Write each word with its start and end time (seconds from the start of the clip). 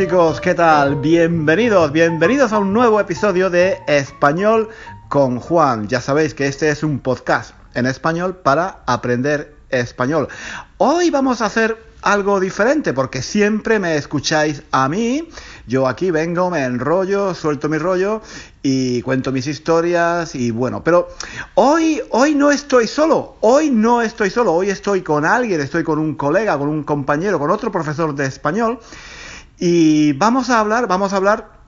Chicos, 0.00 0.40
¿qué 0.40 0.54
tal? 0.54 0.96
Bienvenidos, 0.96 1.92
bienvenidos 1.92 2.54
a 2.54 2.58
un 2.58 2.72
nuevo 2.72 2.98
episodio 2.98 3.50
de 3.50 3.80
Español 3.86 4.70
con 5.10 5.38
Juan. 5.38 5.88
Ya 5.88 6.00
sabéis 6.00 6.32
que 6.32 6.46
este 6.46 6.70
es 6.70 6.82
un 6.82 7.00
podcast 7.00 7.54
en 7.74 7.84
español 7.84 8.36
para 8.36 8.78
aprender 8.86 9.54
español. 9.68 10.28
Hoy 10.78 11.10
vamos 11.10 11.42
a 11.42 11.46
hacer 11.46 11.76
algo 12.00 12.40
diferente 12.40 12.94
porque 12.94 13.20
siempre 13.20 13.78
me 13.78 13.96
escucháis 13.96 14.62
a 14.70 14.88
mí. 14.88 15.28
Yo 15.66 15.86
aquí 15.86 16.10
vengo, 16.10 16.48
me 16.48 16.64
enrollo, 16.64 17.34
suelto 17.34 17.68
mi 17.68 17.76
rollo 17.76 18.22
y 18.62 19.02
cuento 19.02 19.32
mis 19.32 19.46
historias 19.48 20.34
y 20.34 20.50
bueno, 20.50 20.82
pero 20.82 21.08
hoy 21.56 22.00
hoy 22.08 22.34
no 22.34 22.50
estoy 22.50 22.86
solo, 22.86 23.36
hoy 23.40 23.70
no 23.70 24.00
estoy 24.00 24.30
solo, 24.30 24.54
hoy 24.54 24.70
estoy 24.70 25.02
con 25.02 25.26
alguien, 25.26 25.60
estoy 25.60 25.84
con 25.84 25.98
un 25.98 26.14
colega, 26.14 26.56
con 26.56 26.70
un 26.70 26.84
compañero, 26.84 27.38
con 27.38 27.50
otro 27.50 27.70
profesor 27.70 28.14
de 28.14 28.24
español 28.24 28.80
y 29.60 30.14
vamos 30.14 30.50
a 30.50 30.58
hablar, 30.58 30.88
vamos 30.88 31.12
a 31.12 31.16
hablar 31.16 31.60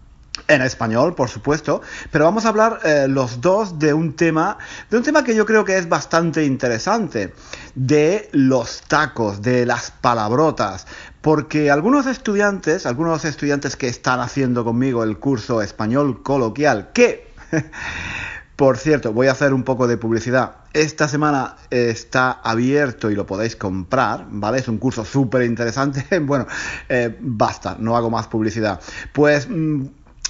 en 0.49 0.63
español, 0.63 1.15
por 1.15 1.29
supuesto, 1.29 1.83
pero 2.11 2.25
vamos 2.25 2.47
a 2.47 2.49
hablar 2.49 2.81
eh, 2.85 3.07
los 3.09 3.41
dos 3.41 3.79
de 3.79 3.93
un 3.93 4.15
tema, 4.15 4.57
de 4.91 4.97
un 4.97 5.03
tema 5.03 5.23
que 5.23 5.35
yo 5.35 5.45
creo 5.45 5.65
que 5.65 5.77
es 5.77 5.89
bastante 5.89 6.45
interesante, 6.45 7.35
de 7.75 8.31
los 8.33 8.81
tacos, 8.83 9.43
de 9.43 9.67
las 9.67 9.91
palabrotas, 9.91 10.87
porque 11.21 11.71
algunos 11.71 12.07
estudiantes, 12.07 12.87
algunos 12.87 13.27
estudiantes 13.27 13.77
que 13.77 13.89
están 13.89 14.21
haciendo 14.21 14.65
conmigo 14.65 15.05
el 15.05 15.19
curso 15.19 15.61
español 15.61 16.23
coloquial, 16.23 16.93
que, 16.93 17.31
por 18.63 18.79
cierto, 18.79 19.13
voy 19.13 19.27
a 19.27 19.33
hacer 19.33 19.53
un 19.53 19.65
poco 19.65 19.89
de 19.89 19.97
publicidad. 19.97 20.53
Esta 20.73 21.09
semana 21.09 21.57
está 21.69 22.31
abierto 22.31 23.11
y 23.11 23.17
lo 23.17 23.27
podéis 23.27 23.57
comprar, 23.57 24.29
¿vale? 24.31 24.61
Es 24.61 24.69
un 24.69 24.79
curso 24.79 25.05
súper 25.05 25.43
interesante. 25.43 26.07
Bueno, 26.21 26.47
eh, 26.89 27.19
basta, 27.19 27.75
no 27.81 27.97
hago 27.97 28.09
más 28.09 28.29
publicidad. 28.29 28.81
Pues 29.13 29.49
mm, 29.51 29.87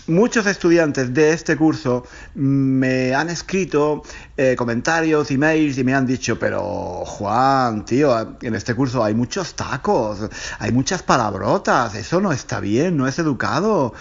muchos 0.07 0.47
estudiantes 0.47 1.13
de 1.13 1.35
este 1.35 1.59
curso 1.59 2.07
me 2.35 3.15
han 3.15 3.29
escrito 3.29 4.03
eh, 4.39 4.55
comentarios, 4.57 5.31
emails 5.31 5.77
y 5.77 5.85
me 5.85 5.93
han 5.93 6.07
dicho, 6.07 6.39
pero 6.39 7.05
Juan, 7.05 7.85
tío, 7.85 8.39
en 8.41 8.55
este 8.55 8.75
curso 8.75 9.05
hay 9.05 9.13
muchos 9.13 9.55
tacos, 9.57 10.21
hay 10.59 10.73
muchas 10.73 11.03
palabrotas, 11.03 11.95
eso 11.97 12.19
no 12.19 12.33
está 12.33 12.61
bien, 12.61 12.97
no 12.97 13.07
es 13.07 13.19
educado. 13.19 13.93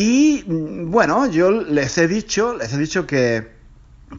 Y 0.00 0.44
mm, 0.46 0.90
bueno, 0.90 1.26
yo 1.26 1.50
les 1.50 1.98
he 1.98 2.08
dicho, 2.08 2.54
les 2.54 2.72
he 2.72 2.78
dicho 2.78 3.06
que 3.06 3.50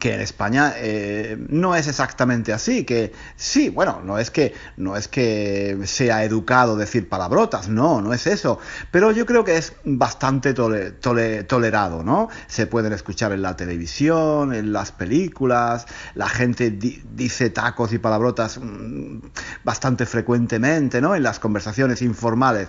en 0.00 0.20
España 0.20 0.74
eh, 0.76 1.36
no 1.48 1.74
es 1.74 1.88
exactamente 1.88 2.52
así, 2.52 2.84
que 2.84 3.12
sí, 3.34 3.68
bueno, 3.68 4.00
no 4.04 4.16
es 4.16 4.30
que 4.30 4.54
no 4.76 4.96
es 4.96 5.08
que 5.08 5.76
sea 5.86 6.22
educado 6.22 6.76
decir 6.76 7.08
palabrotas, 7.08 7.68
no, 7.68 8.00
no 8.00 8.14
es 8.14 8.28
eso, 8.28 8.60
pero 8.92 9.10
yo 9.10 9.26
creo 9.26 9.42
que 9.42 9.56
es 9.56 9.72
bastante 9.84 10.54
tolerado, 10.54 12.04
¿no? 12.04 12.28
Se 12.46 12.68
pueden 12.68 12.92
escuchar 12.92 13.32
en 13.32 13.42
la 13.42 13.56
televisión, 13.56 14.54
en 14.54 14.72
las 14.72 14.92
películas, 14.92 15.86
la 16.14 16.28
gente 16.28 16.70
dice 16.70 17.50
tacos 17.50 17.92
y 17.92 17.98
palabrotas 17.98 18.60
mm, 18.62 19.18
bastante 19.64 20.06
frecuentemente, 20.06 21.00
¿no? 21.00 21.16
En 21.16 21.24
las 21.24 21.40
conversaciones 21.40 22.02
informales. 22.02 22.68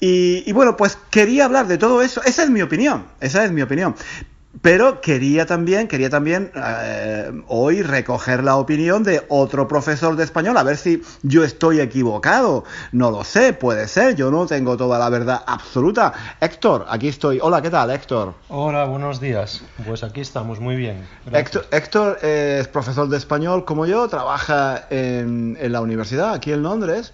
Y, 0.00 0.42
y, 0.46 0.52
bueno, 0.52 0.76
pues 0.76 0.98
quería 1.10 1.44
hablar 1.44 1.66
de 1.66 1.78
todo 1.78 2.02
eso. 2.02 2.22
Esa 2.24 2.42
es 2.42 2.50
mi 2.50 2.62
opinión, 2.62 3.04
esa 3.20 3.44
es 3.44 3.52
mi 3.52 3.62
opinión. 3.62 3.94
Pero 4.62 5.00
quería 5.00 5.46
también, 5.46 5.86
quería 5.86 6.10
también 6.10 6.50
eh, 6.54 7.30
hoy 7.46 7.82
recoger 7.82 8.42
la 8.42 8.56
opinión 8.56 9.04
de 9.04 9.24
otro 9.28 9.68
profesor 9.68 10.16
de 10.16 10.24
español, 10.24 10.56
a 10.56 10.64
ver 10.64 10.76
si 10.76 11.02
yo 11.22 11.44
estoy 11.44 11.80
equivocado. 11.80 12.64
No 12.90 13.12
lo 13.12 13.22
sé, 13.22 13.52
puede 13.52 13.86
ser, 13.86 14.16
yo 14.16 14.30
no 14.30 14.46
tengo 14.46 14.76
toda 14.76 14.98
la 14.98 15.08
verdad 15.08 15.44
absoluta. 15.46 16.12
Héctor, 16.40 16.84
aquí 16.88 17.08
estoy. 17.08 17.38
Hola, 17.40 17.62
¿qué 17.62 17.70
tal, 17.70 17.90
Héctor? 17.90 18.34
Hola, 18.48 18.84
buenos 18.86 19.20
días. 19.20 19.62
Pues 19.86 20.02
aquí 20.02 20.20
estamos, 20.20 20.58
muy 20.58 20.74
bien. 20.74 21.06
Héctor, 21.32 21.66
Héctor, 21.70 22.18
es 22.20 22.66
profesor 22.66 23.08
de 23.08 23.18
español 23.18 23.64
como 23.64 23.86
yo, 23.86 24.08
trabaja 24.08 24.88
en, 24.90 25.56
en 25.60 25.72
la 25.72 25.80
universidad 25.80 26.34
aquí 26.34 26.52
en 26.52 26.64
Londres. 26.64 27.12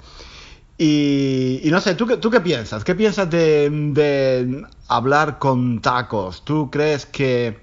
Y, 0.79 1.63
no 1.71 1.81
sé, 1.81 1.95
¿tú, 1.95 2.07
¿tú 2.19 2.31
qué 2.31 2.41
piensas? 2.41 2.85
¿Qué 2.85 2.95
piensas 2.95 3.31
de, 3.31 4.65
hablar 4.89 5.39
con 5.39 5.81
tacos? 5.81 6.45
¿Tú 6.45 6.71
crees 6.71 7.07
que 7.07 7.57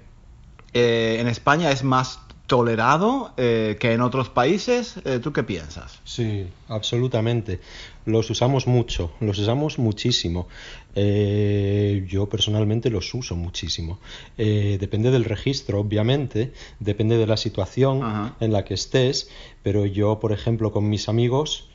eh, 0.72 1.18
en 1.20 1.28
España 1.28 1.70
es 1.70 1.84
más 1.84 2.18
tolerado 2.48 3.32
eh, 3.36 3.76
que 3.78 3.92
en 3.92 4.00
otros 4.00 4.30
países? 4.30 4.96
Eh, 5.04 5.20
¿Tú 5.22 5.32
qué 5.32 5.44
piensas? 5.44 6.00
Sí, 6.02 6.48
absolutamente. 6.66 7.60
Los 8.04 8.30
usamos 8.30 8.66
mucho, 8.66 9.12
los 9.20 9.38
usamos 9.38 9.78
muchísimo. 9.78 10.48
yo 10.94 12.28
personalmente 12.28 12.90
los 12.90 13.14
uso 13.14 13.36
muchísimo. 13.36 14.00
depende 14.36 15.12
del 15.12 15.24
registro, 15.24 15.80
obviamente, 15.80 16.52
depende 16.80 17.16
de 17.16 17.26
la 17.28 17.36
situación 17.36 18.34
en 18.40 18.52
la 18.52 18.64
que 18.64 18.74
estés, 18.74 19.30
pero 19.62 19.86
yo, 19.86 20.18
por 20.18 20.32
ejemplo, 20.32 20.72
con 20.72 20.88
mis 20.88 21.08
amigos, 21.08 21.68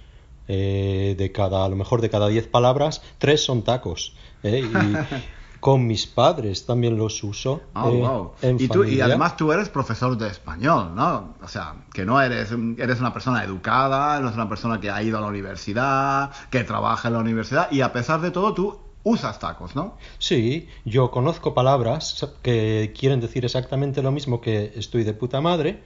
eh, 0.52 1.16
de 1.16 1.32
cada, 1.32 1.64
a 1.64 1.70
lo 1.70 1.76
mejor 1.76 2.02
de 2.02 2.10
cada 2.10 2.28
diez 2.28 2.48
palabras, 2.48 3.04
tres 3.20 3.46
son 3.46 3.62
tacos. 3.62 4.16
¿eh? 4.42 4.64
Y 4.66 4.70
con 5.60 5.86
mis 5.86 6.08
padres 6.08 6.66
también 6.66 6.98
los 6.98 7.24
uso. 7.24 7.62
Oh, 7.76 8.34
eh, 8.42 8.56
y, 8.58 8.68
tú, 8.68 8.84
y 8.84 9.00
además 9.00 9.38
tú 9.38 9.52
eres 9.52 9.70
profesor 9.70 10.18
de 10.18 10.28
español, 10.28 10.96
¿no? 10.96 11.36
O 11.44 11.48
sea, 11.48 11.76
que 11.94 12.04
no 12.04 12.20
eres, 12.20 12.52
eres 12.78 13.00
una 13.00 13.14
persona 13.14 13.44
educada, 13.44 14.20
no 14.20 14.28
eres 14.28 14.36
una 14.36 14.50
persona 14.50 14.82
que 14.82 14.90
ha 14.90 15.04
ido 15.04 15.20
a 15.20 15.22
la 15.22 15.28
universidad, 15.28 16.32
que 16.50 16.64
trabaja 16.64 17.10
en 17.10 17.14
la 17.14 17.20
universidad, 17.20 17.72
y 17.72 17.81
a 17.81 17.94
pesar 17.94 18.20
de 18.22 18.31
todo 18.31 18.54
tú 18.56 18.88
usas 19.09 19.40
tacos, 19.40 19.75
¿no? 19.75 19.97
Sí, 20.18 20.68
yo 20.86 21.09
conozco 21.12 21.53
palabras 21.53 22.28
que 22.42 22.94
quieren 22.97 23.20
decir 23.20 23.44
exactamente 23.44 24.02
lo 24.02 24.12
mismo 24.12 24.40
que 24.40 24.74
estoy 24.75 25.03
de 25.03 25.14
puta 25.14 25.42
madre, 25.42 25.81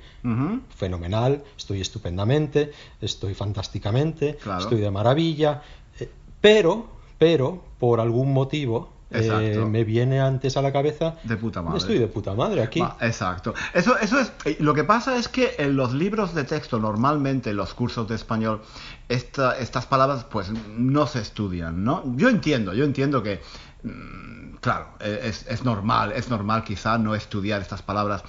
fenomenal, 0.69 1.43
estoy 1.57 1.81
estupendamente, 1.81 2.71
estoy 3.01 3.33
fantásticamente, 3.33 4.37
estoy 4.59 4.79
de 4.79 4.91
maravilla, 4.91 5.61
eh, 5.99 6.09
pero, 6.41 6.87
pero, 7.17 7.63
por 7.79 7.99
algún 7.99 8.33
motivo, 8.33 8.89
eh, 9.13 9.65
me 9.65 9.83
viene 9.83 10.19
antes 10.19 10.57
a 10.57 10.61
la 10.61 10.71
cabeza. 10.71 11.15
De 11.23 11.37
puta 11.37 11.61
madre. 11.61 11.77
Estoy 11.77 11.99
de 11.99 12.07
puta 12.07 12.33
madre 12.33 12.61
aquí. 12.61 12.81
exacto. 13.01 13.53
Eso, 13.73 13.97
eso 13.99 14.19
es. 14.19 14.31
Eh, 14.45 14.57
lo 14.59 14.73
que 14.73 14.83
pasa 14.83 15.17
es 15.17 15.27
que 15.27 15.55
en 15.57 15.75
los 15.75 15.93
libros 15.93 16.33
de 16.33 16.43
texto, 16.43 16.79
normalmente 16.79 17.51
en 17.51 17.57
los 17.57 17.73
cursos 17.73 18.07
de 18.07 18.15
español, 18.15 18.61
esta, 19.09 19.57
estas 19.57 19.85
palabras 19.85 20.25
pues 20.25 20.51
no 20.77 21.07
se 21.07 21.19
estudian, 21.19 21.83
¿no? 21.83 22.03
Yo 22.15 22.29
entiendo, 22.29 22.73
yo 22.73 22.83
entiendo 22.83 23.23
que. 23.23 23.41
Mm, 23.83 24.55
claro, 24.61 24.87
e, 24.99 25.19
es, 25.23 25.45
es 25.47 25.63
normal, 25.63 26.13
es 26.13 26.29
normal 26.29 26.63
quizá 26.63 26.97
no 26.97 27.15
estudiar 27.15 27.61
estas 27.61 27.81
palabras 27.81 28.23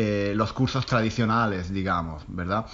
eh, 0.00 0.32
los 0.36 0.52
cursos 0.52 0.86
tradicionales, 0.86 1.72
digamos, 1.72 2.22
¿verdad? 2.28 2.66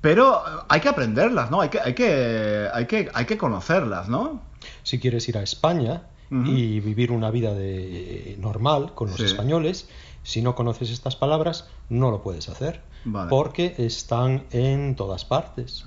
Pero 0.00 0.40
hay 0.68 0.80
que 0.80 0.88
aprenderlas, 0.88 1.50
¿no? 1.50 1.60
Hay 1.60 1.68
que, 1.68 1.80
hay 1.80 1.94
que, 1.94 2.68
hay 2.72 2.86
que, 2.86 3.10
hay 3.12 3.24
que 3.24 3.36
conocerlas, 3.36 4.08
¿no? 4.08 4.40
Si 4.84 5.00
quieres 5.00 5.28
ir 5.28 5.36
a 5.36 5.42
España, 5.42 6.02
y 6.30 6.78
vivir 6.80 7.10
una 7.10 7.30
vida 7.30 7.54
de, 7.54 8.36
normal 8.38 8.94
con 8.94 9.10
los 9.10 9.20
españoles, 9.20 9.88
si 10.22 10.42
no 10.42 10.54
conoces 10.54 10.90
estas 10.90 11.16
palabras, 11.16 11.68
no 11.88 12.10
lo 12.10 12.22
puedes 12.22 12.48
hacer. 12.48 12.82
Porque 13.28 13.74
están 13.78 14.44
en 14.50 14.94
todas 14.94 15.24
partes. 15.24 15.84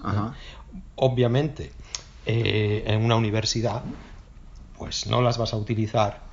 Obviamente, 0.95 1.72
eh, 2.25 2.84
en 2.88 3.04
una 3.04 3.16
universidad, 3.16 3.84
pues 4.78 5.07
no 5.07 5.22
las 5.22 5.38
vas 5.38 5.54
a 5.54 5.57
utilizar 5.57 6.24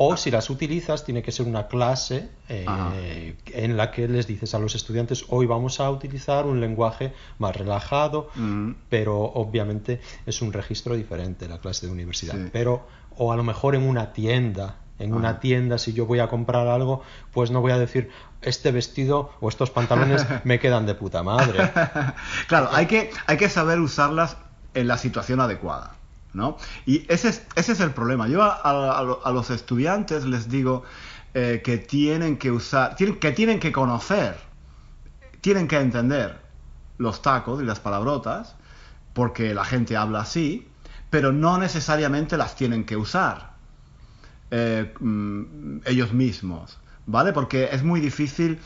o 0.00 0.16
si 0.16 0.30
las 0.30 0.48
utilizas, 0.48 1.04
tiene 1.04 1.22
que 1.22 1.32
ser 1.32 1.46
una 1.46 1.66
clase 1.66 2.28
eh, 2.48 3.34
en 3.46 3.76
la 3.76 3.90
que 3.90 4.06
les 4.06 4.28
dices 4.28 4.54
a 4.54 4.60
los 4.60 4.76
estudiantes, 4.76 5.24
hoy 5.28 5.46
vamos 5.46 5.80
a 5.80 5.90
utilizar 5.90 6.46
un 6.46 6.60
lenguaje 6.60 7.12
más 7.40 7.56
relajado, 7.56 8.30
mm. 8.36 8.70
pero 8.88 9.20
obviamente 9.20 10.00
es 10.24 10.40
un 10.40 10.52
registro 10.52 10.94
diferente 10.94 11.48
la 11.48 11.58
clase 11.58 11.86
de 11.86 11.92
universidad. 11.92 12.36
Pero, 12.52 12.86
o 13.18 13.32
a 13.32 13.36
lo 13.36 13.42
mejor 13.42 13.74
en 13.74 13.82
una 13.82 14.12
tienda, 14.12 14.76
en 14.98 15.12
una 15.12 15.40
tienda, 15.40 15.78
si 15.78 15.92
yo 15.92 16.06
voy 16.06 16.20
a 16.20 16.28
comprar 16.28 16.66
algo, 16.66 17.02
pues 17.32 17.50
no 17.50 17.60
voy 17.60 17.72
a 17.72 17.78
decir, 17.78 18.10
este 18.42 18.72
vestido 18.72 19.32
o 19.40 19.48
estos 19.48 19.70
pantalones 19.70 20.26
me 20.44 20.58
quedan 20.58 20.86
de 20.86 20.94
puta 20.94 21.22
madre. 21.22 21.70
claro, 22.48 22.68
hay 22.72 22.86
que, 22.86 23.10
hay 23.26 23.36
que 23.36 23.48
saber 23.48 23.80
usarlas 23.80 24.36
en 24.74 24.88
la 24.88 24.96
situación 24.98 25.40
adecuada. 25.40 25.94
¿no? 26.32 26.56
Y 26.86 27.04
ese 27.12 27.28
es, 27.28 27.46
ese 27.56 27.72
es 27.72 27.80
el 27.80 27.90
problema. 27.90 28.28
Yo 28.28 28.42
a, 28.42 29.32
los 29.32 29.50
estudiantes 29.50 30.24
les 30.24 30.48
digo 30.48 30.84
eh, 31.34 31.62
que 31.64 31.78
tienen 31.78 32.38
que 32.38 32.50
usar, 32.50 32.96
tienen, 32.96 33.18
que 33.18 33.32
tienen 33.32 33.60
que 33.60 33.72
conocer, 33.72 34.36
tienen 35.40 35.68
que 35.68 35.78
entender 35.78 36.38
los 36.98 37.22
tacos 37.22 37.62
y 37.62 37.64
las 37.64 37.80
palabrotas, 37.80 38.56
porque 39.14 39.54
la 39.54 39.64
gente 39.64 39.96
habla 39.96 40.20
así, 40.20 40.68
pero 41.10 41.32
no 41.32 41.58
necesariamente 41.58 42.36
las 42.36 42.54
tienen 42.54 42.84
que 42.84 42.96
usar 42.96 43.52
eh, 44.50 44.94
mm, 45.00 45.80
ellos 45.84 46.12
mismos, 46.12 46.78
¿vale? 47.06 47.32
Porque 47.32 47.68
es 47.72 47.82
muy 47.82 48.00
difícil 48.00 48.58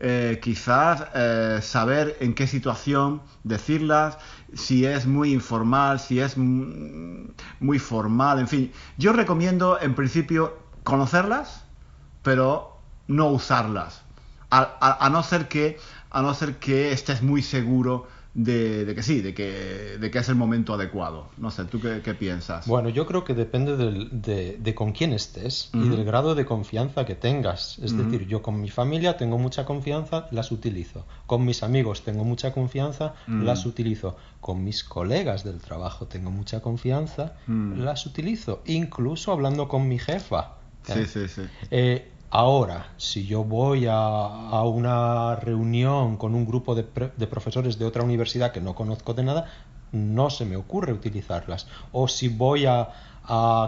eh, 0.00 0.38
quizás 0.42 1.06
eh, 1.14 1.58
saber 1.62 2.16
en 2.20 2.34
qué 2.34 2.46
situación 2.46 3.20
decirlas, 3.42 4.18
si 4.54 4.84
es 4.84 5.06
muy 5.06 5.32
informal, 5.32 5.98
si 5.98 6.20
es 6.20 6.36
muy 6.36 7.78
formal, 7.78 8.38
en 8.38 8.48
fin. 8.48 8.72
Yo 8.96 9.12
recomiendo 9.12 9.78
en 9.80 9.94
principio 9.94 10.58
conocerlas, 10.84 11.64
pero 12.22 12.78
no 13.08 13.28
usarlas, 13.28 14.02
a 14.50 15.08
no 15.10 15.22
ser 15.22 15.48
que 15.48 15.78
a 16.10 16.22
no 16.22 16.34
ser 16.34 16.56
que 16.56 16.92
estés 16.92 17.22
muy 17.22 17.42
seguro 17.42 18.08
de, 18.34 18.92
que 18.94 19.02
sí, 19.02 19.20
de 19.20 19.34
que, 19.34 19.98
de 19.98 20.10
que 20.10 20.18
es 20.18 20.28
el 20.28 20.34
momento 20.34 20.74
adecuado. 20.74 21.28
No 21.38 21.50
sé, 21.50 21.64
¿tú 21.64 21.80
qué, 21.80 22.14
piensas? 22.14 22.66
Bueno, 22.66 22.88
yo 22.88 23.06
creo 23.06 23.24
que 23.24 23.34
depende 23.34 23.76
de, 23.76 24.74
con 24.74 24.92
quién 24.92 25.12
estés 25.12 25.70
y 25.72 25.88
del 25.88 26.04
grado 26.04 26.34
de 26.34 26.44
confianza 26.44 27.04
que 27.04 27.14
tengas. 27.14 27.78
Es 27.78 27.96
decir, 27.96 28.26
yo 28.26 28.42
con 28.42 28.60
mi 28.60 28.70
familia 28.70 29.16
tengo 29.16 29.38
mucha 29.38 29.64
confianza, 29.64 30.28
las 30.30 30.52
utilizo. 30.52 31.06
Con 31.26 31.44
mis 31.44 31.62
amigos 31.62 32.02
tengo 32.02 32.24
mucha 32.24 32.52
confianza, 32.52 33.14
las 33.26 33.66
utilizo. 33.66 34.16
Con 34.40 34.64
mis 34.64 34.84
colegas 34.84 35.44
del 35.44 35.60
trabajo 35.60 36.06
tengo 36.06 36.30
mucha 36.30 36.60
confianza, 36.60 37.34
las 37.46 38.06
utilizo. 38.06 38.62
Incluso 38.66 39.32
hablando 39.32 39.68
con 39.68 39.88
mi 39.88 39.98
jefa. 39.98 40.54
Sí, 40.84 41.04
sí, 41.06 41.28
sí. 41.28 41.42
Eh, 41.70 42.12
Ahora, 42.30 42.92
si 42.98 43.26
yo 43.26 43.42
voy 43.42 43.86
a, 43.88 44.62
una 44.62 45.36
reunión 45.36 46.16
con 46.18 46.34
un 46.34 46.44
grupo 46.44 46.74
de, 46.74 46.82
profesores 46.82 47.78
de 47.78 47.86
otra 47.86 48.02
universidad 48.02 48.52
que 48.52 48.60
no 48.60 48.74
conozco 48.74 49.14
de 49.14 49.22
nada, 49.22 49.46
no 49.92 50.28
se 50.28 50.44
me 50.44 50.56
ocurre 50.56 50.92
utilizarlas. 50.92 51.66
O 51.92 52.06
si 52.06 52.28
voy 52.28 52.66
a, 52.66 52.90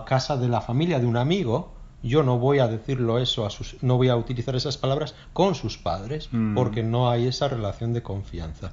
casa 0.07 0.37
de 0.37 0.49
la 0.49 0.61
familia 0.61 0.99
de 0.99 1.07
un 1.07 1.17
amigo, 1.17 1.73
yo 2.03 2.23
no 2.23 2.39
voy 2.39 2.59
a 2.59 2.67
decirlo 2.67 3.19
eso 3.19 3.45
a 3.45 3.51
sus, 3.51 3.77
no 3.83 3.97
voy 3.97 4.09
a 4.09 4.17
utilizar 4.17 4.57
esas 4.57 4.79
palabras 4.79 5.15
con 5.35 5.55
sus 5.55 5.77
padres, 5.77 6.29
mm. 6.31 6.55
porque 6.55 6.83
no 6.83 7.11
hay 7.11 7.27
esa 7.27 7.49
relación 7.49 7.93
de 7.93 8.03
confianza. 8.03 8.73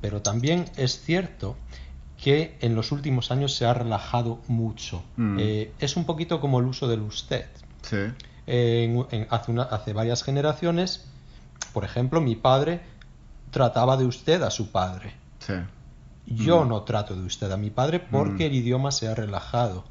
Pero 0.00 0.22
también 0.22 0.66
es 0.76 1.00
cierto 1.00 1.56
que 2.22 2.56
en 2.60 2.74
los 2.74 2.92
últimos 2.92 3.30
años 3.30 3.54
se 3.54 3.66
ha 3.66 3.74
relajado 3.74 4.40
mucho. 4.46 5.02
Mm. 5.16 5.36
Eh, 5.38 5.72
es 5.78 5.96
un 5.96 6.04
poquito 6.04 6.40
como 6.40 6.60
el 6.60 6.66
uso 6.66 6.88
del 6.88 7.00
usted. 7.00 7.46
Sí 7.82 7.96
hace, 9.30 9.56
hace 9.70 9.92
varias 9.92 10.22
generaciones, 10.22 11.06
por 11.72 11.84
ejemplo, 11.84 12.20
mi 12.20 12.36
padre 12.36 12.80
trataba 13.50 13.96
de 13.96 14.06
usted 14.06 14.42
a 14.42 14.50
su 14.50 14.70
padre. 14.70 15.14
Yo 16.26 16.64
mm. 16.64 16.68
no 16.68 16.82
trato 16.82 17.14
de 17.14 17.24
usted 17.24 17.50
a 17.50 17.56
mi 17.56 17.70
padre 17.70 17.98
porque 17.98 18.44
mm. 18.44 18.46
el 18.46 18.54
idioma 18.54 18.92
se 18.92 19.08
ha 19.08 19.14
relajado. 19.14 19.84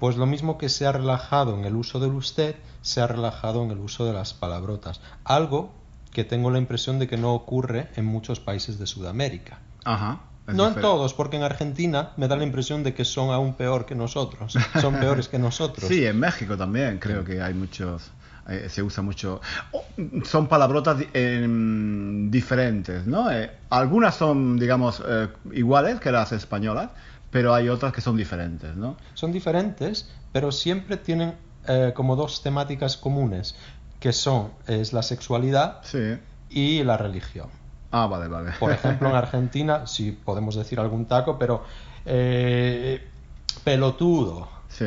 Pues 0.00 0.16
lo 0.16 0.26
mismo 0.26 0.58
que 0.58 0.68
se 0.68 0.86
ha 0.86 0.92
relajado 0.92 1.54
en 1.54 1.64
el 1.64 1.76
uso 1.76 2.00
del 2.00 2.12
usted, 2.12 2.56
se 2.82 3.00
ha 3.00 3.06
relajado 3.06 3.62
en 3.62 3.70
el 3.70 3.78
uso 3.78 4.04
de 4.04 4.12
las 4.12 4.34
palabrotas. 4.34 5.00
Algo 5.24 5.70
que 6.12 6.24
tengo 6.24 6.50
la 6.50 6.58
impresión 6.58 6.98
de 6.98 7.06
que 7.06 7.16
no 7.16 7.34
ocurre 7.34 7.90
en 7.96 8.06
muchos 8.06 8.40
países 8.40 8.78
de 8.78 8.86
Sudamérica. 8.86 9.58
Ajá. 9.84 10.20
No 10.46 10.68
en 10.68 10.74
todos, 10.74 11.14
porque 11.14 11.36
en 11.36 11.42
Argentina 11.42 12.12
me 12.16 12.28
da 12.28 12.36
la 12.36 12.44
impresión 12.44 12.84
de 12.84 12.94
que 12.94 13.04
son 13.04 13.30
aún 13.30 13.54
peor 13.54 13.86
que 13.86 13.94
nosotros. 13.94 14.56
Son 14.80 14.94
peores 15.00 15.28
que 15.28 15.38
nosotros. 15.38 15.88
Sí, 15.88 16.06
en 16.06 16.20
México 16.20 16.56
también 16.56 16.98
creo 16.98 17.24
que 17.24 17.42
hay 17.42 17.54
muchos. 17.54 18.12
Eh, 18.48 18.68
se 18.68 18.82
usa 18.82 19.02
mucho. 19.02 19.40
Oh, 19.72 19.82
son 20.24 20.46
palabrotas 20.46 20.98
diferentes, 20.98 23.06
¿no? 23.06 23.30
Eh, 23.30 23.50
algunas 23.70 24.14
son, 24.14 24.56
digamos, 24.56 25.02
eh, 25.04 25.28
iguales 25.52 25.98
que 25.98 26.12
las 26.12 26.30
españolas, 26.30 26.90
pero 27.30 27.52
hay 27.52 27.68
otras 27.68 27.92
que 27.92 28.00
son 28.00 28.16
diferentes, 28.16 28.76
¿no? 28.76 28.96
Son 29.14 29.32
diferentes, 29.32 30.08
pero 30.32 30.52
siempre 30.52 30.96
tienen 30.96 31.34
como 31.94 32.14
dos 32.14 32.44
temáticas 32.44 32.96
comunes, 32.96 33.56
que 33.98 34.12
son 34.12 34.52
es 34.68 34.92
la 34.92 35.02
sexualidad 35.02 35.82
y 36.48 36.84
la 36.84 36.96
religión. 36.96 37.48
Ah, 37.90 38.06
vale, 38.06 38.28
vale. 38.28 38.52
Por 38.58 38.72
ejemplo, 38.72 39.08
en 39.08 39.16
Argentina, 39.16 39.86
si 39.86 40.12
podemos 40.12 40.54
decir 40.54 40.80
algún 40.80 41.06
taco, 41.06 41.38
pero 41.38 41.64
eh, 42.04 43.02
pelotudo. 43.64 44.56
Sí, 44.68 44.84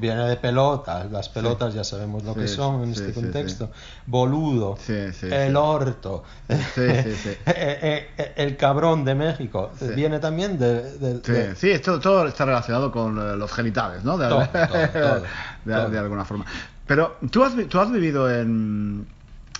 Viene 0.00 0.28
de 0.28 0.36
pelotas, 0.36 1.10
las 1.10 1.28
pelotas 1.28 1.74
ya 1.74 1.84
sabemos 1.84 2.24
lo 2.24 2.34
que 2.34 2.48
son 2.48 2.84
en 2.84 2.92
este 2.92 3.12
contexto. 3.12 3.70
Boludo, 4.06 4.78
el 4.88 5.54
orto, 5.56 6.24
eh, 6.48 7.18
eh, 7.44 8.32
el 8.36 8.56
cabrón 8.56 9.04
de 9.04 9.14
México, 9.14 9.72
viene 9.94 10.20
también 10.20 10.58
de... 10.58 11.54
Sí, 11.54 11.70
esto 11.70 12.00
todo 12.00 12.26
está 12.26 12.46
relacionado 12.46 12.90
con 12.90 13.38
los 13.38 13.52
genitales, 13.52 14.02
¿no? 14.04 14.16
De, 14.16 14.26
de 15.66 15.98
alguna 15.98 16.24
forma. 16.24 16.46
Pero 16.86 17.18
tú 17.30 17.44
has, 17.44 17.52
tú 17.68 17.78
has 17.78 17.92
vivido 17.92 18.32
en, 18.32 19.06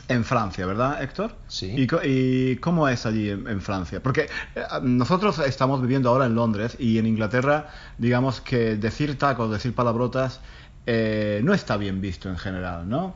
en 0.08 0.24
Francia, 0.24 0.66
¿verdad, 0.66 1.02
Héctor? 1.02 1.32
Sí. 1.48 1.74
¿Y, 1.76 2.56
cómo 2.56 2.88
es 2.88 3.06
allí 3.06 3.30
en, 3.30 3.60
Francia? 3.60 4.02
Porque 4.02 4.28
eh, 4.54 4.62
nosotros 4.82 5.38
estamos 5.40 5.80
viviendo 5.80 6.10
ahora 6.10 6.26
en 6.26 6.34
Londres 6.34 6.76
y 6.78 6.98
en 6.98 7.06
Inglaterra, 7.06 7.68
digamos 7.98 8.40
que 8.40 8.76
decir 8.76 9.18
tacos, 9.18 9.50
decir 9.50 9.74
palabrotas, 9.74 10.40
eh, 10.86 11.40
no 11.42 11.54
está 11.54 11.76
bien 11.76 12.00
visto 12.00 12.28
en 12.28 12.38
general, 12.38 12.88
¿no? 12.88 13.14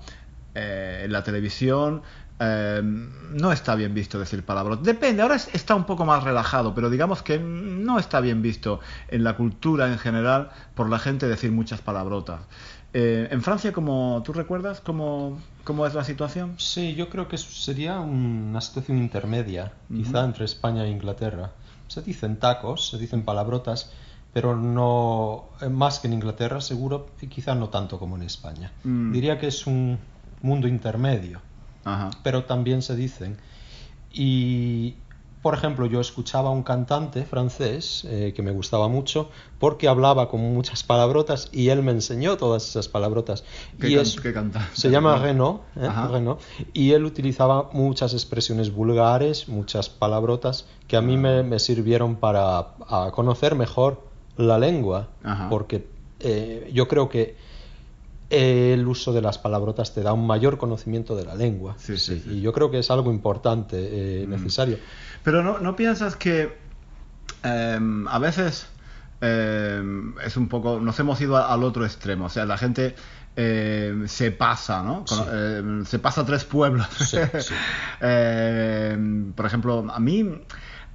Eh, 0.54 1.02
en 1.04 1.12
la 1.12 1.22
televisión 1.22 2.02
no 2.42 3.52
está 3.52 3.74
bien 3.74 3.92
visto 3.92 4.18
decir 4.18 4.42
palabrotas. 4.42 4.86
Depende, 4.86 5.20
ahora 5.20 5.34
está 5.34 5.74
un 5.74 5.84
poco 5.84 6.06
más 6.06 6.24
relajado, 6.24 6.74
pero 6.74 6.88
digamos 6.88 7.22
que 7.22 7.38
no 7.38 7.98
está 7.98 8.20
bien 8.20 8.40
visto 8.40 8.80
en 9.08 9.24
la 9.24 9.36
cultura 9.36 9.88
en 9.88 9.98
general 9.98 10.48
por 10.74 10.88
la 10.88 10.98
gente 10.98 11.28
decir 11.28 11.52
muchas 11.52 11.82
palabrotas. 11.82 12.40
Eh, 12.92 13.28
en 13.30 13.42
Francia, 13.42 13.72
como 13.72 14.22
tú 14.24 14.32
recuerdas, 14.32 14.80
¿cómo, 14.80 15.38
¿cómo, 15.64 15.86
es 15.86 15.94
la 15.94 16.04
situación? 16.04 16.54
Sí, 16.58 16.94
yo 16.94 17.08
creo 17.08 17.28
que 17.28 17.38
sería 17.38 18.00
una 18.00 18.60
situación 18.60 18.98
intermedia, 18.98 19.72
quizá 19.88 20.24
entre 20.24 20.44
España 20.44 20.84
e 20.84 20.90
Inglaterra. 20.90 21.52
Se 21.86 22.02
dicen 22.02 22.36
tacos, 22.38 22.88
se 22.88 22.98
dicen 22.98 23.22
palabrotas, 23.22 23.92
pero 24.32 24.56
no 24.56 25.50
eh, 25.60 25.68
más 25.68 26.00
que 26.00 26.08
en 26.08 26.14
Inglaterra, 26.14 26.60
seguro, 26.60 27.10
y 27.20 27.28
quizá 27.28 27.54
no 27.54 27.68
tanto 27.68 27.98
como 27.98 28.16
en 28.16 28.22
España. 28.22 28.72
Mm. 28.82 29.12
Diría 29.12 29.38
que 29.38 29.46
es 29.46 29.66
un 29.66 29.98
mundo 30.42 30.66
intermedio, 30.66 31.40
pero 32.22 32.44
también 32.44 32.82
se 32.82 32.96
dicen. 32.96 33.36
Y 34.12 34.96
por 35.42 35.54
ejemplo, 35.54 35.86
yo 35.86 36.00
escuchaba 36.00 36.50
a 36.50 36.52
un 36.52 36.62
cantante 36.62 37.24
francés 37.24 38.04
eh, 38.06 38.34
que 38.36 38.42
me 38.42 38.50
gustaba 38.50 38.88
mucho 38.88 39.30
porque 39.58 39.88
hablaba 39.88 40.28
con 40.28 40.40
muchas 40.40 40.82
palabrotas 40.82 41.48
y 41.50 41.70
él 41.70 41.82
me 41.82 41.92
enseñó 41.92 42.36
todas 42.36 42.68
esas 42.68 42.88
palabrotas. 42.88 43.44
¿Qué, 43.80 43.88
y 43.88 44.04
Se 44.04 44.90
llama 44.90 45.16
Renaud, 45.16 45.60
¿eh? 45.76 46.36
Y 46.74 46.92
él 46.92 47.06
utilizaba 47.06 47.70
muchas 47.72 48.12
expresiones 48.12 48.72
vulgares, 48.72 49.48
muchas 49.48 49.88
palabrotas 49.88 50.66
que 50.86 50.98
a 50.98 51.00
mí 51.00 51.16
me, 51.16 51.58
sirvieron 51.58 52.16
para 52.16 52.74
conocer 53.12 53.54
mejor 53.54 54.02
la 54.36 54.58
lengua, 54.58 55.08
porque 55.48 55.86
eh, 56.20 56.70
yo 56.74 56.86
creo 56.86 57.08
que 57.08 57.36
el 58.30 58.86
uso 58.86 59.12
de 59.12 59.20
las 59.20 59.38
palabrotas 59.38 59.92
te 59.92 60.02
da 60.02 60.12
un 60.12 60.26
mayor 60.26 60.56
conocimiento 60.56 61.16
de 61.16 61.24
la 61.24 61.34
lengua. 61.34 61.74
Sí, 61.78 61.98
sí, 61.98 62.22
Y 62.26 62.40
yo 62.40 62.52
creo 62.52 62.70
que 62.70 62.78
es 62.78 62.90
algo 62.90 63.10
importante, 63.10 64.24
mm. 64.26 64.30
necesario. 64.30 64.78
Pero 65.24 65.42
no, 65.42 65.58
no 65.58 65.74
piensas 65.76 66.14
que 66.16 66.56
em, 67.42 68.06
a 68.06 68.18
veces 68.20 68.68
em, 69.20 70.14
es 70.20 70.36
un 70.36 70.48
poco, 70.48 70.78
nos 70.80 70.98
hemos 71.00 71.20
ido 71.20 71.36
al 71.36 71.64
otro 71.64 71.84
extremo, 71.84 72.26
o 72.26 72.28
sea, 72.28 72.46
la 72.46 72.56
gente 72.56 72.94
em, 73.34 74.06
se 74.06 74.30
pasa, 74.30 74.82
¿no? 74.84 75.04
se 75.84 75.98
pasa 75.98 76.20
a 76.20 76.24
tres 76.24 76.44
pueblos. 76.44 76.86
por 79.34 79.46
ejemplo, 79.46 79.86
a 79.92 79.98
mí, 79.98 80.40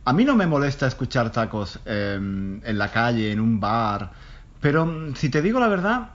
a 0.05 0.13
mí 0.13 0.23
no 0.23 0.35
me 0.37 0.47
molesta 0.47 0.87
escuchar 0.87 1.33
tacos 1.33 1.79
en 1.85 2.61
la 2.63 2.91
calle, 2.91 3.33
en 3.33 3.41
un 3.41 3.59
bar, 3.59 4.13
pero 4.61 5.13
si 5.15 5.29
te 5.29 5.41
digo 5.41 5.59
la 5.59 5.67
verdad... 5.67 6.11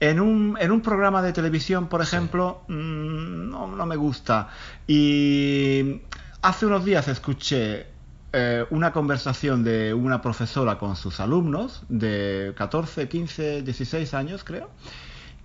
En 0.00 0.18
un, 0.18 0.56
en 0.58 0.70
un 0.72 0.80
programa 0.80 1.20
de 1.22 1.32
televisión, 1.32 1.88
por 1.88 2.00
ejemplo, 2.00 2.62
mm, 2.68 3.50
no, 3.50 3.66
no, 3.68 3.86
me 3.86 3.96
gusta. 3.96 4.48
Y 4.86 6.00
Hace 6.42 6.64
unos 6.64 6.86
días 6.86 7.06
escuché 7.06 7.86
eh, 8.32 8.64
una 8.70 8.92
conversación 8.92 9.62
de 9.62 9.92
una 9.92 10.22
profesora 10.22 10.78
con 10.78 10.96
sus 10.96 11.20
alumnos 11.20 11.82
de 11.90 12.54
14, 12.56 13.10
15, 13.10 13.60
16 13.60 14.14
años, 14.14 14.42
creo, 14.42 14.70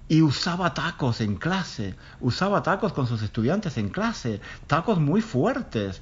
y 0.07 0.21
usaba 0.21 0.73
tacos 0.73 1.19
en 1.19 1.35
clase, 1.35 1.95
usaba 2.21 2.63
tacos 2.63 2.93
con 2.93 3.07
sus 3.07 3.23
estudiantes 3.23 3.77
en 3.77 3.89
clase, 3.89 4.39
tacos 4.67 4.99
muy 5.01 5.19
fuertes. 5.21 6.01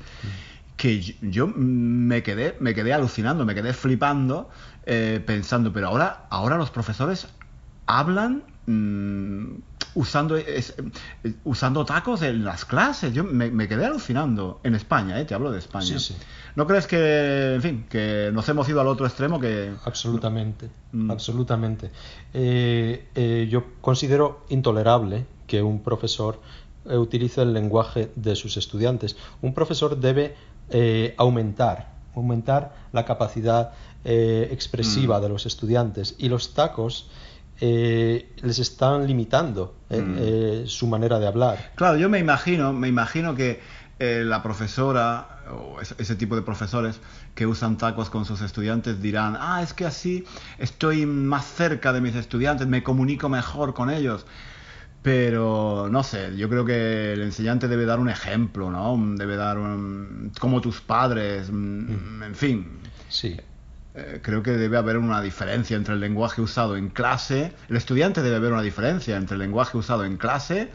Que 0.78 1.02
yo 1.22 1.48
me 1.48 2.22
quedé, 2.22 2.56
me 2.60 2.76
quedé 2.76 2.94
alucinando, 2.94 3.46
me 3.46 3.56
quedé 3.56 3.74
flipando, 3.74 4.50
eh, 4.86 5.24
pensando, 5.26 5.74
pero 5.74 5.88
ahora, 5.88 6.28
ahora 6.30 6.58
los 6.58 6.70
profesores 6.70 7.28
hablan 7.86 8.44
mm, 8.66 9.56
usando, 9.96 10.36
es, 10.38 10.76
usando 11.44 11.86
tacos 11.86 12.22
en 12.22 12.44
las 12.44 12.66
clases. 12.66 13.14
Yo 13.14 13.24
me, 13.24 13.68
quedé 13.68 13.86
alucinando 13.86 14.60
en 14.64 14.76
España, 14.76 15.20
¿eh? 15.20 15.26
te 15.26 15.34
hablo 15.34 15.52
de 15.52 15.60
España. 15.60 15.98
¿No 16.56 16.68
crees 16.68 16.88
que, 16.88 17.56
en 17.56 17.62
fin, 17.62 17.86
que 17.90 18.30
nos 18.34 18.48
hemos 18.50 18.68
ido 18.70 18.80
al 18.82 18.88
otro 18.88 19.06
extremo? 19.06 19.40
que 19.40 19.74
Absolutamente, 19.86 20.70
mm. 20.92 21.12
absolutamente. 21.12 21.92
Eh, 22.34 23.08
eh, 23.16 23.48
yo 23.50 23.66
considero 23.82 24.46
intolerable 24.50 25.26
que 25.48 25.62
un 25.62 25.82
profesor 25.82 26.40
eh, 26.86 26.98
utilice 26.98 27.42
el 27.42 27.54
lenguaje 27.54 28.12
de 28.16 28.36
sus 28.36 28.58
estudiantes. 28.58 29.16
Un 29.42 29.54
profesor 29.54 29.98
debe 29.98 30.36
eh, 30.70 31.14
aumentar, 31.18 31.94
aumentar 32.16 32.76
la 32.92 33.06
capacidad 33.06 33.72
eh, 34.04 34.50
expresiva 34.52 35.20
mm. 35.20 35.22
de 35.22 35.30
los 35.30 35.46
estudiantes 35.46 36.16
y 36.18 36.28
los 36.28 36.54
tacos 36.54 37.08
les 37.64 38.60
están 38.60 39.08
limitando 39.08 39.76
mm. 39.90 40.66
su 40.66 40.88
manera 40.88 41.20
de 41.20 41.28
hablar. 41.28 41.72
Claro, 41.76 41.98
yo 41.98 42.10
me 42.10 42.20
imagino, 42.20 42.74
me 42.74 42.88
imagino 42.88 43.36
que 43.36 43.62
la 44.00 44.44
profesora 44.44 45.34
o 45.52 45.80
ese, 45.82 46.16
tipo 46.16 46.36
de 46.36 46.42
profesores 46.42 47.00
que 47.36 47.46
usan 47.46 47.78
tacos 47.78 48.10
con 48.10 48.26
sus 48.26 48.42
estudiantes 48.42 49.02
dirán, 49.02 49.38
ah, 49.40 49.62
es 49.62 49.74
que 49.74 49.86
así 49.86 50.26
estoy 50.58 51.06
más 51.06 51.46
cerca 51.46 51.94
de 51.94 52.02
mis 52.02 52.16
estudiantes, 52.16 52.68
me 52.68 52.84
comunico 52.84 53.30
mejor 53.30 53.74
con 53.74 53.90
ellos. 53.90 54.26
Pero 55.02 55.90
no 55.92 56.02
sé, 56.02 56.38
yo 56.38 56.48
creo 56.48 56.64
que 56.64 57.12
el 57.12 57.22
enseñante 57.24 57.68
debe 57.68 57.86
dar 57.86 58.00
un 58.00 58.10
ejemplo, 58.10 58.72
¿no? 58.72 58.98
Debe 59.18 59.36
dar 59.36 59.58
un, 59.58 60.32
como 60.40 60.62
tus 60.62 60.80
padres, 60.80 61.52
mm, 61.52 61.58
mm. 61.58 62.24
en 62.24 62.36
fin. 62.36 62.80
Sí. 63.10 63.38
Eh, 63.96 64.22
creo 64.24 64.42
que 64.42 64.52
debe 64.52 64.78
haber 64.78 64.98
una 64.98 65.22
diferencia 65.22 65.78
entre 65.78 65.94
el 65.94 66.00
lenguaje 66.00 66.42
usado 66.42 66.78
en 66.78 66.90
clase. 66.90 67.54
El 67.70 67.78
estudiante 67.78 68.22
debe 68.24 68.38
haber 68.38 68.52
una 68.52 68.64
diferencia 68.64 69.18
entre 69.18 69.36
el 69.36 69.40
lenguaje 69.42 69.78
usado 69.78 70.04
en 70.04 70.18
clase 70.18 70.72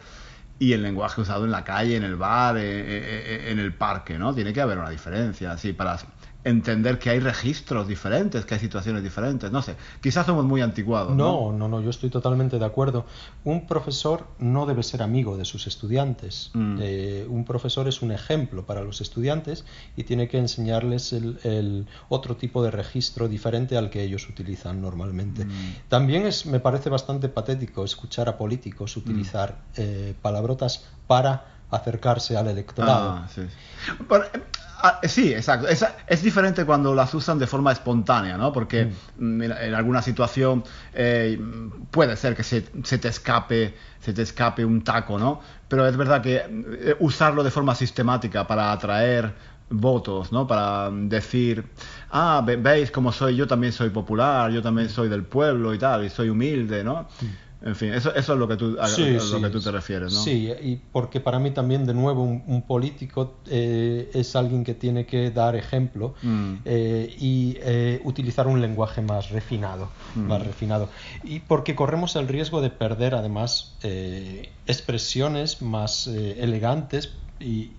y 0.57 0.73
el 0.73 0.83
lenguaje 0.83 1.21
usado 1.21 1.45
en 1.45 1.51
la 1.51 1.63
calle, 1.63 1.95
en 1.95 2.03
el 2.03 2.15
bar, 2.15 2.57
eh, 2.57 2.61
eh, 2.63 3.51
en 3.51 3.59
el 3.59 3.73
parque, 3.73 4.17
¿no? 4.17 4.33
Tiene 4.33 4.53
que 4.53 4.61
haber 4.61 4.77
una 4.77 4.89
diferencia, 4.89 5.57
sí, 5.57 5.73
para 5.73 5.97
entender 6.43 6.99
que 6.99 7.09
hay 7.09 7.19
registros 7.19 7.87
diferentes, 7.87 8.45
que 8.45 8.53
hay 8.53 8.59
situaciones 8.59 9.03
diferentes. 9.03 9.51
No 9.51 9.61
sé, 9.61 9.75
quizás 10.01 10.25
somos 10.25 10.45
muy 10.45 10.61
anticuados. 10.61 11.15
No, 11.15 11.51
no, 11.51 11.67
no, 11.67 11.81
yo 11.81 11.89
estoy 11.89 12.09
totalmente 12.09 12.59
de 12.59 12.65
acuerdo. 12.65 13.05
Un 13.43 13.67
profesor 13.67 14.25
no 14.39 14.65
debe 14.65 14.83
ser 14.83 15.03
amigo 15.03 15.37
de 15.37 15.45
sus 15.45 15.67
estudiantes. 15.67 16.51
Mm. 16.53 16.77
Eh, 16.81 17.25
un 17.29 17.43
profesor 17.43 17.87
es 17.87 18.01
un 18.01 18.11
ejemplo 18.11 18.65
para 18.65 18.81
los 18.81 19.01
estudiantes 19.01 19.65
y 19.97 20.03
tiene 20.03 20.27
que 20.29 20.37
enseñarles 20.37 21.11
el, 21.13 21.87
otro 22.07 22.37
tipo 22.37 22.63
de 22.63 22.71
registro 22.71 23.27
diferente 23.27 23.77
al 23.77 23.89
que 23.89 24.01
ellos 24.03 24.27
utilizan 24.29 24.81
normalmente. 24.81 25.45
Mm. 25.45 25.75
También 25.89 26.25
es, 26.25 26.45
me 26.45 26.59
parece 26.59 26.89
bastante 26.89 27.27
patético 27.27 27.83
escuchar 27.83 28.29
a 28.29 28.37
políticos 28.37 28.95
utilizar 28.95 29.51
mm. 29.51 29.73
eh, 29.77 30.15
palabrotas 30.21 30.85
para 31.05 31.59
acercarse 31.69 32.37
al 32.37 32.47
electorado. 32.47 33.09
Ah, 33.11 33.27
sí. 33.33 33.41
Ah, 34.81 35.01
sí, 35.03 35.33
exacto. 35.33 35.67
Es, 35.67 36.23
diferente 36.23 36.63
cuando 36.65 36.95
las 36.95 37.13
usan 37.13 37.37
de 37.37 37.47
forma 37.47 37.71
espontánea, 37.71 38.37
¿no? 38.37 38.53
Porque 38.53 38.91
mm. 39.17 39.41
en, 39.41 39.73
alguna 39.73 40.01
situación 40.01 40.63
eh, 40.93 41.39
puede 41.91 42.15
ser 42.15 42.35
que 42.35 42.43
se, 42.43 42.61
te 42.61 43.07
escape, 43.07 43.75
se 43.99 44.13
te 44.13 44.21
escape 44.21 44.63
un 44.63 44.81
taco, 44.83 45.19
¿no? 45.19 45.41
Pero 45.67 45.85
es 45.85 45.97
verdad 45.97 46.21
que 46.21 46.37
eh, 46.37 46.95
usarlo 46.99 47.43
de 47.43 47.51
forma 47.51 47.75
sistemática 47.75 48.47
para 48.47 48.71
atraer 48.71 49.33
votos, 49.69 50.31
¿no? 50.31 50.47
Para 50.47 50.89
decir, 50.91 51.65
ah, 52.11 52.41
veis 52.45 52.89
cómo 52.89 53.11
soy, 53.11 53.35
yo 53.35 53.47
también 53.47 53.73
soy 53.73 53.89
popular, 53.89 54.49
yo 54.49 54.61
también 54.61 54.89
soy 54.89 55.09
del 55.09 55.23
pueblo 55.23 55.73
y 55.73 55.77
tal, 55.77 56.05
y 56.05 56.09
soy 56.09 56.29
humilde, 56.29 56.83
¿no? 56.83 57.07
Mm. 57.21 57.48
En 57.61 57.75
fin, 57.75 57.93
eso, 57.93 58.15
eso 58.15 58.33
es 58.33 58.39
lo 58.39 58.47
que 58.47 58.55
tú, 58.55 58.77
a, 58.79 58.87
lo 58.87 59.41
que 59.41 59.49
tú 59.49 59.59
te 59.59 59.71
refieres, 59.71 60.13
¿no? 60.13 60.21
Sí, 60.21 60.49
y 60.61 60.77
porque 60.77 61.19
para 61.19 61.39
mí 61.39 61.51
también, 61.51 61.85
de 61.85 61.93
nuevo, 61.93 62.23
un, 62.23 62.61
político 62.61 63.35
eh, 63.47 64.09
es 64.13 64.35
alguien 64.37 64.63
que 64.63 64.73
tiene 64.73 65.05
que 65.05 65.29
dar 65.31 65.57
ejemplo 65.57 66.15
mm. 66.21 66.53
eh, 66.63 67.13
y 67.19 67.57
eh, 67.59 67.99
utilizar 68.05 68.47
un 68.47 68.61
lenguaje 68.61 69.01
más 69.01 69.31
refinado, 69.31 69.89
mm. 70.15 70.19
más 70.21 70.45
refinado. 70.45 70.87
Y 71.23 71.41
porque 71.41 71.75
corremos 71.75 72.15
el 72.15 72.29
riesgo 72.29 72.61
de 72.61 72.69
perder, 72.69 73.13
además, 73.13 73.75
expresiones 74.65 75.61
más 75.61 76.07
elegantes 76.07 77.11
y, 77.39 77.71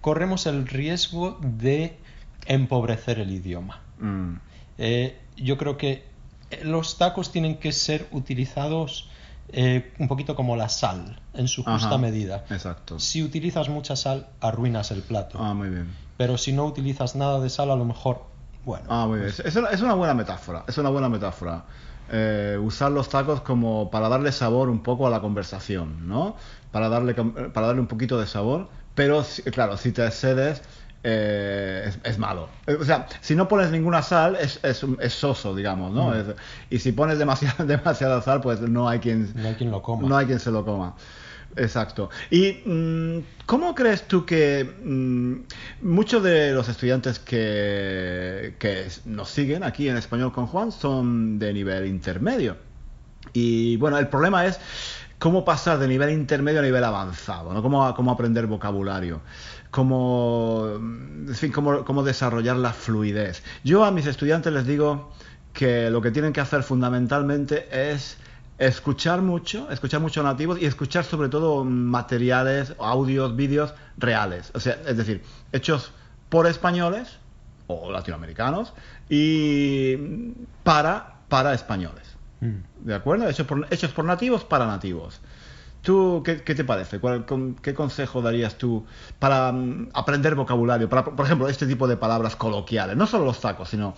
corremos 0.00 0.46
el 0.46 0.66
riesgo 0.66 1.38
de 1.40 1.96
empobrecer 2.46 3.18
el 3.18 3.30
idioma. 3.30 3.80
Mm. 3.98 4.34
yo 5.36 5.58
creo 5.58 5.76
que 5.76 6.11
los 6.62 6.98
tacos 6.98 7.32
tienen 7.32 7.56
que 7.56 7.72
ser 7.72 8.08
utilizados 8.10 9.08
eh, 9.48 9.92
un 9.98 10.08
poquito 10.08 10.34
como 10.34 10.56
la 10.56 10.68
sal, 10.68 11.20
en 11.34 11.48
su 11.48 11.62
justa 11.62 11.98
medida. 11.98 12.44
Exacto. 12.50 12.98
Si 12.98 13.22
utilizas 13.22 13.68
mucha 13.68 13.96
sal, 13.96 14.28
arruinas 14.40 14.90
el 14.90 15.02
plato. 15.02 15.38
Ah, 15.40 15.52
muy 15.52 15.68
bien. 15.68 15.88
Pero 16.16 16.38
si 16.38 16.52
no 16.52 16.64
utilizas 16.64 17.16
nada 17.16 17.40
de 17.40 17.50
sal, 17.50 17.70
a 17.70 17.76
lo 17.76 17.84
mejor, 17.84 18.22
bueno. 18.64 18.86
Ah, 18.88 19.06
muy 19.06 19.18
bien. 19.18 19.32
Pues 19.34 19.46
es, 19.46 19.82
una, 19.82 19.94
buena 19.94 20.14
metáfora. 20.14 20.64
Es 20.66 20.78
una 20.78 20.88
buena 20.88 21.08
metáfora. 21.08 21.64
Eh, 22.10 22.58
usar 22.62 22.92
los 22.92 23.08
tacos 23.08 23.40
como 23.42 23.90
para 23.90 24.08
darle 24.08 24.32
sabor 24.32 24.68
un 24.68 24.82
poco 24.82 25.06
a 25.06 25.10
la 25.10 25.20
conversación, 25.20 26.08
¿no? 26.08 26.36
Para 26.70 26.88
darle, 26.88 27.14
para 27.14 27.66
darle 27.66 27.80
un 27.80 27.88
poquito 27.88 28.18
de 28.18 28.26
sabor. 28.26 28.68
Pero, 28.94 29.24
claro, 29.52 29.76
si 29.76 29.92
te 29.92 30.06
excedes 30.06 30.62
eh, 31.04 31.92
es, 32.04 32.18
malo. 32.18 32.48
Eh, 32.66 32.76
o 32.80 32.84
sea, 32.84 33.06
si 33.20 33.34
no 33.34 33.48
pones 33.48 33.70
ninguna 33.70 34.02
sal, 34.02 34.36
es, 34.40 34.60
es, 34.62 35.12
soso, 35.12 35.54
digamos, 35.54 35.92
¿no? 35.92 36.10
Mm. 36.10 36.34
y 36.70 36.78
si 36.78 36.92
pones 36.92 37.18
demasiada, 37.18 37.64
demasiada 37.64 38.22
sal, 38.22 38.40
pues 38.40 38.60
no 38.60 38.88
hay 38.88 39.00
quien, 39.00 39.32
no 39.34 39.48
hay 39.48 39.54
quien 39.54 39.70
lo 39.70 39.82
coma. 39.82 40.08
No 40.08 40.16
hay 40.16 40.26
quien 40.26 40.38
se 40.38 40.50
lo 40.50 40.64
coma. 40.64 40.94
Exacto. 41.56 42.08
¿Y 42.30 42.62
mm, 42.64 43.24
cómo 43.46 43.74
crees 43.74 44.06
tú 44.08 44.24
que 44.24 44.64
mm, 44.64 45.34
muchos 45.82 46.22
de 46.22 46.52
los 46.52 46.68
estudiantes 46.68 47.18
que, 47.18 48.54
que 48.58 48.86
nos 49.04 49.28
siguen 49.28 49.62
aquí 49.62 49.88
en 49.88 49.96
Español 49.96 50.32
con 50.32 50.46
Juan 50.46 50.72
son 50.72 51.38
de 51.38 51.52
nivel 51.52 51.86
intermedio? 51.86 52.56
Y 53.32 53.76
bueno, 53.76 53.98
el 53.98 54.08
problema 54.08 54.46
es 54.46 54.60
cómo 55.18 55.44
pasar 55.44 55.78
de 55.78 55.88
nivel 55.88 56.10
intermedio 56.10 56.60
a 56.60 56.62
nivel 56.62 56.84
avanzado, 56.84 57.52
¿no? 57.52 57.62
Cómo, 57.62 57.94
cómo 57.94 58.10
aprender 58.12 58.46
vocabulario 58.46 59.20
cómo, 59.72 60.68
en 60.76 61.34
fin, 61.34 61.50
cómo, 61.50 62.02
desarrollar 62.04 62.56
la 62.56 62.74
fluidez. 62.74 63.42
Yo 63.64 63.84
a 63.84 63.90
mis 63.90 64.06
estudiantes 64.06 64.52
les 64.52 64.66
digo 64.66 65.10
que 65.54 65.90
lo 65.90 66.02
que 66.02 66.10
tienen 66.10 66.34
que 66.34 66.42
hacer 66.42 66.62
fundamentalmente 66.62 67.66
es 67.90 68.18
escuchar 68.58 69.22
mucho, 69.22 69.70
escuchar 69.70 70.00
mucho 70.00 70.22
nativos 70.22 70.60
y 70.60 70.66
escuchar 70.66 71.04
sobre 71.04 71.30
todo 71.30 71.64
materiales, 71.64 72.74
audios, 72.78 73.34
vídeos 73.34 73.72
reales. 73.96 74.50
O 74.54 74.60
sea, 74.60 74.78
es 74.86 74.96
decir, 74.96 75.22
hechos 75.52 75.90
por 76.28 76.46
españoles 76.46 77.16
o 77.66 77.90
latinoamericanos 77.90 78.74
y 79.08 79.96
para, 80.62 81.14
para 81.30 81.54
españoles. 81.54 82.14
Mm. 82.40 82.86
¿De 82.86 82.94
acuerdo? 82.94 83.26
Hechos 83.26 83.46
por, 83.46 83.66
hechos 83.70 83.92
por 83.92 84.04
nativos 84.04 84.44
para 84.44 84.66
nativos. 84.66 85.22
¿Tú 85.82 86.22
qué, 86.24 86.36
te 86.36 86.64
parece? 86.64 87.00
¿Qué 87.60 87.74
consejo 87.74 88.22
darías 88.22 88.56
tú 88.56 88.86
para 89.18 89.50
mm, 89.50 89.90
aprender 89.92 90.36
vocabulario? 90.36 90.88
Para, 90.88 91.04
por 91.04 91.26
ejemplo, 91.26 91.48
este 91.48 91.66
tipo 91.66 91.88
de 91.88 91.96
palabras 91.96 92.36
coloquiales, 92.36 92.96
no 92.96 93.06
solo 93.06 93.24
los 93.24 93.40
tacos, 93.40 93.68
sino 93.68 93.94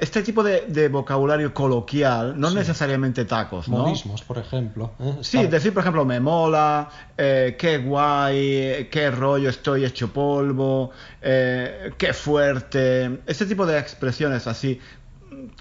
este 0.00 0.22
tipo 0.22 0.42
de, 0.42 0.88
vocabulario 0.88 1.54
coloquial, 1.54 2.38
no 2.38 2.50
necesariamente 2.50 3.24
tacos, 3.24 3.68
¿no? 3.68 3.78
Modismos, 3.78 4.22
por 4.22 4.38
ejemplo. 4.38 4.92
¿eh? 4.98 5.18
Sí, 5.20 5.46
decir, 5.46 5.72
por 5.72 5.82
ejemplo, 5.82 6.04
me 6.04 6.20
mola, 6.20 6.88
eh, 7.16 7.56
qué 7.58 7.78
guay, 7.78 8.88
qué 8.90 9.10
rollo, 9.10 9.50
estoy 9.50 9.84
hecho 9.84 10.12
polvo, 10.12 10.90
eh, 11.22 11.92
qué 11.96 12.12
fuerte. 12.12 13.20
Este 13.26 13.46
tipo 13.46 13.66
de 13.66 13.78
expresiones 13.78 14.46
así, 14.46 14.80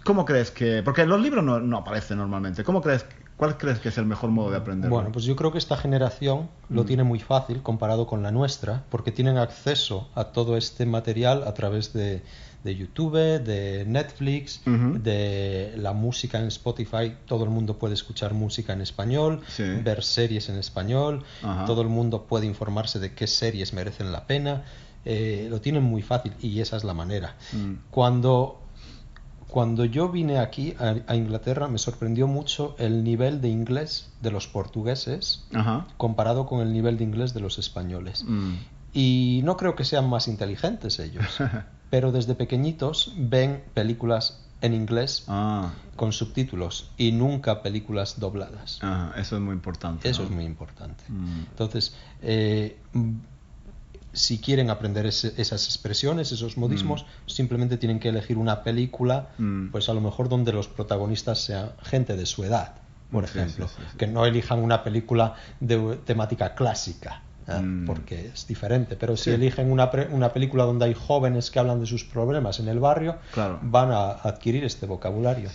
¿cómo 0.03 0.25
crees 0.25 0.51
que...? 0.51 0.81
Porque 0.83 1.01
en 1.01 1.09
los 1.09 1.21
libros 1.21 1.43
no, 1.43 1.59
no 1.59 1.77
aparece 1.77 2.15
normalmente. 2.15 2.63
¿Cómo 2.63 2.81
crees 2.81 3.05
¿Cuál 3.37 3.57
crees 3.57 3.79
que 3.79 3.89
es 3.89 3.97
el 3.99 4.05
mejor 4.05 4.31
modo 4.31 4.49
de 4.49 4.57
aprender? 4.57 4.89
Bueno, 4.89 5.11
pues 5.11 5.23
yo 5.23 5.35
creo 5.35 5.51
que 5.51 5.59
esta 5.59 5.77
generación 5.77 6.49
lo 6.69 6.83
mm. 6.83 6.85
tiene 6.87 7.03
muy 7.03 7.19
fácil 7.19 7.61
comparado 7.61 8.07
con 8.07 8.23
la 8.23 8.31
nuestra, 8.31 8.83
porque 8.89 9.11
tienen 9.11 9.37
acceso 9.37 10.09
a 10.15 10.25
todo 10.25 10.57
este 10.57 10.87
material 10.87 11.43
a 11.45 11.53
través 11.53 11.93
de, 11.93 12.23
YouTube, 12.63 13.13
de 13.13 13.85
Netflix, 13.87 14.61
de 14.65 15.73
la 15.77 15.93
música 15.93 16.39
en 16.39 16.47
Spotify. 16.47 17.15
Todo 17.27 17.43
el 17.43 17.51
mundo 17.51 17.77
puede 17.77 17.93
escuchar 17.93 18.33
música 18.33 18.73
en 18.73 18.81
español, 18.81 19.41
ver 19.83 20.03
series 20.03 20.49
en 20.49 20.57
español, 20.57 21.23
todo 21.67 21.83
el 21.83 21.89
mundo 21.89 22.23
puede 22.23 22.47
informarse 22.47 22.99
de 22.99 23.13
qué 23.13 23.27
series 23.27 23.71
merecen 23.71 24.11
la 24.11 24.25
pena. 24.25 24.63
Eh, 25.05 25.47
lo 25.49 25.61
tienen 25.61 25.83
muy 25.83 26.01
fácil 26.01 26.33
y 26.41 26.59
esa 26.59 26.75
es 26.75 26.83
la 26.83 26.93
manera. 26.93 27.35
Mm. 27.53 27.75
Cuando 27.91 28.59
cuando 29.47 29.85
yo 29.85 30.09
vine 30.09 30.39
aquí 30.39 30.75
a, 30.79 31.15
Inglaterra 31.15 31.67
me 31.67 31.77
sorprendió 31.77 32.27
mucho 32.27 32.75
el 32.79 33.03
nivel 33.03 33.41
de 33.41 33.49
inglés 33.49 34.09
de 34.21 34.31
los 34.31 34.47
portugueses 34.47 35.45
comparado 35.97 36.45
con 36.45 36.59
el 36.59 36.73
nivel 36.73 36.97
de 36.97 37.05
inglés 37.05 37.33
de 37.33 37.39
los 37.39 37.57
españoles. 37.57 38.25
Mm. 38.27 38.55
Y 38.93 39.41
no 39.43 39.57
creo 39.57 39.75
que 39.75 39.85
sean 39.85 40.09
más 40.09 40.27
inteligentes 40.27 40.99
ellos, 40.99 41.25
pero 41.89 42.11
desde 42.11 42.35
pequeñitos 42.35 43.13
ven 43.17 43.63
películas 43.73 44.43
en 44.61 44.73
inglés 44.73 45.23
ah. 45.27 45.71
con 45.95 46.11
subtítulos 46.11 46.89
y 46.97 47.11
nunca 47.11 47.61
películas 47.61 48.19
dobladas. 48.19 48.79
eso 49.15 49.35
es 49.35 49.41
muy 49.41 49.53
importante. 49.53 50.09
Eso 50.09 50.23
es 50.23 50.29
muy 50.29 50.45
importante. 50.45 51.03
Mm. 51.07 51.45
Entonces, 51.51 51.95
eh, 52.21 52.77
si 54.17 54.39
quieren 54.39 54.69
aprender 54.69 55.05
esas 55.05 55.65
expresiones, 55.65 56.31
esos 56.31 56.57
modismos, 56.57 57.03
mm. 57.03 57.29
simplemente 57.29 57.77
tienen 57.77 57.99
que 57.99 58.09
elegir 58.09 58.37
una 58.37 58.63
película, 58.63 59.29
mm. 59.37 59.69
pues 59.69 59.89
a 59.89 59.93
lo 59.93 60.01
mejor 60.01 60.27
donde 60.27 60.51
los 60.51 60.67
protagonistas 60.67 61.39
sean 61.39 61.71
gente 61.83 62.17
de 62.17 62.25
su 62.25 62.43
edad. 62.43 62.75
por 63.11 63.23
ejemplo, 63.23 63.69
que 63.97 64.07
no 64.07 64.25
elijan 64.25 64.59
una 64.59 64.83
película 64.83 65.35
de 65.59 65.97
temática 66.03 66.55
clásica. 66.55 67.21
¿Eh? 67.47 67.59
Mm. 67.59 67.85
porque 67.85 68.27
es 68.33 68.47
diferente. 68.47 68.95
Pero 68.95 69.17
si 69.17 69.31
eligen 69.31 69.71
una, 69.71 69.89
una, 70.11 70.33
película 70.33 70.63
donde 70.63 70.85
hay 70.85 70.93
jóvenes 70.93 71.51
que 71.51 71.59
hablan 71.59 71.79
de 71.79 71.85
sus 71.85 72.03
problemas 72.03 72.59
en 72.59 72.67
el 72.67 72.79
barrio, 72.79 73.17
van 73.61 73.91
a 73.91 74.11
adquirir 74.11 74.63
este 74.63 74.85
vocabulario. 74.85 75.49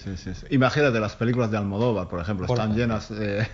Imagínate 0.50 1.00
las 1.00 1.16
películas 1.16 1.50
de 1.50 1.58
Almodóvar, 1.58 2.08
por 2.08 2.20
ejemplo, 2.20 2.46
están 2.46 2.74
llenas 2.74 3.08
de, 3.10 3.48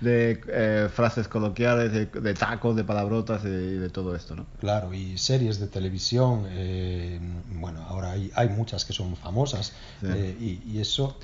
eh, 0.00 0.88
frases 0.92 1.28
coloquiales, 1.28 1.92
de, 1.92 2.34
tacos, 2.34 2.76
de 2.76 2.84
palabrotas 2.84 3.44
y 3.44 3.48
de, 3.48 3.88
todo 3.88 4.14
esto. 4.14 4.34
¿no? 4.36 4.46
Claro, 4.60 4.92
y 4.92 5.18
series 5.18 5.58
de 5.58 5.66
televisión, 5.66 6.46
eh, 6.48 7.20
bueno, 7.52 7.84
ahora 7.88 8.12
hay, 8.12 8.30
hay, 8.34 8.48
muchas 8.48 8.84
que 8.84 8.92
son 8.92 9.16
famosas 9.16 9.72
y 10.02 10.78
eso 10.78 11.16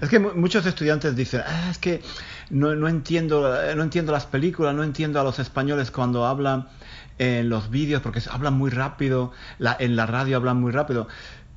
es 0.00 0.08
que 0.08 0.18
muchos 0.18 0.66
estudiantes 0.66 1.14
dicen, 1.14 1.42
ah, 1.46 1.68
es 1.70 1.78
que 1.78 2.02
no, 2.50 2.74
no, 2.74 2.88
entiendo, 2.88 3.56
no 3.74 3.82
entiendo 3.82 4.12
las 4.12 4.26
películas, 4.26 4.74
no 4.74 4.84
entiendo 4.84 5.20
a 5.20 5.24
los 5.24 5.38
españoles 5.38 5.90
cuando 5.90 6.26
hablan 6.26 6.68
en 7.18 7.48
los 7.48 7.70
vídeos, 7.70 8.02
porque 8.02 8.20
hablan 8.30 8.54
muy 8.54 8.70
rápido, 8.70 9.32
en 9.78 9.96
la 9.96 10.06
radio 10.06 10.36
hablan 10.36 10.60
muy 10.60 10.72
rápido. 10.72 11.08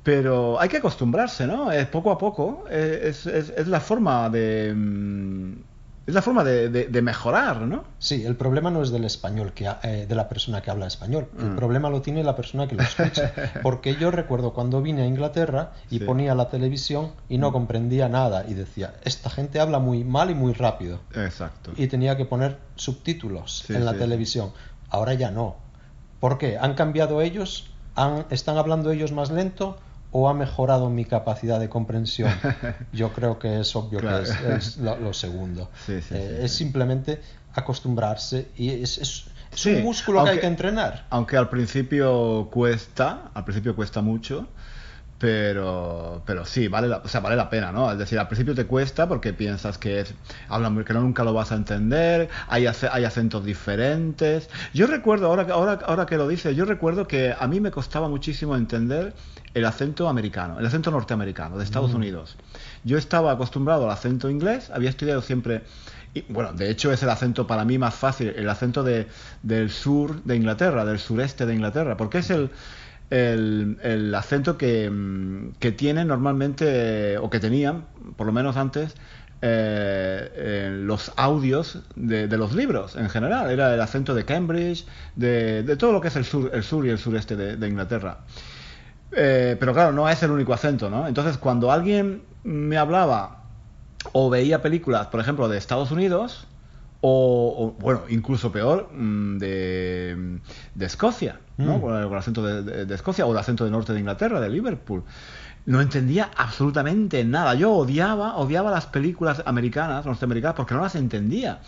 Pero 0.02 0.60
hay 0.60 0.68
que 0.68 0.78
acostumbrarse, 0.78 1.46
¿no? 1.46 1.70
Es 1.72 1.86
poco 1.88 2.10
a 2.12 2.18
poco, 2.18 2.64
es, 2.70 3.26
es, 3.26 3.50
es 3.50 3.66
la 3.68 3.80
forma 3.80 4.30
de... 4.30 4.72
Mm, 4.74 5.52
es 6.08 6.14
la 6.14 6.22
forma 6.22 6.42
de, 6.42 7.02
mejorar, 7.02 7.60
¿no? 7.60 7.84
Sí, 7.98 8.24
el 8.24 8.34
problema 8.34 8.70
no 8.70 8.82
es 8.82 8.90
del 8.90 9.04
español, 9.04 9.52
que, 9.52 9.70
eh, 9.82 10.06
de 10.08 10.14
la 10.14 10.26
persona 10.26 10.62
que 10.62 10.70
habla 10.70 10.86
español. 10.86 11.28
El 11.38 11.50
mm. 11.50 11.56
problema 11.56 11.90
lo 11.90 12.00
tiene 12.00 12.24
la 12.24 12.34
persona 12.34 12.66
que 12.66 12.76
lo 12.76 12.82
escucha. 12.82 13.30
Porque 13.62 13.94
yo 13.96 14.10
recuerdo 14.10 14.54
cuando 14.54 14.80
vine 14.80 15.02
a 15.02 15.06
Inglaterra 15.06 15.72
y 15.90 15.98
ponía 15.98 16.34
la 16.34 16.48
televisión 16.48 17.12
y 17.28 17.36
no 17.36 17.50
mm. 17.50 17.52
comprendía 17.52 18.08
nada 18.08 18.46
y 18.48 18.54
decía, 18.54 18.94
esta 19.04 19.28
gente 19.28 19.60
habla 19.60 19.80
muy 19.80 20.02
mal 20.02 20.30
y 20.30 20.34
muy 20.34 20.54
rápido. 20.54 21.00
Exacto. 21.14 21.72
Y 21.76 21.88
tenía 21.88 22.16
que 22.16 22.24
poner 22.24 22.56
subtítulos 22.76 23.68
en 23.68 23.84
la 23.84 23.92
televisión. 23.92 24.52
Ahora 24.88 25.12
ya 25.12 25.30
no. 25.30 25.56
¿Por 26.20 26.38
qué? 26.38 26.56
¿Han 26.56 26.72
cambiado 26.72 27.20
ellos? 27.20 27.68
¿Han, 27.96 28.24
¿Están 28.30 28.56
hablando 28.56 28.92
ellos 28.92 29.12
más 29.12 29.30
lento? 29.30 29.76
O 30.10 30.28
ha 30.28 30.34
mejorado 30.34 30.90
mi 30.90 31.04
capacidad 31.04 31.60
de 31.60 31.68
comprensión? 31.68 32.32
Yo 32.92 33.12
creo 33.12 33.38
que 33.38 33.60
es 33.60 33.76
obvio 33.76 34.00
que 34.00 34.54
es, 34.56 34.76
lo, 34.78 35.12
segundo. 35.12 35.70
Eh, 35.88 36.40
es 36.42 36.52
simplemente 36.52 37.20
acostumbrarse 37.54 38.48
y 38.56 38.70
es, 38.70 38.98
es, 38.98 39.66
un 39.66 39.82
músculo 39.82 40.24
que 40.24 40.30
hay 40.30 40.40
que 40.40 40.46
entrenar. 40.46 41.06
Aunque 41.10 41.36
al 41.36 41.48
principio 41.48 42.48
cuesta, 42.50 43.30
al 43.34 43.44
principio 43.44 43.74
cuesta 43.74 44.02
mucho, 44.02 44.46
pero 45.18 46.22
pero 46.24 46.44
sí 46.44 46.68
vale 46.68 46.86
la, 46.86 46.98
o 46.98 47.08
sea, 47.08 47.20
vale 47.20 47.34
la 47.34 47.50
pena 47.50 47.72
no 47.72 47.90
es 47.90 47.98
decir 47.98 48.18
al 48.18 48.28
principio 48.28 48.54
te 48.54 48.66
cuesta 48.66 49.08
porque 49.08 49.32
piensas 49.32 49.76
que 49.76 50.00
es 50.00 50.14
hablan 50.48 50.84
que 50.84 50.94
no 50.94 51.00
nunca 51.00 51.24
lo 51.24 51.32
vas 51.32 51.50
a 51.50 51.56
entender 51.56 52.28
hay 52.46 52.66
hay 52.66 53.04
acentos 53.04 53.44
diferentes. 53.44 54.48
Yo 54.72 54.86
recuerdo 54.86 55.26
ahora 55.26 55.46
ahora 55.52 55.80
ahora 55.86 56.06
que 56.06 56.16
lo 56.16 56.28
dices 56.28 56.56
yo 56.56 56.64
recuerdo 56.64 57.08
que 57.08 57.34
a 57.38 57.48
mí 57.48 57.58
me 57.60 57.72
costaba 57.72 58.08
muchísimo 58.08 58.54
entender 58.56 59.12
el 59.54 59.64
acento 59.64 60.08
americano 60.08 60.60
el 60.60 60.66
acento 60.66 60.90
norteamericano 60.92 61.58
de 61.58 61.64
Estados 61.64 61.92
mm. 61.92 61.96
Unidos. 61.96 62.36
Yo 62.84 62.96
estaba 62.96 63.32
acostumbrado 63.32 63.84
al 63.84 63.90
acento 63.90 64.30
inglés 64.30 64.70
había 64.72 64.90
estudiado 64.90 65.20
siempre 65.20 65.62
y, 66.14 66.22
bueno, 66.32 66.52
de 66.54 66.70
hecho 66.70 66.90
es 66.90 67.02
el 67.02 67.10
acento 67.10 67.46
para 67.46 67.66
mí 67.66 67.76
más 67.76 67.94
fácil, 67.94 68.32
el 68.34 68.48
acento 68.48 68.82
de, 68.82 69.08
del 69.42 69.70
sur 69.70 70.22
de 70.22 70.36
Inglaterra, 70.36 70.86
del 70.86 70.98
sureste 70.98 71.44
de 71.44 71.54
Inglaterra, 71.54 71.98
porque 71.98 72.18
es 72.18 72.30
el, 72.30 72.50
el, 73.10 74.14
acento 74.14 74.58
que, 74.58 74.90
mm, 74.90 75.52
que 75.58 75.72
tienen 75.72 76.08
normalmente, 76.08 77.18
o 77.18 77.30
que 77.30 77.40
tenían, 77.40 77.84
por 78.16 78.26
lo 78.26 78.32
menos 78.32 78.56
antes, 78.56 78.94
eh, 79.40 80.68
los 80.82 81.12
audios 81.16 81.78
de, 81.94 82.26
los 82.36 82.54
libros 82.54 82.96
en 82.96 83.08
general. 83.08 83.50
Era 83.50 83.74
el 83.74 83.80
acento 83.80 84.14
de 84.14 84.24
Cambridge, 84.24 84.84
de, 85.14 85.62
de 85.62 85.76
todo 85.76 85.92
lo 85.92 86.00
que 86.00 86.08
es 86.08 86.16
el 86.16 86.24
sur, 86.24 86.50
el 86.52 86.64
sur 86.64 86.84
y 86.86 86.90
el 86.90 86.98
sureste 86.98 87.36
de, 87.36 87.68
Inglaterra. 87.68 88.18
Eh, 89.12 89.56
pero 89.58 89.72
claro, 89.72 89.92
no 89.92 90.08
es 90.08 90.22
el 90.22 90.30
único 90.30 90.52
acento, 90.52 90.90
¿no? 90.90 91.06
Entonces, 91.06 91.38
cuando 91.38 91.70
alguien 91.70 92.22
me 92.42 92.76
hablaba 92.76 93.44
o 94.12 94.28
veía 94.28 94.60
películas, 94.60 95.06
por 95.06 95.20
ejemplo, 95.20 95.48
de 95.48 95.56
Estados 95.56 95.90
Unidos, 95.92 96.46
o, 97.00 97.76
bueno, 97.78 98.02
incluso 98.08 98.50
peor, 98.50 98.90
mm, 98.92 99.38
de, 99.38 100.38
de 100.74 100.86
Escocia, 100.86 101.40
¿no? 101.56 101.78
Mm. 101.78 101.80
Con, 101.80 101.96
el, 101.96 102.14
acento 102.14 102.42
de, 102.42 102.94
Escocia 102.94 103.26
o 103.26 103.32
el 103.32 103.38
acento 103.38 103.64
de 103.64 103.70
norte 103.70 103.92
de 103.92 104.00
Inglaterra, 104.00 104.40
de 104.40 104.48
Liverpool. 104.48 105.04
No 105.66 105.80
entendía 105.80 106.30
absolutamente 106.36 107.24
nada. 107.24 107.54
Yo 107.54 107.72
odiaba, 107.72 108.36
odiaba 108.36 108.70
las 108.70 108.86
películas 108.86 109.42
americanas, 109.44 110.06
norteamericanas, 110.06 110.56
porque 110.56 110.74
no 110.74 110.80
las 110.80 110.94
entendía. 110.94 111.60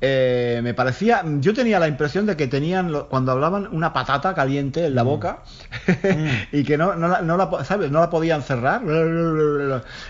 Eh, 0.00 0.60
me 0.62 0.74
parecía, 0.74 1.24
yo 1.40 1.54
tenía 1.54 1.78
la 1.78 1.88
impresión 1.88 2.26
de 2.26 2.36
que 2.36 2.46
tenían, 2.46 2.92
cuando 3.08 3.32
hablaban, 3.32 3.68
una 3.72 3.92
patata 3.92 4.34
caliente 4.34 4.86
en 4.86 4.94
la 4.94 5.02
mm. 5.02 5.06
boca 5.06 5.42
mm. 5.86 6.28
y 6.56 6.64
que 6.64 6.76
no, 6.76 6.94
no, 6.94 7.08
la, 7.08 7.22
no, 7.22 7.36
la, 7.36 7.64
¿sabes? 7.64 7.90
no 7.90 8.00
la 8.00 8.10
podían 8.10 8.42
cerrar. 8.42 8.82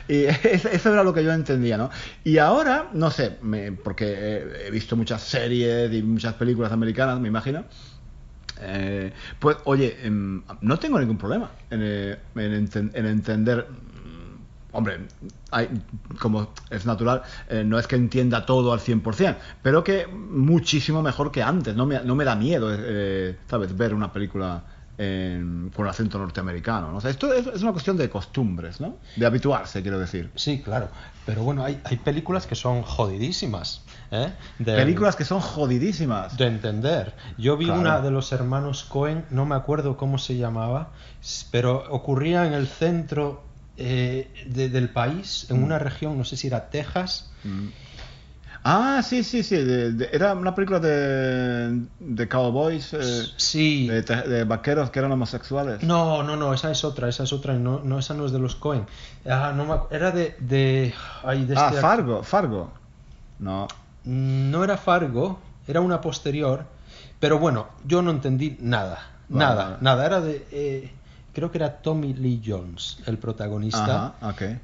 Y 0.09 0.25
eso 0.25 0.92
era 0.92 1.05
lo 1.05 1.12
que 1.12 1.23
yo 1.23 1.33
entendía, 1.33 1.77
¿no? 1.77 1.90
Y 2.25 2.38
ahora, 2.38 2.88
no 2.92 3.11
sé, 3.11 3.38
porque 3.85 4.64
he 4.66 4.70
visto 4.70 4.97
muchas 4.97 5.23
series 5.23 5.92
y 5.92 6.03
muchas 6.03 6.35
películas 6.35 6.73
americanas, 6.73 7.20
me 7.20 7.29
imagino. 7.29 7.64
Eh, 8.61 9.12
pues, 9.38 9.57
oye, 9.64 9.97
em, 10.03 10.42
no 10.61 10.79
tengo 10.79 10.99
ningún 10.99 11.18
problema 11.18 11.51
en, 11.70 11.81
eh, 11.83 12.18
en 12.35 13.07
entender 13.07 13.66
hombre, 14.75 15.07
hay, 15.51 15.69
como 16.21 16.49
es 16.71 16.85
natural, 16.85 17.23
eh, 17.49 17.65
no 17.65 17.79
es 17.79 17.87
que 17.87 17.97
entienda 17.97 18.45
todo 18.45 18.73
al 18.73 18.81
100%, 18.81 19.37
pero 19.63 19.83
que 19.83 20.07
muchísimo 20.07 21.03
mejor 21.03 21.33
que 21.33 21.43
antes. 21.43 21.75
No 21.75 21.87
me, 21.87 22.01
no 22.01 22.15
me 22.15 22.25
da 22.25 22.37
miedo, 22.37 22.69
eh, 22.73 23.37
¿sabes?, 23.49 23.77
ver 23.77 23.95
una 23.95 24.13
película 24.13 24.65
con 24.97 25.89
acento 25.89 26.19
norteamericano. 26.19 26.93
¿no? 26.93 26.99
esto 27.09 27.33
es, 27.33 27.63
una 27.63 27.73
cuestión 27.73 27.97
de 27.97 28.09
costumbres, 28.09 28.81
¿no? 28.81 28.99
De 29.17 29.27
habituarse, 29.27 29.83
quiero 29.83 29.99
decir. 29.99 30.31
Sí, 30.37 30.63
claro. 30.63 30.89
Pero 31.27 31.43
bueno, 31.43 31.65
hay, 31.65 31.81
hay 31.83 31.97
películas 31.97 32.47
que 32.47 32.55
son 32.55 32.83
jodidísimas. 32.83 33.83
¿eh? 34.15 34.33
películas 34.65 35.17
que 35.17 35.25
son 35.25 35.41
jodidísimas. 35.41 36.37
De 36.37 36.47
entender. 36.47 37.15
Yo 37.39 37.57
vi 37.57 37.69
una 37.69 38.01
de 38.01 38.11
los 38.11 38.33
hermanos 38.33 38.85
Cohen, 38.85 39.25
no 39.31 39.47
me 39.47 39.55
acuerdo 39.55 39.97
cómo 39.97 40.19
se 40.19 40.37
llamaba, 40.37 40.91
pero 41.51 41.85
ocurría 41.91 42.47
en 42.47 42.53
el 42.53 42.67
centro 42.67 43.43
eh, 43.77 44.29
del 44.47 44.89
país, 44.91 45.47
en 45.51 45.61
mm. 45.61 45.65
una 45.65 45.79
región, 45.79 46.17
no 46.19 46.25
sé 46.25 46.37
si 46.37 46.47
era 46.47 46.71
Texas. 46.71 47.31
Mm. 47.45 47.69
Ah, 48.67 49.03
sí, 49.03 49.23
sí, 49.25 49.43
sí. 49.43 49.57
era 50.11 50.33
una 50.33 50.55
película 50.55 50.81
de, 50.81 51.83
de 52.01 52.29
cowboys. 52.29 52.95
Eh, 52.95 53.25
sí. 53.37 53.89
De, 53.89 54.45
vaqueros 54.45 54.91
que 54.91 55.01
eran 55.01 55.13
homosexuales. 55.13 55.83
No, 55.83 56.23
no, 56.23 56.35
no, 56.37 56.55
esa 56.55 56.71
es 56.71 56.83
otra, 56.83 57.11
esa 57.11 57.25
es 57.25 57.33
otra. 57.35 57.53
No, 57.55 57.81
no 57.81 57.99
esa 57.99 58.15
no 58.15 58.25
es 58.25 58.33
de 58.33 58.39
los 58.39 58.57
Cohen. 58.57 58.87
Ah, 59.29 59.53
no 59.55 59.87
era 59.91 60.13
de. 60.13 60.35
de, 60.39 60.95
ah, 61.23 61.35
este 61.35 61.79
Fargo, 61.79 62.23
Fargo. 62.23 62.73
No. 63.39 63.69
No 64.05 64.65
era 64.65 64.79
Fargo, 64.79 65.41
era 65.69 65.83
una 65.83 66.01
posterior. 66.01 66.65
Pero 67.21 67.39
bueno, 67.39 67.69
yo 67.85 68.01
no 68.01 68.13
entendí 68.13 68.57
nada. 68.61 69.11
nada, 69.29 69.77
nada. 69.83 70.07
Era 70.07 70.23
de. 70.23 70.47
Eh, 70.51 70.91
creo 71.35 71.51
que 71.51 71.59
era 71.59 71.79
Tommy 71.79 72.14
Lee 72.14 72.42
Jones 72.44 72.99
el 73.07 73.18
protagonista. 73.18 74.14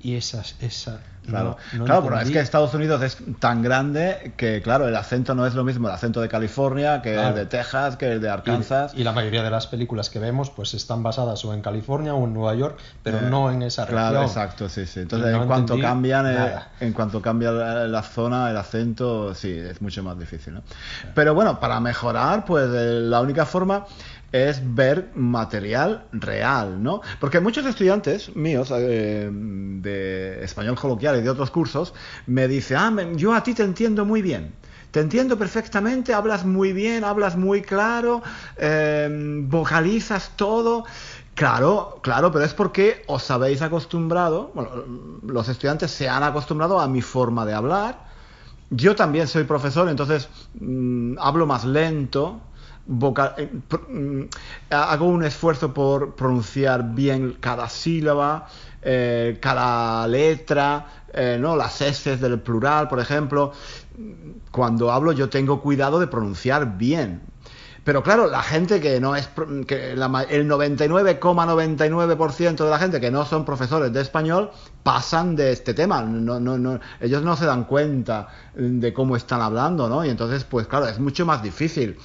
Y 0.01 0.15
esa 0.15 0.43
esa 0.61 1.01
claro. 1.27 1.57
claro 1.85 2.03
pero 2.03 2.21
es 2.21 2.31
que 2.31 2.41
Estados 2.41 2.73
Unidos 2.75 3.03
es 3.03 3.19
tan 3.39 3.63
grande 3.63 4.33
que 4.37 4.63
claro 4.63 4.89
el 4.89 4.97
acento 4.97 5.35
no 5.35 5.47
es 5.47 5.55
lo 5.55 5.65
mismo 5.65 5.89
el 5.89 5.95
acento 5.95 6.21
de 6.21 6.29
California 6.29 7.03
que 7.03 7.15
el 7.15 7.35
de 7.35 7.47
Texas 7.47 7.97
que 7.97 8.13
el 8.13 8.21
de 8.21 8.31
Arkansas. 8.31 8.93
Y, 8.95 9.05
la 9.05 9.13
mayoría 9.13 9.43
de 9.43 9.51
las 9.51 9.67
películas 9.67 10.11
que 10.11 10.19
vemos 10.19 10.51
pues 10.51 10.75
están 10.75 11.03
basadas 11.03 11.45
o 11.45 11.53
en 11.53 11.61
California 11.61 12.15
o 12.15 12.25
en 12.25 12.35
Nueva 12.35 12.55
York 12.55 12.79
pero 13.03 13.19
eh, 13.19 13.29
no 13.29 13.51
en 13.51 13.63
esa 13.63 13.85
región. 13.85 14.11
claro 14.11 14.23
exacto 14.23 14.69
sí 14.69 14.87
sí. 14.87 15.01
Entonces 15.01 15.35
en 15.35 15.47
cuanto 15.47 15.79
cambian 15.79 16.27
eh, 16.27 16.55
en 16.81 16.93
cuanto 16.93 17.21
cambia 17.21 17.51
la, 17.53 18.03
zona 18.03 18.51
el 18.51 18.57
acento 18.57 19.35
sí 19.35 19.51
es 19.51 19.83
mucho 19.83 20.03
más 20.03 20.19
difícil 20.19 20.55
¿no? 20.55 20.63
pero 21.15 21.35
bueno 21.35 21.61
para 21.61 21.81
mejorar 21.81 22.45
pues 22.45 22.69
eh, 22.73 23.01
la 23.01 23.21
única 23.21 23.45
forma 23.45 23.85
es 24.33 24.61
ver 24.75 25.11
material 25.15 26.07
real, 26.13 26.83
¿no? 26.83 27.01
Porque 27.19 27.41
muchos 27.41 27.67
estudiantes 27.67 28.35
míos 28.37 28.73
eh, 28.73 29.29
de 29.33 30.45
español 30.45 30.77
coloquial 30.77 31.19
y 31.19 31.23
de 31.23 31.31
otros 31.31 31.51
cursos 31.51 31.95
me 32.27 32.47
dicen, 32.47 32.77
ah, 32.79 32.93
yo 33.17 33.35
a 33.35 33.43
ti 33.43 33.55
te 33.55 33.65
entiendo 33.65 34.05
muy 34.05 34.23
bien. 34.23 34.53
Te 34.91 35.01
entiendo 35.01 35.39
perfectamente, 35.39 36.13
hablas 36.13 36.45
muy 36.45 36.73
bien, 36.73 37.05
hablas 37.05 37.37
muy 37.37 37.63
claro, 37.63 38.23
em, 38.57 39.49
vocalizas 39.49 40.33
todo. 40.37 40.85
Claro, 41.35 42.01
claro, 42.03 42.33
pero 42.33 42.45
es 42.45 42.55
porque 42.55 43.03
os 43.07 43.31
habéis 43.31 43.63
acostumbrado, 43.63 44.51
bueno, 44.53 44.71
los 45.25 45.49
estudiantes 45.49 45.93
se 45.93 46.09
han 46.09 46.25
acostumbrado 46.25 46.81
a 46.81 46.89
mi 46.89 47.03
forma 47.03 47.47
de 47.47 47.55
hablar. 47.55 48.11
Yo 48.71 48.95
también 48.97 49.29
soy 49.29 49.45
profesor, 49.45 49.89
entonces 49.89 50.29
mm, 50.61 51.19
hablo 51.19 51.47
más 51.47 51.65
lento, 51.65 52.41
eh, 53.37 53.49
mm, 53.89 54.23
hago 54.71 55.07
un 55.07 55.25
esfuerzo 55.25 55.73
por 55.73 56.17
pronunciar 56.17 56.93
bien 56.93 57.37
cada 57.41 57.69
sílaba, 57.69 58.49
eh, 58.83 59.39
cada 59.41 60.09
letra, 60.09 61.05
eh, 61.13 61.39
¿no? 61.41 61.55
las 61.57 61.81
S 61.81 62.17
del 62.17 62.41
plural, 62.41 62.89
por 62.89 62.99
ejemplo. 62.99 63.53
Cuando 64.51 64.91
hablo 64.91 65.13
yo 65.13 65.29
tengo 65.29 65.61
cuidado 65.61 66.01
de 66.01 66.09
pronunciar 66.09 66.77
bien. 66.77 67.21
Pero 67.85 68.03
claro, 68.03 68.27
la 68.27 68.43
gente 68.43 68.81
que 68.81 68.99
no 69.01 69.15
es, 69.17 69.31
que 69.67 69.93
el 69.93 70.01
99,99% 70.01 72.65
de 72.65 72.71
la 72.71 72.79
gente 72.79 73.01
que 73.01 73.11
no 73.11 73.25
son 73.25 73.47
profesores 73.47 73.91
de 73.93 74.03
español 74.03 74.51
pasan 74.83 75.35
de 75.35 75.53
este 75.53 75.73
tema. 75.73 76.03
No, 76.03 76.39
no, 76.39 76.59
no, 76.59 76.79
ellos 77.01 77.23
no 77.23 77.37
se 77.37 77.47
dan 77.47 77.65
cuenta 77.65 78.29
de 78.55 78.93
cómo 78.93 79.17
están 79.17 79.41
hablando, 79.41 79.89
¿no? 79.89 80.05
Y 80.05 80.11
entonces, 80.11 80.45
pues 80.45 80.67
claro, 80.67 80.89
es 80.89 80.99
mucho 80.99 81.25
más 81.25 81.43
difícil. 81.43 81.97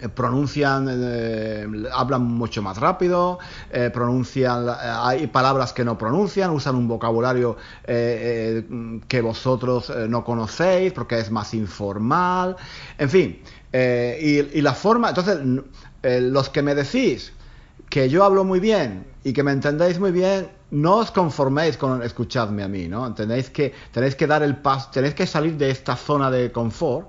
Eh, 0.00 0.08
pronuncian, 0.08 0.88
eh, 0.90 1.66
hablan 1.92 2.22
mucho 2.22 2.62
más 2.62 2.76
rápido, 2.78 3.38
eh, 3.70 3.90
pronuncian, 3.92 4.66
hay 4.80 5.26
palabras 5.26 5.72
que 5.72 5.84
no 5.84 5.96
pronuncian, 5.98 6.50
usan 6.50 6.76
un 6.76 6.86
vocabulario 6.86 7.56
que 7.86 9.20
vosotros 9.22 9.92
no 10.08 10.24
conocéis 10.24 10.92
porque 10.92 11.18
es 11.18 11.30
más 11.30 11.54
informal, 11.54 12.56
en 12.98 13.10
fin, 13.10 13.42
y, 13.72 14.60
la 14.60 14.74
forma, 14.74 15.08
entonces, 15.08 15.38
los 16.02 16.48
que 16.50 16.62
me 16.62 16.74
decís 16.74 17.32
que 17.88 18.08
yo 18.08 18.24
hablo 18.24 18.44
muy 18.44 18.60
bien 18.60 19.06
y 19.24 19.32
que 19.32 19.42
me 19.42 19.52
entendéis 19.52 19.98
muy 19.98 20.12
bien, 20.12 20.48
no 20.70 20.96
os 20.96 21.10
conforméis 21.10 21.76
con 21.76 22.02
escucharme 22.02 22.62
a 22.62 22.68
mí, 22.68 22.88
¿no? 22.88 23.14
Tenéis 23.14 23.48
que, 23.50 23.72
tenéis 23.92 24.14
que 24.14 24.26
dar 24.26 24.42
el 24.42 24.56
paso, 24.56 24.90
tenéis 24.92 25.14
que 25.14 25.26
salir 25.26 25.56
de 25.56 25.70
esta 25.70 25.96
zona 25.96 26.30
de 26.30 26.52
confort 26.52 27.08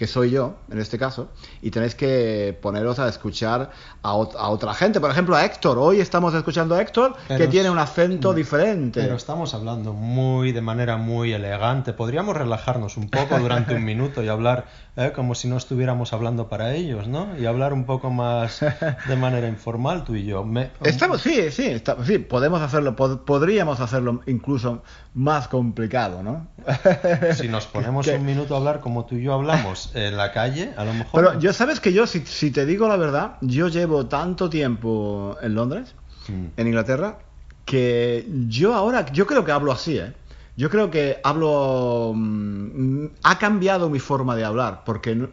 que 0.00 0.06
soy 0.06 0.30
yo, 0.30 0.54
en 0.70 0.78
este 0.78 0.98
caso, 0.98 1.28
y 1.60 1.70
tenéis 1.70 1.94
que 1.94 2.58
poneros 2.62 2.98
a 2.98 3.06
escuchar 3.06 3.70
a, 4.00 4.14
otra 4.14 4.72
gente. 4.72 4.98
Por 4.98 5.10
ejemplo, 5.10 5.36
a 5.36 5.44
Héctor. 5.44 5.76
Hoy 5.76 6.00
estamos 6.00 6.32
escuchando 6.32 6.74
a 6.74 6.80
Héctor, 6.80 7.16
que 7.28 7.46
tiene 7.48 7.68
un 7.68 7.78
acento 7.78 8.32
diferente. 8.32 9.02
Pero 9.02 9.16
estamos 9.16 9.52
hablando 9.52 9.92
muy 9.92 10.52
de 10.52 10.62
manera 10.62 10.96
muy 10.96 11.34
elegante. 11.34 11.92
Podríamos 11.92 12.34
relajarnos 12.34 12.96
un 12.96 13.10
poco 13.10 13.38
durante 13.38 13.74
un 13.74 13.84
minuto 13.92 14.22
y 14.22 14.28
hablar 14.28 14.64
¿eh? 15.00 15.12
como 15.12 15.34
si 15.34 15.48
no 15.48 15.56
estuviéramos 15.56 16.12
hablando 16.12 16.48
para 16.48 16.74
ellos, 16.74 17.08
¿no? 17.08 17.38
Y 17.38 17.46
hablar 17.46 17.72
un 17.72 17.84
poco 17.84 18.10
más 18.10 18.60
de 18.60 19.16
manera 19.16 19.48
informal 19.48 20.04
tú 20.04 20.14
y 20.14 20.24
yo. 20.24 20.44
Estamos, 20.82 21.20
sí, 21.22 21.50
sí, 21.50 21.82
sí, 22.04 22.18
podemos 22.18 22.60
hacerlo, 22.60 22.94
podríamos 22.96 23.80
hacerlo 23.80 24.20
incluso 24.26 24.82
más 25.14 25.48
complicado, 25.48 26.22
¿no? 26.22 26.46
si 27.34 27.48
nos 27.48 27.66
ponemos 27.66 28.06
un 28.06 28.24
minuto 28.24 28.54
a 28.54 28.58
hablar 28.58 28.80
como 28.80 29.04
tú 29.04 29.16
y 29.16 29.22
yo 29.22 29.34
hablamos 29.34 29.90
en 29.94 30.16
la 30.16 30.32
calle, 30.32 30.72
a 30.76 30.84
lo 30.84 30.92
mejor... 30.94 31.24
Pero 31.24 31.40
yo 31.40 31.52
sabes 31.52 31.80
que 31.80 31.92
yo, 31.92 32.06
si, 32.06 32.20
si 32.26 32.50
te 32.50 32.66
digo 32.66 32.88
la 32.88 32.96
verdad, 32.96 33.36
yo 33.40 33.68
llevo 33.68 34.06
tanto 34.06 34.50
tiempo 34.50 35.36
en 35.42 35.54
Londres, 35.54 35.94
mm. 36.28 36.60
en 36.60 36.66
Inglaterra, 36.66 37.18
que 37.64 38.26
yo 38.48 38.74
ahora, 38.74 39.06
yo 39.12 39.26
creo 39.26 39.44
que 39.44 39.52
hablo 39.52 39.72
así, 39.72 39.98
¿eh? 39.98 40.12
Yo 40.60 40.68
creo 40.68 40.90
que 40.90 41.18
hablo... 41.24 42.12
Mm, 42.14 43.06
ha 43.22 43.38
cambiado 43.38 43.88
mi 43.88 43.98
forma 43.98 44.36
de 44.36 44.44
hablar, 44.44 44.82
porque 44.84 45.30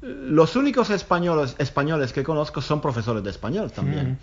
los 0.00 0.56
únicos 0.56 0.88
españoles, 0.88 1.54
españoles 1.58 2.14
que 2.14 2.24
conozco 2.24 2.62
son 2.62 2.80
profesores 2.80 3.22
de 3.22 3.28
español 3.28 3.70
también. 3.70 4.12
Mm. 4.12 4.16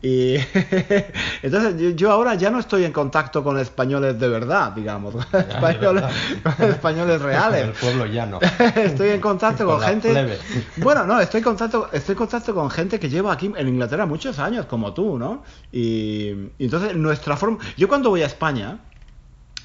Y 0.00 0.36
entonces 1.42 1.94
yo 1.94 2.10
ahora 2.10 2.36
ya 2.36 2.48
no 2.50 2.58
estoy 2.58 2.84
en 2.84 2.92
contacto 2.92 3.44
con 3.44 3.58
españoles 3.58 4.18
de 4.18 4.28
verdad, 4.28 4.72
digamos, 4.72 5.14
españoles, 5.34 6.04
españoles 6.58 7.20
reales. 7.20 7.64
El 7.64 7.72
pueblo 7.72 8.06
llano. 8.06 8.40
estoy 8.76 9.10
en 9.10 9.20
contacto 9.20 9.66
con, 9.66 9.82
gente. 9.82 10.38
Bueno, 10.78 11.04
no, 11.04 11.20
estoy 11.20 11.40
en 11.40 11.44
contacto, 11.44 11.90
estoy 11.92 12.14
en 12.14 12.18
contacto 12.18 12.54
con 12.54 12.70
gente 12.70 12.98
que 12.98 13.10
lleva 13.10 13.34
aquí 13.34 13.52
en 13.54 13.68
Inglaterra 13.68 14.06
muchos 14.06 14.38
años, 14.38 14.64
como 14.64 14.94
tú, 14.94 15.18
¿no? 15.18 15.42
Y, 15.70 16.28
y 16.56 16.64
entonces 16.64 16.96
nuestra 16.96 17.36
forma. 17.36 17.58
Yo 17.76 17.88
cuando 17.88 18.08
voy 18.08 18.22
a 18.22 18.26
España, 18.26 18.78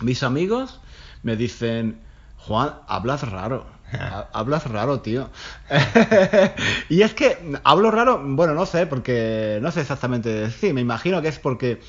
mis 0.02 0.24
amigos 0.24 0.80
me 1.24 1.36
dicen, 1.36 2.02
Juan, 2.38 2.76
hablas 2.88 3.30
raro. 3.30 3.66
Hablas 4.32 4.66
raro, 4.72 5.02
tío. 5.02 5.30
y 6.90 7.02
es 7.02 7.14
que 7.14 7.60
hablo 7.66 7.92
raro, 7.92 8.22
bueno, 8.24 8.54
no 8.54 8.66
sé, 8.66 8.88
porque 8.88 9.60
no 9.62 9.70
sé 9.70 9.82
exactamente 9.82 10.30
decir, 10.30 10.74
me 10.74 10.80
imagino 10.80 11.22
que 11.22 11.28
es 11.28 11.40
porque, 11.40 11.82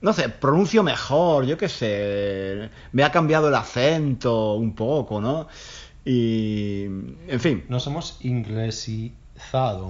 no 0.00 0.12
sé, 0.12 0.28
pronuncio 0.28 0.82
mejor, 0.82 1.46
yo 1.46 1.56
qué 1.56 1.68
sé, 1.68 2.68
me 2.90 3.04
ha 3.04 3.12
cambiado 3.12 3.46
el 3.46 3.54
acento 3.54 4.54
un 4.54 4.74
poco, 4.74 5.20
¿no? 5.20 5.46
Y, 6.04 6.84
en 6.84 7.40
fin. 7.40 7.64
No 7.68 7.80
somos 7.80 8.18
ingleses 8.20 8.88
y 8.88 9.14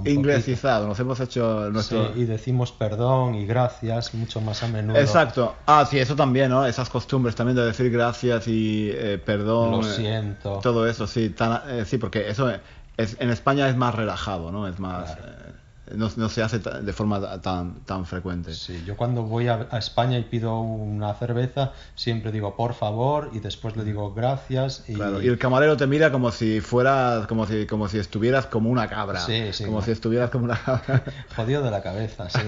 Inglesizado, 0.04 0.86
nos 0.88 0.98
hemos 1.00 1.20
hecho 1.20 1.70
nuestro... 1.70 2.12
y 2.16 2.24
decimos 2.24 2.72
perdón 2.72 3.34
y 3.34 3.46
gracias 3.46 4.14
mucho 4.14 4.40
más 4.40 4.62
a 4.62 4.68
menudo. 4.68 4.98
Exacto. 4.98 5.54
Ah, 5.66 5.86
sí, 5.88 5.98
eso 5.98 6.16
también, 6.16 6.50
¿no? 6.50 6.66
Esas 6.66 6.88
costumbres 6.88 7.34
también 7.34 7.56
de 7.56 7.64
decir 7.64 7.90
gracias 7.90 8.48
y 8.48 8.90
eh, 8.92 9.18
perdón. 9.18 9.70
Lo 9.72 9.82
siento. 9.82 10.60
todo 10.62 10.86
eso, 10.86 11.06
sí. 11.06 11.34
Eh, 11.68 11.84
sí, 11.86 11.98
porque 11.98 12.28
eso 12.28 12.50
es, 12.96 13.16
en 13.20 13.30
España 13.30 13.68
es 13.68 13.76
más 13.76 13.94
relajado, 13.94 14.50
¿no? 14.50 14.66
Es 14.66 14.78
más... 14.78 15.12
Eh, 15.12 15.54
no, 15.92 16.28
se 16.28 16.42
hace 16.42 16.58
de 16.58 16.92
forma 16.92 17.40
tan, 17.40 17.80
tan 17.84 18.06
frecuente. 18.06 18.54
Sí, 18.54 18.82
yo 18.86 18.96
cuando 18.96 19.22
voy 19.22 19.48
a, 19.48 19.68
España 19.72 20.18
y 20.18 20.22
pido 20.22 20.58
una 20.60 21.12
cerveza, 21.14 21.72
siempre 21.94 22.32
digo 22.32 22.56
por 22.56 22.74
favor 22.74 23.30
y 23.32 23.40
después 23.40 23.76
le 23.76 23.84
digo 23.84 24.14
gracias. 24.14 24.84
Y, 24.88 24.96
y 24.96 25.28
el 25.28 25.38
camarero 25.38 25.76
te 25.76 25.86
mira 25.86 26.10
como 26.10 26.30
si 26.30 26.60
fueras, 26.60 27.26
como 27.26 27.46
si, 27.46 27.66
como 27.66 27.88
si 27.88 27.98
estuvieras 27.98 28.46
como 28.46 28.70
una 28.70 28.88
cabra. 28.88 29.20
Sí, 29.20 29.52
sí. 29.52 29.64
Como 29.64 29.82
si 29.82 29.90
estuvieras 29.90 30.30
como 30.30 30.44
una 30.44 30.56
cabra. 30.56 31.04
Jodido 31.36 31.62
de 31.62 31.70
la 31.70 31.82
cabeza, 31.82 32.30
sí. 32.30 32.40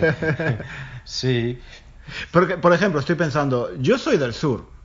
sí. 1.05 1.61
Porque, 2.31 2.57
por 2.57 2.73
ejemplo, 2.73 3.01
estoy 3.01 3.17
pensando, 3.17 3.71
yo 3.79 3.99
soy 3.99 4.17
del 4.17 4.33
sur. 4.33 4.77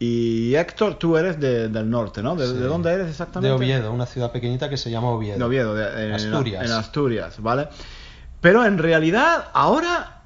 Y 0.00 0.54
Héctor, 0.54 0.94
tú 0.94 1.16
eres 1.16 1.40
del 1.40 1.90
norte, 1.90 2.22
¿no? 2.22 2.36
¿De, 2.36 2.46
dónde 2.46 2.92
eres 2.92 3.08
exactamente? 3.08 3.48
De 3.48 3.54
Oviedo, 3.54 3.92
una 3.92 4.06
ciudad 4.06 4.30
pequeñita 4.30 4.70
que 4.70 4.76
se 4.76 4.92
llama 4.92 5.08
Oviedo. 5.10 5.38
De 5.38 5.44
Oviedo, 5.44 5.98
en, 5.98 6.12
Asturias. 6.12 6.64
En 6.64 6.70
Asturias, 6.70 7.42
¿vale? 7.42 7.68
Pero 8.40 8.64
en 8.64 8.78
realidad, 8.78 9.48
ahora 9.52 10.22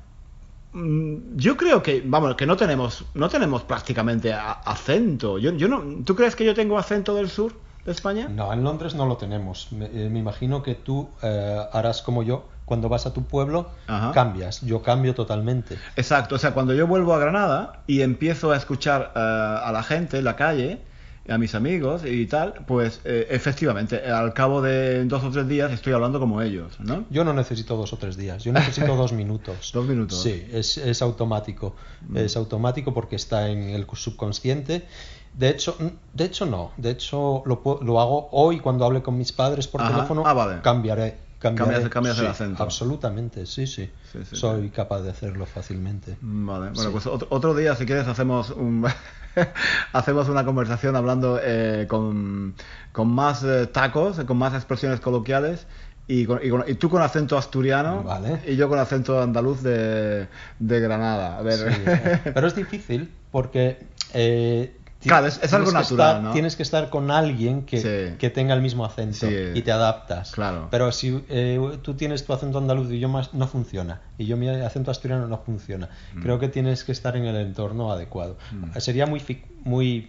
mm, 0.72 1.37
yo 1.37 1.57
creo 1.57 1.83
que, 1.83 2.03
vamos, 2.05 2.35
que 2.37 2.46
no 2.46 2.57
tenemos, 2.57 3.05
no 3.14 3.29
tenemos 3.29 3.62
prácticamente 3.62 4.33
acento. 4.33 5.38
Yo, 5.38 5.53
yo 5.53 5.68
no, 5.68 5.83
¿Tú 6.05 6.14
crees 6.14 6.37
que 6.37 6.44
yo 6.44 6.55
tengo 6.55 6.79
acento 6.79 7.14
del 7.14 7.31
sur 7.31 7.55
de 7.85 7.92
España? 7.92 8.29
No, 8.29 8.53
en 8.53 8.62
Londres 8.62 8.94
no 8.94 9.07
lo 9.07 9.16
tenemos. 9.16 9.72
Me, 9.72 9.87
eh, 9.87 10.11
imagino 10.14 10.62
que 10.62 10.75
tú 10.75 11.09
eh, 11.22 11.61
harás 11.72 12.03
como 12.03 12.22
yo. 12.22 12.48
Cuando 12.64 12.88
vas 12.88 13.07
a 13.07 13.12
tu 13.12 13.25
pueblo, 13.25 13.70
cambias. 14.14 14.62
Yo 14.62 14.83
cambio 14.83 15.14
totalmente. 15.14 15.77
Exacto. 15.96 16.37
O 16.37 16.38
sea, 16.38 16.55
cuando 16.55 16.72
yo 16.72 16.87
vuelvo 16.87 17.12
a 17.12 17.18
Granada 17.18 17.83
y 17.87 18.01
empiezo 18.01 18.53
a 18.53 18.57
escuchar 18.57 19.12
eh, 19.14 19.18
a 19.18 19.70
la 19.72 19.83
gente 19.83 20.18
en 20.18 20.25
la 20.25 20.37
calle, 20.37 20.81
a 21.29 21.39
mis 21.39 21.55
amigos 21.55 22.03
y 22.05 22.27
tal, 22.27 22.65
pues 22.67 23.01
eh, 23.05 23.29
efectivamente, 23.31 24.11
al 24.11 24.33
cabo 24.35 24.61
de 24.61 25.05
dos 25.05 25.23
o 25.23 25.31
tres 25.31 25.47
días 25.47 25.71
estoy 25.71 25.93
hablando 25.93 26.19
como 26.19 26.43
ellos, 26.43 26.81
¿no? 26.81 27.05
Yo 27.11 27.25
no 27.25 27.33
necesito 27.33 27.77
dos 27.77 27.93
o 27.93 27.97
tres 27.97 28.17
días, 28.17 28.43
yo 28.43 28.53
necesito 28.53 28.97
dos 28.97 29.13
minutos. 29.13 29.71
dos 29.75 29.87
minutos. 29.87 30.21
Sí, 30.21 30.47
es, 30.53 30.79
es 30.79 31.01
automático. 31.03 31.77
Mm. 32.09 32.17
Es 32.17 32.37
automático 32.37 32.93
porque 32.93 33.17
está 33.17 33.49
en 33.49 33.71
el 33.71 33.87
subconsciente. 33.93 34.87
De 35.35 35.49
hecho, 35.49 35.77
de 36.13 36.25
hecho 36.25 36.45
no. 36.45 36.73
De 36.77 36.91
hecho, 36.91 37.43
lo, 37.47 37.63
lo 37.83 38.01
hago 38.01 38.29
hoy 38.33 38.61
cuando 38.61 38.85
hable 38.85 39.03
con 39.03 39.17
mis 39.17 39.33
padres 39.33 39.67
por 39.69 39.87
teléfono. 39.87 40.25
Ah, 40.27 40.61
cambiaré 40.63 41.17
Cambias, 41.43 42.19
el 42.19 42.27
acento. 42.27 42.63
Absolutamente, 42.63 43.47
sí, 43.47 43.67
sí. 43.67 43.91
Soy 44.31 44.71
capaz 44.71 45.01
de 45.01 45.11
hacerlo 45.11 45.45
fácilmente. 45.45 46.17
Vale, 46.21 46.71
bueno, 46.73 46.93
pues 46.93 47.07
otro, 47.07 47.55
día, 47.55 47.75
si 47.75 47.85
quieres, 47.85 48.07
hacemos 48.07 48.51
un 48.51 48.87
hacemos 49.92 50.29
una 50.29 50.45
conversación 50.45 50.97
hablando 50.97 51.40
eh, 51.42 51.87
con, 51.88 52.55
con, 52.92 53.09
más 53.09 53.42
eh, 53.45 53.66
tacos, 53.66 54.21
con 54.21 54.37
más 54.37 54.55
expresiones 54.55 55.01
coloquiales. 55.01 55.66
Y, 56.09 56.27
y, 56.42 56.75
tú 56.75 56.90
con 56.90 57.01
acento 57.01 57.38
asturiano 57.38 58.05
y 58.47 58.57
yo 58.57 58.68
con 58.68 58.79
acento 58.79 59.23
andaluz 59.23 59.62
de, 59.62 60.27
de 60.59 60.81
Granada. 60.81 61.38
A 61.38 61.42
ver. 61.42 62.21
Pero 62.35 62.47
es 62.47 62.57
difícil 62.57 63.11
porque 63.31 63.79
eh, 64.12 64.75
Claro, 65.09 65.27
es, 65.27 65.53
algo 65.53 65.73
natural, 65.73 66.23
¿no? 66.23 66.33
Tienes 66.33 66.57
que 66.57 66.62
estar 66.62 66.88
con 66.91 67.11
alguien 67.11 67.62
que, 67.65 68.15
que 68.19 68.31
tenga 68.31 68.55
el 68.55 68.62
mismo 68.62 68.85
acento 68.85 69.27
y 69.31 69.62
te 69.62 69.73
adaptas. 69.73 70.33
Claro. 70.33 70.69
Pero 70.71 70.93
si 70.93 71.25
eh, 71.29 71.79
tú 71.83 71.95
tienes 71.95 72.25
tu 72.25 72.33
acento 72.33 72.59
andaluz 72.59 72.91
y 72.91 73.01
yo 73.01 73.09
más, 73.09 73.35
no 73.35 73.47
funciona. 73.49 74.01
Y 74.19 74.27
yo 74.27 74.37
mi 74.37 74.49
acento 74.49 74.91
asturiano 74.91 75.27
no 75.27 75.38
funciona. 75.38 75.88
Mm. 76.15 76.23
Creo 76.23 76.38
que 76.38 76.49
tienes 76.49 76.85
que 76.85 76.93
estar 76.93 77.17
en 77.17 77.25
el 77.25 77.37
entorno 77.37 77.93
adecuado. 77.93 78.37
Mm. 78.53 78.79
Sería 78.79 79.07
muy, 79.07 79.23
muy 79.65 80.09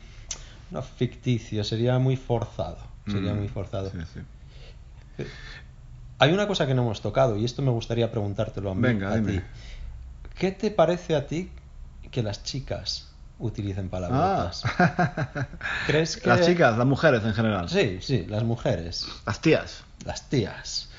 no 0.71 0.81
ficticio, 0.81 1.63
sería 1.63 1.97
muy 1.99 2.17
forzado. 2.17 2.77
Sería 3.07 3.33
mm. 3.33 3.37
muy 3.37 3.47
forzado. 3.47 3.91
Eh, 5.17 5.27
hay 6.19 6.31
una 6.31 6.47
cosa 6.47 6.67
que 6.67 6.73
no 6.73 6.83
hemos 6.83 7.01
tocado 7.01 7.37
y 7.37 7.45
esto 7.45 7.61
me 7.61 7.71
gustaría 7.71 8.09
preguntártelo 8.11 8.71
a, 8.71 8.75
mí, 8.75 9.03
a 9.03 9.21
ti. 9.21 9.41
¿Qué 10.37 10.51
te 10.51 10.71
parece 10.71 11.15
a 11.15 11.27
ti 11.27 11.51
que 12.11 12.23
las 12.23 12.43
chicas 12.43 13.12
utilicen 13.39 13.89
palabras. 13.89 14.63
Ah. 14.65 15.47
¿Crees 15.87 16.17
que... 16.17 16.29
Las 16.29 16.45
chicas, 16.45 16.77
las 16.77 16.87
mujeres 16.87 17.23
en 17.23 17.33
general. 17.33 17.69
Sí, 17.69 17.99
sí, 18.01 18.25
las 18.27 18.43
mujeres. 18.43 19.07
Las 19.25 19.41
tías. 19.41 19.83
Las 20.05 20.29
tías. 20.29 20.89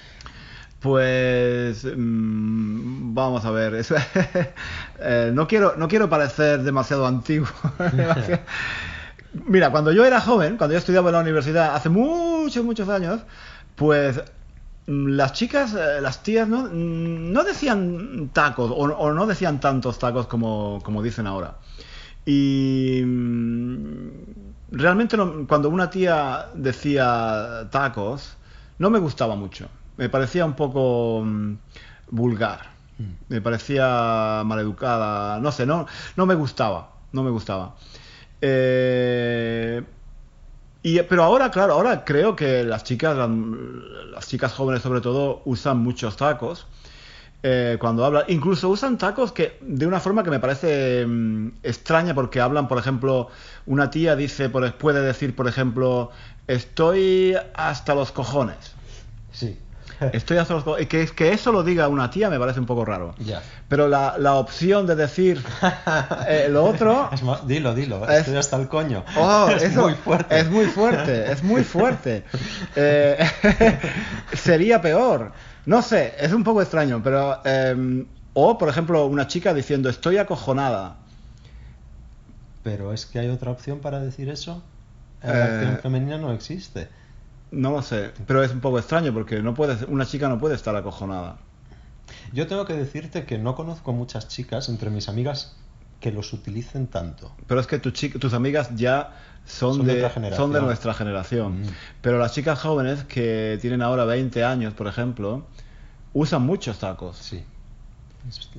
Pues 0.80 1.84
mm, 1.84 3.14
vamos 3.14 3.44
a 3.44 3.50
ver. 3.50 3.84
Eh, 5.00 5.32
no 5.34 5.48
quiero 5.48 5.74
no 5.76 5.88
quiero 5.88 6.08
parecer 6.08 6.62
demasiado 6.62 7.04
antiguo. 7.06 7.48
Mira, 9.46 9.70
cuando 9.70 9.90
yo 9.92 10.04
era 10.04 10.20
joven, 10.20 10.56
cuando 10.56 10.72
yo 10.72 10.78
estudiaba 10.78 11.10
en 11.10 11.14
la 11.14 11.20
universidad 11.20 11.74
hace 11.74 11.88
muchos 11.88 12.64
muchos 12.64 12.88
años, 12.88 13.20
pues 13.74 14.22
mm, 14.86 15.08
las 15.08 15.32
chicas, 15.32 15.74
eh, 15.74 16.00
las 16.00 16.22
tías, 16.22 16.48
no, 16.48 16.62
mm, 16.62 17.32
no 17.32 17.42
decían 17.42 18.30
tacos 18.32 18.70
o, 18.74 19.12
no 19.12 19.26
decían 19.26 19.60
tantos 19.60 19.98
tacos 19.98 20.26
como, 20.26 20.80
como 20.84 21.02
dicen 21.02 21.26
ahora. 21.26 21.56
Y 22.26 23.02
realmente 24.70 25.16
cuando 25.46 25.68
una 25.68 25.90
tía 25.90 26.46
decía 26.54 27.68
tacos, 27.70 28.36
no 28.78 28.90
me 28.90 28.98
gustaba 28.98 29.36
mucho 29.36 29.68
me 29.96 30.08
parecía 30.08 30.44
un 30.44 30.54
poco 30.54 31.22
mm, 31.24 31.54
vulgar. 32.10 32.60
Mm. 32.98 33.12
Me 33.28 33.40
parecía 33.40 34.42
maleducada. 34.44 35.40
No 35.40 35.52
sé, 35.52 35.66
no, 35.66 35.86
no 36.16 36.26
me 36.26 36.34
gustaba. 36.34 36.90
No 37.12 37.22
me 37.22 37.30
gustaba. 37.30 37.76
Eh, 38.40 39.82
y, 40.82 41.00
pero 41.02 41.22
ahora, 41.22 41.50
claro, 41.50 41.74
ahora 41.74 42.04
creo 42.04 42.36
que 42.36 42.64
las 42.64 42.84
chicas, 42.84 43.16
las, 43.16 44.28
chicas 44.28 44.52
jóvenes 44.52 44.82
sobre 44.82 45.00
todo, 45.00 45.42
usan 45.44 45.78
muchos 45.78 46.16
tacos. 46.16 46.66
Eh, 47.46 47.76
cuando 47.78 48.06
hablan, 48.06 48.24
incluso 48.28 48.70
usan 48.70 48.96
tacos 48.96 49.30
que 49.30 49.58
de 49.60 49.86
una 49.86 50.00
forma 50.00 50.24
que 50.24 50.30
me 50.30 50.40
parece 50.40 51.04
mm, 51.06 51.48
extraña 51.62 52.14
porque 52.14 52.40
hablan, 52.40 52.68
por 52.68 52.78
ejemplo, 52.78 53.28
una 53.66 53.90
tía 53.90 54.16
dice, 54.16 54.48
puede 54.48 55.02
decir, 55.02 55.36
por 55.36 55.46
ejemplo, 55.46 56.10
estoy 56.46 57.36
hasta 57.52 57.94
los 57.94 58.12
cojones. 58.12 58.72
Sí. 59.30 59.58
Estoy 60.12 60.38
hasta 60.38 60.54
los 60.54 60.64
que, 60.88 61.06
que 61.06 61.32
eso 61.32 61.52
lo 61.52 61.62
diga 61.62 61.86
una 61.88 62.10
tía 62.10 62.30
me 62.30 62.38
parece 62.38 62.60
un 62.60 62.66
poco 62.66 62.84
raro. 62.84 63.14
Pero 63.68 63.88
la, 63.88 64.16
la, 64.18 64.34
opción 64.34 64.86
de 64.86 64.96
decir 64.96 65.44
eh, 66.28 66.48
lo 66.50 66.64
otro. 66.64 67.10
dilo, 67.46 67.74
dilo. 67.74 68.08
estoy 68.08 68.36
hasta 68.36 68.56
el 68.56 68.68
coño. 68.68 69.04
Oh, 69.18 69.50
es 69.60 69.76
muy 69.76 69.94
fuerte. 69.94 70.40
Es 70.40 70.50
muy 70.50 70.64
fuerte, 70.64 71.30
es 71.30 71.42
muy 71.42 71.62
fuerte. 71.62 72.24
Eh, 72.74 73.18
sería 74.32 74.80
peor. 74.80 75.32
No 75.66 75.82
sé, 75.82 76.14
es 76.18 76.32
un 76.32 76.44
poco 76.44 76.62
extraño, 76.62 77.02
pero. 77.02 77.40
Em, 77.44 78.06
o, 78.34 78.58
por 78.58 78.68
ejemplo, 78.68 79.06
una 79.06 79.26
chica 79.26 79.54
diciendo 79.54 79.88
estoy 79.88 80.18
acojonada. 80.18 80.96
Pero 82.62 82.92
es 82.92 83.06
que 83.06 83.20
hay 83.20 83.28
otra 83.28 83.50
opción 83.50 83.78
para 83.78 84.00
decir 84.00 84.28
eso. 84.28 84.62
La 85.22 85.44
acción 85.44 85.74
eh, 85.74 85.78
femenina 85.80 86.18
no 86.18 86.32
existe. 86.32 86.88
No 87.50 87.70
lo 87.70 87.82
sé, 87.82 88.10
pero 88.26 88.42
es 88.42 88.50
un 88.50 88.60
poco 88.60 88.78
extraño 88.78 89.12
porque 89.14 89.40
no 89.40 89.54
puede, 89.54 89.84
una 89.86 90.04
chica 90.04 90.28
no 90.28 90.38
puede 90.38 90.56
estar 90.56 90.74
acojonada. 90.74 91.36
Yo 92.32 92.46
tengo 92.46 92.66
que 92.66 92.74
decirte 92.74 93.24
que 93.24 93.38
no 93.38 93.54
conozco 93.54 93.92
muchas 93.92 94.28
chicas 94.28 94.68
entre 94.68 94.90
mis 94.90 95.08
amigas 95.08 95.56
que 96.00 96.10
los 96.10 96.32
utilicen 96.32 96.88
tanto. 96.88 97.32
Pero 97.46 97.60
es 97.60 97.66
que 97.66 97.78
tus 97.78 98.34
amigas 98.34 98.70
ya 98.74 99.14
son, 99.46 99.86
de, 99.86 100.32
son 100.36 100.52
de 100.52 100.60
nuestra 100.60 100.94
generación. 100.94 101.62
Mm. 101.62 101.66
Pero 102.00 102.18
las 102.18 102.32
chicas 102.32 102.60
jóvenes 102.60 103.04
que 103.04 103.58
tienen 103.60 103.82
ahora 103.82 104.04
20 104.04 104.44
años, 104.44 104.74
por 104.74 104.86
ejemplo, 104.86 105.46
usan 106.12 106.42
muchos 106.42 106.78
tacos. 106.78 107.16
Sí, 107.16 107.42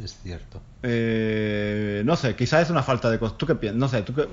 es, 0.03 0.17
cierto. 0.21 0.61
Eh, 0.83 2.03
no 2.05 2.15
sé, 2.15 2.35
quizás 2.35 2.63
es 2.63 2.69
una 2.69 2.83
falta 2.83 3.09
de 3.09 3.17
¿Tú 3.17 3.45
qué 3.45 3.55
piensas? 3.55 3.79
No 3.79 3.87
sé, 3.87 4.03
¿tú 4.03 4.13
qué, 4.13 4.27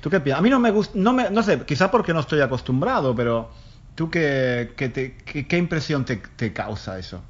¿tú 0.00 0.10
qué 0.10 0.20
piensas? 0.20 0.38
A 0.38 0.42
mí 0.42 0.50
no 0.50 0.60
me 0.60 0.70
gusta, 0.70 0.92
no, 0.96 1.12
me, 1.12 1.30
no 1.30 1.42
sé, 1.42 1.60
quizás 1.62 1.90
porque 1.90 2.12
no 2.14 2.20
estoy 2.20 2.40
acostumbrado, 2.40 3.14
pero 3.14 3.50
¿Tú 3.94 4.10
qué, 4.10 4.72
qué, 4.76 5.58
impresión 5.58 6.04
te, 6.04 6.52
causa 6.52 6.98
eso? 6.98 7.22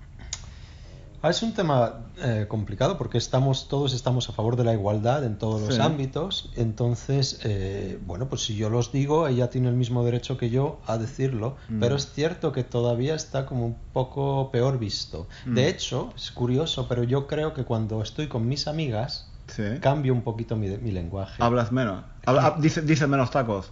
Ah, 1.23 1.31
es 1.31 1.41
un 1.45 1.55
tema 1.55 2.01
eh, 2.19 2.47
complicado 2.49 2.99
porque 2.99 3.17
estamos 3.17 3.69
todos 3.69 3.95
estamos 3.95 4.29
a 4.29 4.33
favor 4.33 4.57
de 4.57 4.65
la 4.65 4.73
igualdad 4.73 5.25
en 5.25 5.39
todos 5.39 5.63
los 5.63 5.79
ámbitos. 5.79 6.51
Entonces, 6.57 7.39
eh, 7.45 8.01
bueno, 8.05 8.29
pues 8.29 8.43
si 8.43 8.57
yo 8.57 8.71
los 8.71 8.91
digo, 8.91 9.29
ella 9.29 9.49
tiene 9.49 9.69
el 9.69 9.77
mismo 9.77 10.05
derecho 10.05 10.37
que 10.37 10.51
yo 10.51 10.81
a 10.85 10.99
decirlo. 10.99 11.57
Mm. 11.69 11.79
Pero 11.79 11.95
es 11.95 12.13
cierto 12.13 12.51
que 12.51 12.65
todavía 12.65 13.15
está 13.15 13.47
como 13.47 13.67
un 13.67 13.77
poco 13.93 14.51
peor 14.51 14.81
visto. 14.81 15.29
Mm. 15.47 15.55
De 15.55 15.69
hecho, 15.69 16.13
es 16.17 16.33
curioso, 16.33 16.89
pero 16.89 17.05
yo 17.05 17.29
creo 17.29 17.55
que 17.55 17.63
cuando 17.63 18.03
estoy 18.03 18.27
con 18.27 18.49
mis 18.49 18.67
amigas, 18.67 19.31
cambio 19.81 20.13
un 20.15 20.23
poquito 20.23 20.57
mi, 20.57 20.69
mi 20.79 20.91
lenguaje. 20.91 21.41
Hablas 21.41 21.71
menos. 21.71 22.05
Habla, 22.27 22.57
dice 22.59 23.07
menos 23.07 23.31
tacos. 23.31 23.71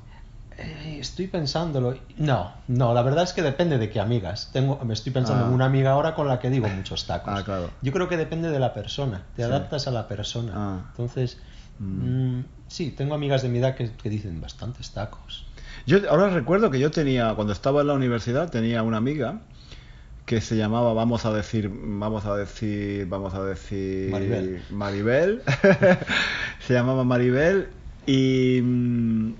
Eh, 0.61 0.99
estoy 1.01 1.27
pensándolo. 1.27 1.97
No, 2.17 2.53
no, 2.69 2.95
la 2.95 3.03
verdad 3.03 3.25
es 3.25 3.33
que 3.33 3.43
depende 3.43 3.79
de 3.79 3.91
qué 3.91 4.01
amigas. 4.01 4.51
Tengo, 4.53 4.79
me 4.85 4.95
estoy 4.95 5.13
pensando 5.13 5.45
en 5.45 5.51
ah. 5.51 5.55
una 5.55 5.65
amiga 5.67 5.93
ahora 5.93 6.15
con 6.15 6.29
la 6.29 6.39
que 6.39 6.51
digo 6.51 6.69
muchos 6.69 7.07
tacos. 7.07 7.33
Ah, 7.35 7.45
claro. 7.45 7.71
Yo 7.83 7.93
creo 7.93 8.09
que 8.09 8.17
depende 8.17 8.51
de 8.51 8.59
la 8.59 8.75
persona, 8.75 9.23
te 9.37 9.45
adaptas 9.45 9.89
a 9.89 9.91
la 9.91 10.09
persona. 10.09 10.53
Ah. 10.55 10.85
Entonces, 10.91 11.39
mm. 11.79 11.85
Mm, 11.85 12.45
sí, 12.69 12.91
tengo 12.91 13.15
amigas 13.15 13.43
de 13.43 13.49
mi 13.49 13.59
edad 13.59 13.75
que, 13.75 14.11
dicen 14.11 14.41
bastantes 14.41 14.91
tacos. 14.91 15.47
Yo 15.87 15.99
ahora 16.11 16.29
recuerdo 16.31 16.71
que 16.71 16.79
yo 16.79 16.91
tenía, 16.91 17.35
cuando 17.35 17.53
estaba 17.53 17.81
en 17.81 17.87
la 17.87 17.95
universidad, 17.95 18.51
tenía 18.51 18.83
una 18.83 18.99
amiga 18.99 19.41
que 20.27 20.41
se 20.41 20.57
llamaba, 20.57 20.93
vamos 20.93 21.25
a 21.25 21.33
decir, 21.33 21.71
vamos 21.73 22.25
a 22.25 22.37
decir, 22.37 23.07
vamos 23.07 23.35
a 23.35 23.43
decir... 23.45 24.11
Maribel. 24.11 24.63
Maribel. 24.71 25.43
se 26.61 26.75
llamaba 26.75 27.03
Maribel 27.03 27.69
y 28.07 28.61
mm, 28.63 29.35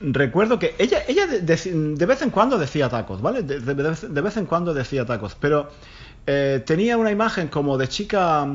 recuerdo 0.00 0.58
que 0.58 0.74
ella, 0.78 1.02
ella 1.08 1.26
de, 1.26 2.06
vez 2.06 2.22
en 2.22 2.30
cuando 2.30 2.58
decía 2.58 2.88
tacos, 2.88 3.22
¿vale? 3.22 3.42
De, 3.42 3.58
vez 4.22 4.36
en 4.36 4.46
cuando 4.46 4.74
decía 4.74 5.06
tacos, 5.06 5.36
pero 5.38 5.68
eh, 6.26 6.62
tenía 6.66 6.96
una 6.96 7.10
imagen 7.10 7.48
como 7.48 7.78
de 7.78 7.88
chica 7.88 8.46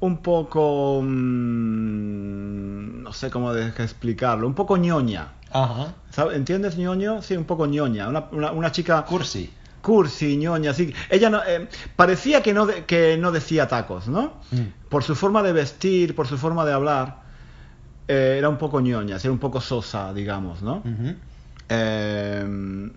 un 0.00 0.18
poco... 0.18 1.00
Mm, 1.02 2.28
no 3.02 3.12
sé 3.12 3.30
cómo 3.30 3.54
explicarlo, 3.54 4.46
un 4.46 4.54
poco 4.54 4.76
ñoña. 4.76 5.32
Ajá. 5.50 5.94
¿Entiendes 6.32 6.76
ñoño? 6.76 7.22
Sí, 7.22 7.36
un 7.36 7.44
poco 7.44 7.66
ñoña. 7.66 8.08
Una, 8.08 8.52
una, 8.52 8.70
chica... 8.72 9.04
Cursi. 9.04 9.50
Cursi, 9.80 10.36
ñoña, 10.36 10.74
sí. 10.74 10.92
Ella 11.08 11.30
no, 11.30 11.40
eh, 11.44 11.68
parecía 11.96 12.42
que 12.42 12.52
no, 12.52 12.66
que 12.86 13.16
no 13.16 13.32
decía 13.32 13.66
tacos, 13.68 14.08
¿no? 14.08 14.34
Mm. 14.50 14.88
Por 14.88 15.04
su 15.04 15.14
forma 15.14 15.42
de 15.42 15.52
vestir, 15.52 16.14
por 16.14 16.26
su 16.26 16.36
forma 16.36 16.64
de 16.64 16.72
hablar. 16.72 17.27
Eh, 18.08 18.36
era 18.38 18.48
un 18.48 18.56
poco 18.56 18.80
ñoña, 18.80 19.16
era 19.16 19.30
un 19.30 19.38
poco 19.38 19.60
sosa, 19.60 20.14
digamos, 20.14 20.62
¿no? 20.62 20.82
Eh, 21.68 22.90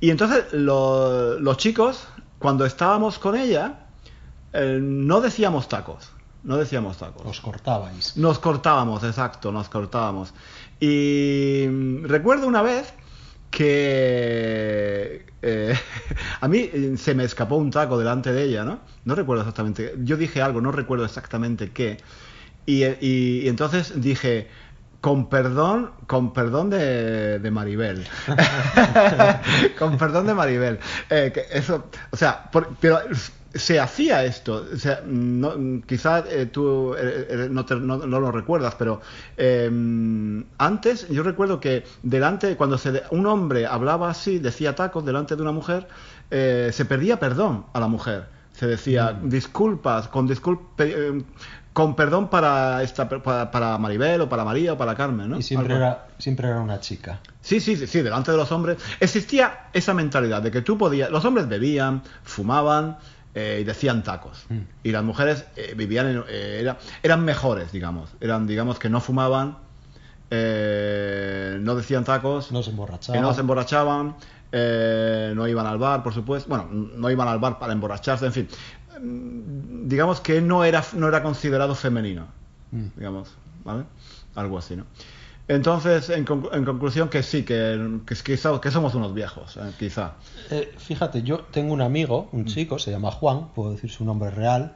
y 0.00 0.10
entonces 0.10 0.52
los 0.52 1.56
chicos, 1.56 2.08
cuando 2.40 2.66
estábamos 2.66 3.20
con 3.20 3.36
ella, 3.36 3.86
eh, 4.52 4.80
no 4.82 5.20
decíamos 5.20 5.68
tacos. 5.68 6.10
No 6.42 6.56
decíamos 6.56 6.96
tacos. 6.98 7.24
Os 7.24 7.40
cortabais. 7.40 8.16
Nos 8.16 8.40
cortábamos, 8.40 9.04
exacto, 9.04 9.52
nos 9.52 9.68
cortábamos. 9.68 10.34
Y 10.80 11.66
recuerdo 12.02 12.48
una 12.48 12.62
vez 12.62 12.92
que 13.50 15.26
a 16.40 16.48
mí 16.48 16.70
se 16.96 17.14
me 17.14 17.22
escapó 17.22 17.54
un 17.56 17.70
taco 17.70 17.98
delante 17.98 18.32
de 18.32 18.42
ella, 18.42 18.64
¿no? 18.64 18.80
No 19.04 19.14
recuerdo 19.14 19.42
exactamente. 19.42 19.94
Yo 20.02 20.16
dije 20.16 20.42
algo, 20.42 20.60
no 20.60 20.72
recuerdo 20.72 21.04
exactamente 21.04 21.70
qué. 21.70 21.98
Y, 22.66 23.46
entonces 23.46 23.92
dije, 24.00 24.48
con 25.00 25.28
perdón, 25.28 25.92
con 26.08 26.32
perdón 26.32 26.70
de, 26.70 27.48
Maribel. 27.52 28.04
con 29.78 29.96
perdón 29.96 30.26
de 30.26 30.34
Maribel. 30.34 30.80
Eh, 31.08 31.30
que 31.32 31.46
eso, 31.56 31.84
o 32.10 32.16
sea, 32.16 32.50
pero 32.80 33.00
se 33.54 33.78
hacía 33.78 34.24
esto. 34.24 34.66
O 34.72 34.76
sea, 34.76 35.00
no, 35.06 35.54
quizás 35.86 36.24
eh, 36.28 36.46
tú 36.46 36.94
eh, 36.98 37.48
no, 37.48 37.62
lo 37.62 38.32
recuerdas, 38.32 38.74
pero 38.74 39.00
antes 40.58 41.08
yo 41.08 41.22
recuerdo 41.22 41.60
que 41.60 41.84
delante, 42.02 42.56
cuando 42.56 42.76
se, 42.76 43.04
un 43.10 43.26
hombre 43.26 43.64
hablaba 43.64 44.10
así, 44.10 44.40
decía 44.40 44.74
tacos 44.74 45.06
delante 45.06 45.36
de 45.36 45.42
una 45.42 45.52
mujer, 45.52 45.86
se 46.28 46.84
perdía 46.84 47.20
perdón 47.20 47.66
a 47.72 47.78
la 47.78 47.86
mujer. 47.86 48.36
Se 48.56 48.66
decía 48.66 49.12
mm. 49.12 49.28
disculpas, 49.28 50.08
con 50.08 50.26
disculpe, 50.26 51.22
con 51.76 51.94
perdón 51.94 52.28
para, 52.28 52.82
esta, 52.82 53.06
para, 53.06 53.76
Maribel 53.76 54.22
o 54.22 54.30
para 54.30 54.46
María 54.46 54.72
o 54.72 54.78
para 54.78 54.94
Carmen, 54.94 55.28
¿no? 55.28 55.38
Y 55.38 55.42
siempre 55.42 55.74
era, 55.74 56.06
siempre 56.16 56.48
era 56.48 56.58
una 56.62 56.80
chica. 56.80 57.20
Sí, 57.42 57.60
sí, 57.60 57.76
sí, 57.86 58.00
delante 58.00 58.30
de 58.30 58.38
los 58.38 58.50
hombres. 58.50 58.78
Existía 58.98 59.68
esa 59.74 59.92
mentalidad 59.92 60.40
de 60.40 60.50
que 60.50 60.62
tú 60.62 60.78
podías... 60.78 61.10
Los 61.10 61.26
hombres 61.26 61.50
bebían, 61.50 62.02
fumaban 62.22 62.96
eh, 63.34 63.58
y 63.60 63.64
decían 63.64 64.02
tacos. 64.02 64.46
Mm. 64.48 64.60
Y 64.84 64.90
las 64.90 65.04
mujeres 65.04 65.44
eh, 65.56 65.74
vivían 65.76 66.06
en, 66.06 66.24
eh, 66.30 66.74
eran 67.02 67.24
mejores, 67.26 67.72
digamos. 67.72 68.08
Eran, 68.22 68.46
digamos, 68.46 68.78
que 68.78 68.88
no 68.88 69.02
fumaban, 69.02 69.58
no 70.30 71.74
decían 71.74 72.04
tacos. 72.04 72.52
No 72.52 72.62
se 72.62 72.70
emborrachaban. 72.70 73.20
No 73.20 73.34
se 73.34 73.42
emborrachaban. 73.42 74.16
no 74.50 75.46
iban 75.46 75.66
al 75.66 75.76
bar, 75.76 76.02
por 76.02 76.14
supuesto. 76.14 76.48
Bueno, 76.48 76.70
no 76.70 77.10
iban 77.10 77.28
al 77.28 77.38
bar 77.38 77.58
para 77.58 77.74
emborracharse, 77.74 78.24
en 78.24 78.32
fin. 78.32 78.48
Digamos 79.00 80.20
que 80.20 80.40
no 80.40 80.64
era, 80.64 80.84
no 80.94 81.08
era 81.08 81.22
considerado 81.22 81.74
femenino, 81.74 82.26
mm. 82.72 82.86
digamos, 82.96 83.34
¿vale? 83.64 83.84
Algo 84.34 84.58
así, 84.58 84.76
¿no? 84.76 84.84
Entonces, 85.48 86.10
en, 86.10 86.24
conclusión, 86.24 87.08
que 87.08 87.22
sí, 87.22 87.44
que, 87.44 88.00
que, 88.04 88.14
que, 88.60 88.70
somos 88.70 88.94
unos 88.96 89.14
viejos, 89.14 89.56
eh, 89.56 89.70
quizá. 89.78 90.14
Eh, 90.50 90.74
fíjate, 90.76 91.22
yo 91.22 91.38
tengo 91.38 91.72
un 91.72 91.82
amigo, 91.82 92.28
un 92.32 92.42
mm. 92.42 92.46
chico, 92.46 92.78
se 92.80 92.90
llama 92.90 93.12
Juan, 93.12 93.48
puedo 93.54 93.70
decir 93.70 93.90
su 93.90 94.04
nombre 94.04 94.30
real. 94.30 94.74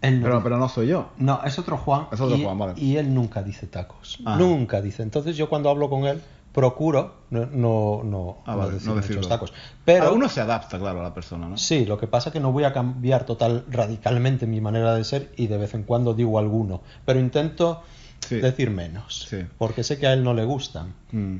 pero, 0.00 0.42
pero 0.42 0.58
no 0.58 0.68
soy 0.68 0.88
yo. 0.88 1.10
No, 1.16 1.40
es 1.44 1.58
otro 1.58 1.78
Juan. 1.78 2.08
Es 2.12 2.20
otro 2.20 2.36
y, 2.36 2.44
Juan, 2.44 2.58
vale. 2.58 2.74
Y 2.76 2.96
él 2.96 3.14
nunca 3.14 3.42
dice 3.42 3.66
tacos. 3.66 4.18
Ah. 4.26 4.36
Nunca 4.38 4.82
dice. 4.82 5.02
Entonces 5.02 5.34
yo 5.36 5.48
cuando 5.48 5.70
hablo 5.70 5.88
con 5.88 6.04
él, 6.04 6.20
procuro 6.52 7.22
no, 7.30 7.46
no, 7.46 8.02
no, 8.04 8.38
ah, 8.46 8.68
decir 8.68 8.90
muchos 8.90 9.28
tacos. 9.28 9.52
Pero 9.84 10.14
uno 10.14 10.28
se 10.28 10.40
adapta, 10.40 10.78
claro, 10.78 11.00
a 11.00 11.02
la 11.02 11.14
persona, 11.14 11.48
¿no? 11.48 11.56
Sí, 11.56 11.86
lo 11.86 11.98
que 11.98 12.06
pasa 12.06 12.28
es 12.28 12.32
que 12.34 12.40
no 12.40 12.52
voy 12.52 12.64
a 12.64 12.72
cambiar 12.72 13.24
total, 13.24 13.64
radicalmente 13.70 14.46
mi 14.46 14.60
manera 14.60 14.94
de 14.94 15.04
ser 15.04 15.32
y 15.36 15.46
de 15.46 15.56
vez 15.56 15.74
en 15.74 15.84
cuando 15.84 16.14
digo 16.14 16.38
alguno. 16.38 16.82
Pero 17.04 17.18
intento 17.18 17.82
decir 18.28 18.70
menos, 18.70 19.28
porque 19.58 19.82
sé 19.82 19.98
que 19.98 20.06
a 20.06 20.12
él 20.12 20.22
no 20.22 20.34
le 20.34 20.44
gustan. 20.44 20.94
Mm. 21.12 21.36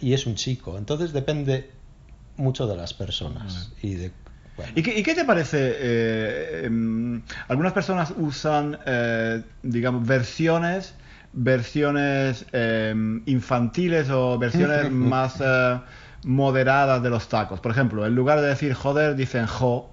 y 0.00 0.12
es 0.12 0.26
un 0.26 0.34
chico, 0.34 0.78
entonces 0.78 1.12
depende 1.12 1.70
mucho 2.36 2.66
de 2.66 2.76
las 2.76 2.94
personas 2.94 3.72
y 3.82 3.94
de 3.94 4.12
¿Y, 4.74 4.82
qué, 4.82 5.14
te 5.14 5.24
parece? 5.24 5.76
Eh, 5.78 6.66
em, 6.66 7.22
algunas 7.48 7.72
personas 7.72 8.12
usan, 8.16 8.78
eh, 8.86 9.42
digamos, 9.62 10.06
versiones, 10.06 10.94
versiones 11.32 12.46
em, 12.52 13.22
infantiles 13.26 14.10
o 14.10 14.38
versiones 14.38 14.90
más 14.90 15.40
eh, 15.40 15.80
moderadas 16.24 17.02
de 17.02 17.10
los 17.10 17.28
tacos. 17.28 17.60
Por 17.60 17.72
ejemplo, 17.72 18.06
en 18.06 18.14
lugar 18.14 18.40
de 18.40 18.48
decir 18.48 18.74
joder, 18.74 19.16
dicen 19.16 19.46
jo, 19.46 19.90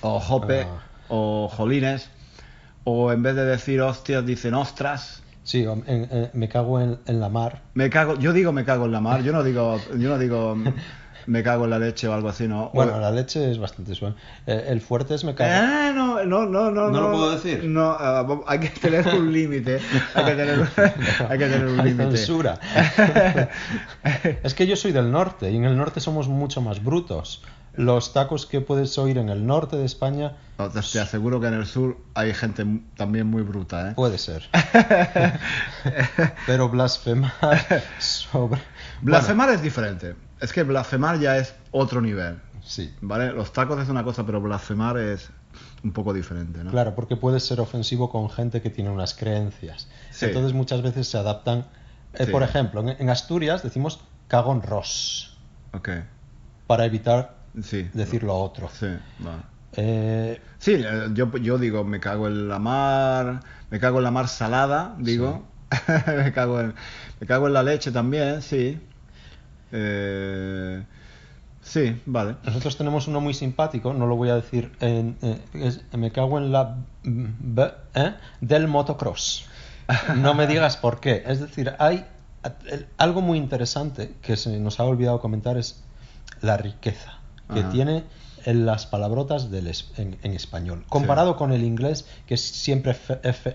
o 0.00 0.20
jope, 0.20 0.62
ah. 0.62 0.82
o 1.08 1.48
jolines. 1.48 2.10
O 2.84 3.12
en 3.12 3.22
vez 3.22 3.36
de 3.36 3.44
decir 3.44 3.80
hostias, 3.82 4.24
dicen 4.24 4.54
ostras. 4.54 5.22
Sí, 5.44 5.66
me 6.32 6.48
cago 6.48 6.80
en, 6.80 6.98
la 7.06 7.28
mar. 7.28 7.62
Me 7.74 7.90
cago, 7.90 8.18
yo 8.18 8.32
digo 8.32 8.52
me 8.52 8.64
cago 8.64 8.86
en 8.86 8.92
la 8.92 9.00
mar, 9.00 9.22
yo 9.22 9.32
no 9.32 9.42
digo, 9.42 9.78
yo 9.98 10.08
no 10.08 10.18
digo 10.18 10.56
me 11.26 11.42
cago 11.42 11.64
en 11.64 11.70
la 11.70 11.78
leche 11.78 12.08
o 12.08 12.12
algo 12.12 12.28
así, 12.28 12.48
¿no? 12.48 12.70
Bueno, 12.74 12.98
la 12.98 13.10
leche 13.10 13.50
es 13.50 13.58
bastante 13.58 13.94
suave. 13.94 14.14
Eh, 14.46 14.66
el 14.68 14.80
fuerte 14.80 15.14
es 15.14 15.24
me 15.24 15.34
cago. 15.34 15.50
Ah, 15.52 15.92
no, 15.94 16.24
no, 16.24 16.46
no, 16.46 16.70
no. 16.70 16.90
¿No 16.90 17.00
lo 17.00 17.12
puedo 17.12 17.30
decir? 17.32 17.64
No, 17.64 17.90
ah, 17.98 18.26
hay 18.46 18.60
que 18.60 18.68
tener 18.68 19.06
un 19.08 19.32
límite. 19.32 19.80
Hay 20.14 20.24
que 20.24 20.34
tener, 20.34 20.68
hay 21.28 21.38
que 21.38 21.46
tener 21.46 21.66
un 21.66 21.76
límite. 21.78 22.16
censura. 22.16 22.58
es 24.42 24.54
que 24.54 24.66
yo 24.66 24.76
soy 24.76 24.92
del 24.92 25.10
norte 25.10 25.50
y 25.50 25.56
en 25.56 25.64
el 25.64 25.76
norte 25.76 26.00
somos 26.00 26.28
mucho 26.28 26.60
más 26.60 26.82
brutos 26.82 27.42
los 27.74 28.12
tacos 28.12 28.46
que 28.46 28.60
puedes 28.60 28.96
oír 28.98 29.18
en 29.18 29.28
el 29.28 29.46
norte 29.46 29.76
de 29.76 29.84
España. 29.84 30.36
te 30.56 31.00
aseguro 31.00 31.40
que 31.40 31.46
en 31.46 31.54
el 31.54 31.66
sur 31.66 31.98
hay 32.14 32.34
gente 32.34 32.66
también 32.96 33.26
muy 33.26 33.42
bruta, 33.42 33.90
¿eh? 33.90 33.94
Puede 33.94 34.18
ser. 34.18 34.48
Pero 36.46 36.68
blasfemar 36.68 37.32
sobre. 37.98 38.60
Blasfemar 39.00 39.50
es 39.50 39.62
diferente. 39.62 40.14
Es 40.40 40.52
que 40.52 40.62
blasfemar 40.62 41.18
ya 41.18 41.36
es 41.36 41.54
otro 41.70 42.00
nivel. 42.00 42.40
Sí. 42.64 42.94
¿Vale? 43.00 43.32
Los 43.32 43.52
tacos 43.52 43.80
es 43.80 43.88
una 43.88 44.04
cosa, 44.04 44.24
pero 44.24 44.40
blasfemar 44.40 44.98
es 44.98 45.30
un 45.82 45.92
poco 45.92 46.12
diferente, 46.12 46.62
¿no? 46.62 46.70
Claro, 46.70 46.94
porque 46.94 47.16
puede 47.16 47.40
ser 47.40 47.60
ofensivo 47.60 48.10
con 48.10 48.30
gente 48.30 48.60
que 48.60 48.70
tiene 48.70 48.90
unas 48.90 49.14
creencias. 49.14 49.88
Entonces 50.20 50.52
muchas 50.52 50.82
veces 50.82 51.08
se 51.08 51.18
adaptan. 51.18 51.66
Eh, 52.14 52.26
por 52.26 52.42
ejemplo, 52.42 52.84
en, 52.86 53.10
Asturias 53.10 53.62
decimos 53.62 54.00
cagón 54.28 54.62
ros. 54.62 55.38
Ok. 55.72 55.90
Para 56.66 56.84
evitar 56.84 57.36
sí, 57.62 57.88
decir 57.92 58.22
lo 58.22 58.36
otro. 58.36 58.68
Sí, 58.68 58.88
eh, 59.72 60.40
sí, 60.58 60.74
eh, 60.84 61.08
yo, 61.12 61.36
yo 61.36 61.58
digo, 61.58 61.84
me 61.84 62.00
cago 62.00 62.26
en 62.26 62.48
la 62.48 62.58
mar, 62.58 63.40
me 63.70 63.78
cago 63.78 63.98
en 63.98 64.04
la 64.04 64.10
mar 64.10 64.28
salada, 64.28 64.96
digo. 64.98 65.46
me, 66.06 66.32
cago 66.32 66.60
en, 66.60 66.74
me 67.20 67.26
cago 67.26 67.46
en 67.46 67.52
la 67.52 67.62
leche 67.62 67.92
también, 67.92 68.42
sí. 68.42 68.80
Eh, 69.72 70.82
sí, 71.62 72.00
vale. 72.06 72.36
Nosotros 72.44 72.76
tenemos 72.76 73.08
uno 73.08 73.20
muy 73.20 73.34
simpático, 73.34 73.92
no 73.92 74.06
lo 74.06 74.16
voy 74.16 74.30
a 74.30 74.36
decir, 74.36 74.72
en, 74.80 75.16
me 75.92 76.10
cago 76.12 76.38
en 76.38 76.52
la 76.52 76.76
B, 77.02 77.72
del 78.40 78.68
motocross. 78.68 79.46
No 80.16 80.34
me 80.34 80.46
digas 80.46 80.76
por 80.76 81.00
qué. 81.00 81.24
Es 81.26 81.40
decir, 81.40 81.74
hay 81.78 82.06
algo 82.96 83.20
muy 83.20 83.38
interesante 83.38 84.14
que 84.22 84.36
se 84.36 84.58
nos 84.60 84.80
ha 84.80 84.84
olvidado 84.84 85.20
comentar 85.20 85.56
es 85.56 85.82
la 86.40 86.56
riqueza 86.56 87.18
que 87.52 87.64
tiene 87.64 88.04
en 88.44 88.64
las 88.64 88.86
palabrotas 88.86 89.50
del 89.50 89.72
en, 89.96 90.32
español. 90.32 90.84
Comparado 90.88 91.36
con 91.36 91.52
el 91.52 91.64
inglés, 91.64 92.06
que 92.26 92.34
es 92.34 92.42
siempre 92.42 92.96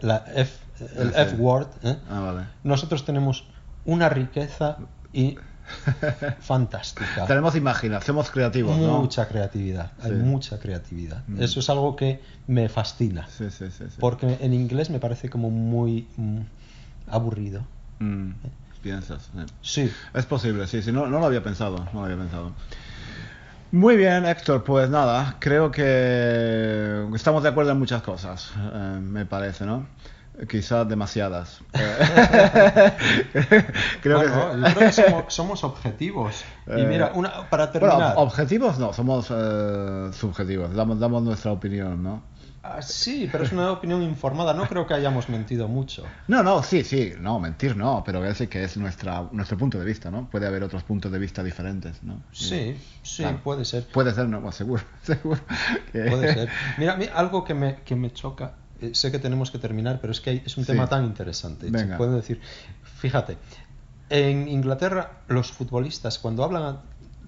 la 0.02 0.26
F, 0.36 0.56
el 0.98 1.14
F 1.16 1.36
word, 1.38 1.68
¿eh? 1.84 1.98
ah, 2.10 2.46
nosotros 2.64 3.06
tenemos 3.06 3.46
una 3.86 4.10
riqueza 4.10 4.78
y 5.14 5.38
fantástica. 6.40 7.26
Tenemos 7.26 7.56
imaginación, 7.56 8.06
somos 8.06 8.32
creativos, 8.32 8.78
Mucha 8.78 9.28
creatividad, 9.28 9.92
hay 10.02 10.12
mucha 10.12 10.60
creatividad. 10.60 11.24
Mm. 11.28 11.42
Eso 11.42 11.60
es 11.60 11.70
algo 11.70 11.96
que 11.96 12.22
me 12.48 12.70
fascina. 12.70 13.28
porque 14.00 14.38
en 14.40 14.54
inglés 14.54 14.90
me 14.90 15.00
parece 15.00 15.30
como 15.30 15.50
muy 15.50 16.08
mm, 16.18 16.40
aburrido. 17.08 17.66
Mm. 18.00 18.32
¿Piensas? 18.82 19.32
Sí. 19.62 19.92
Es 20.14 20.26
posible, 20.26 20.68
sí, 20.68 20.84
sí, 20.84 20.92
no, 20.92 21.08
no 21.08 21.20
lo 21.20 21.26
había 21.26 21.44
pensado, 21.44 21.78
no 21.92 22.02
lo 22.02 22.04
había 22.04 22.18
pensado. 22.18 22.52
Muy 23.72 23.98
bien, 23.98 24.26
Héctor, 24.26 24.64
pues 24.64 24.90
nada, 24.90 25.38
creo 25.40 25.72
que 25.72 27.08
estamos 27.16 27.42
de 27.44 27.50
acuerdo 27.50 27.72
en 27.72 27.80
muchas 27.80 28.04
cosas, 28.04 28.54
eh, 28.56 29.00
me 29.02 29.26
parece, 29.26 29.66
¿no? 29.66 29.88
Quizás 30.50 30.88
demasiadas. 30.88 31.62
creo, 34.02 34.22
que... 34.22 34.28
yo 34.28 34.74
creo 34.76 35.26
que 35.26 35.32
somos, 35.32 35.64
objetivos. 35.64 36.44
Y 36.68 36.82
eh, 36.82 36.86
mira, 36.88 37.12
una, 37.16 37.50
para 37.50 37.72
terminar. 37.72 37.98
Bueno, 37.98 38.14
objetivos 38.22 38.78
no, 38.80 38.94
somos 38.94 39.28
eh, 39.30 40.10
subjetivos, 40.14 40.74
damos, 40.74 41.00
damos 41.00 41.24
nuestra 41.24 41.52
opinión, 41.52 42.04
¿no? 42.04 42.36
Ah, 42.68 42.82
sí, 42.82 43.30
pero 43.32 43.44
es 43.44 43.52
una 43.52 43.72
opinión 43.72 44.02
informada. 44.02 44.52
No 44.56 44.68
creo 44.68 44.88
que 44.88 44.96
hayamos 44.96 45.30
mentido 45.30 45.68
mucho. 45.68 46.04
No, 46.28 46.42
no, 46.42 46.64
sí, 46.64 46.84
sí, 46.84 47.14
no, 47.20 47.40
mentir 47.40 47.78
no, 47.78 48.02
pero 48.04 48.26
es 48.26 48.40
que 48.50 48.64
es 48.64 48.76
nuestra, 48.78 49.28
nuestro 49.32 49.56
punto 49.56 49.78
de 49.78 49.86
vista, 49.86 50.10
¿no? 50.10 50.28
Puede 50.32 50.48
haber 50.48 50.64
otros 50.64 50.82
puntos 50.82 51.12
de 51.12 51.20
vista 51.20 51.44
diferentes, 51.44 52.02
¿no? 52.02 52.24
Sí, 52.32 52.76
sí, 53.04 53.24
puede 53.44 53.66
ser. 53.66 53.86
Puede 53.86 54.16
ser, 54.16 54.28
no, 54.28 54.52
seguro, 54.52 54.84
seguro. 55.04 55.40
Puede 55.92 56.34
ser. 56.34 56.50
Mira, 56.80 56.98
algo 57.14 57.44
que 57.44 57.54
me, 57.54 57.76
que 57.84 57.96
me 57.96 58.12
choca, 58.12 58.56
sé 58.94 59.12
que 59.12 59.20
tenemos 59.20 59.52
que 59.52 59.58
terminar, 59.58 60.00
pero 60.02 60.12
es 60.12 60.22
que 60.22 60.44
es 60.46 60.58
un 60.58 60.66
tema 60.66 60.88
tan 60.88 61.06
interesante. 61.06 61.70
Venga. 61.70 61.98
Se 61.98 62.08
decir, 62.08 62.42
fíjate, 63.00 63.38
en 64.10 64.48
Inglaterra 64.48 65.22
los 65.28 65.52
futbolistas 65.52 66.20
cuando 66.20 66.44
hablan 66.44 66.80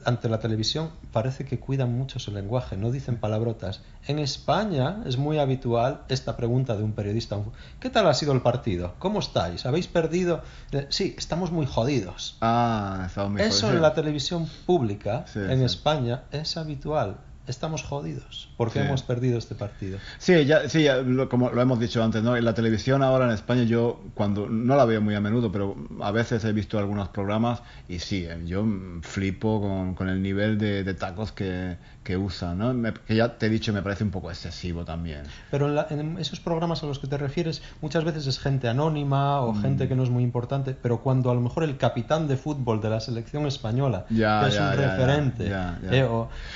ante 0.06 0.30
la 0.30 0.39
televisión 0.39 0.91
parece 1.12 1.43
que 1.43 1.60
cuidan 1.60 1.93
mucho 1.93 2.17
su 2.20 2.32
lenguaje, 2.32 2.78
no 2.78 2.91
dicen 2.91 3.17
palabrotas. 3.17 3.82
En 4.08 4.20
España 4.20 5.04
es 5.06 5.17
muy 5.17 5.38
habitual 5.38 6.04
esta 6.08 6.38
pregunta 6.38 6.78
de 6.78 6.84
un 6.84 6.93
periodista. 6.93 7.38
¿Qué 7.82 7.89
tal 7.89 8.08
ha 8.08 8.13
sido 8.13 8.32
el 8.32 8.41
partido? 8.41 8.93
¿Cómo 9.00 9.20
estáis? 9.20 9.65
¿Habéis 9.65 9.88
perdido? 9.88 10.43
Eh, 10.72 10.88
sí, 10.89 11.13
estamos 11.17 11.52
muy 11.52 11.65
jodidos. 11.65 12.38
Ah, 12.39 13.04
estamos 13.08 13.34
muy 13.34 13.41
Eso 13.41 13.70
en 13.70 13.82
la 13.82 13.93
televisión 13.93 14.48
pública 14.65 15.26
en 15.36 15.62
España 15.62 16.24
es 16.32 16.56
habitual 16.56 17.17
estamos 17.48 17.84
jodidos 17.84 18.50
porque 18.58 18.80
hemos 18.80 19.04
perdido 19.04 19.38
este 19.38 19.56
partido. 19.56 20.00
Sí, 20.18 20.46
ya, 20.46 20.68
sí 20.70 20.88
como 21.30 21.50
lo 21.50 21.62
hemos 21.62 21.80
dicho 21.80 22.04
antes, 22.04 22.22
¿no? 22.22 22.36
En 22.36 22.46
la 22.46 22.54
televisión 22.54 23.04
ahora 23.04 23.26
en 23.26 23.32
España 23.32 23.64
yo 23.64 24.02
cuando 24.14 24.48
no 24.50 24.76
la 24.76 24.86
veo 24.86 25.02
muy 25.02 25.16
a 25.16 25.22
menudo, 25.22 25.52
pero 25.52 25.76
a 26.02 26.12
veces 26.12 26.44
he 26.44 26.54
visto 26.54 26.78
algunos 26.78 27.10
programas 27.10 27.62
y 27.88 28.00
sí, 28.00 28.26
eh, 28.26 28.42
yo 28.46 28.66
flipo 29.02 29.62
con, 29.62 29.96
con 29.96 30.10
el 30.10 30.22
nivel 30.22 30.58
de, 30.58 30.84
de 30.84 30.94
tacos 30.94 31.32
que, 31.32 31.78
que 32.08 32.15
usan, 32.15 32.58
¿no? 32.58 32.93
que 33.06 33.17
ya 33.17 33.38
te 33.38 33.48
he 33.48 33.50
dicho 33.50 33.74
me 33.74 33.82
parece 33.82 34.06
un 34.06 34.12
poco 34.12 34.30
excesivo 34.32 34.86
también. 34.86 35.24
Pero 35.52 35.67
en, 35.89 36.17
esos 36.20 36.39
programas 36.39 36.82
a 36.82 36.86
los 36.86 37.00
que 37.00 37.08
te 37.08 37.17
refieres 37.17 37.62
muchas 37.82 38.06
veces 38.06 38.26
es 38.28 38.39
gente 38.39 38.70
anónima 38.70 39.41
o 39.41 39.52
mm. 39.52 39.62
gente 39.62 39.88
que 39.89 39.96
no 39.96 40.04
es 40.04 40.10
muy 40.10 40.24
importante, 40.24 40.74
pero 40.74 41.02
cuando 41.02 41.30
a 41.32 41.34
lo 41.34 41.41
mejor 41.41 41.65
el 41.65 41.76
capitán 41.76 42.30
de 42.30 42.38
fútbol 42.38 42.80
de 42.80 42.91
la 42.91 43.02
selección 43.02 43.46
española 43.46 44.06
ya, 44.10 44.48
es 44.48 44.58
un 44.58 44.72
referente, 44.72 45.52
eh, 45.52 46.08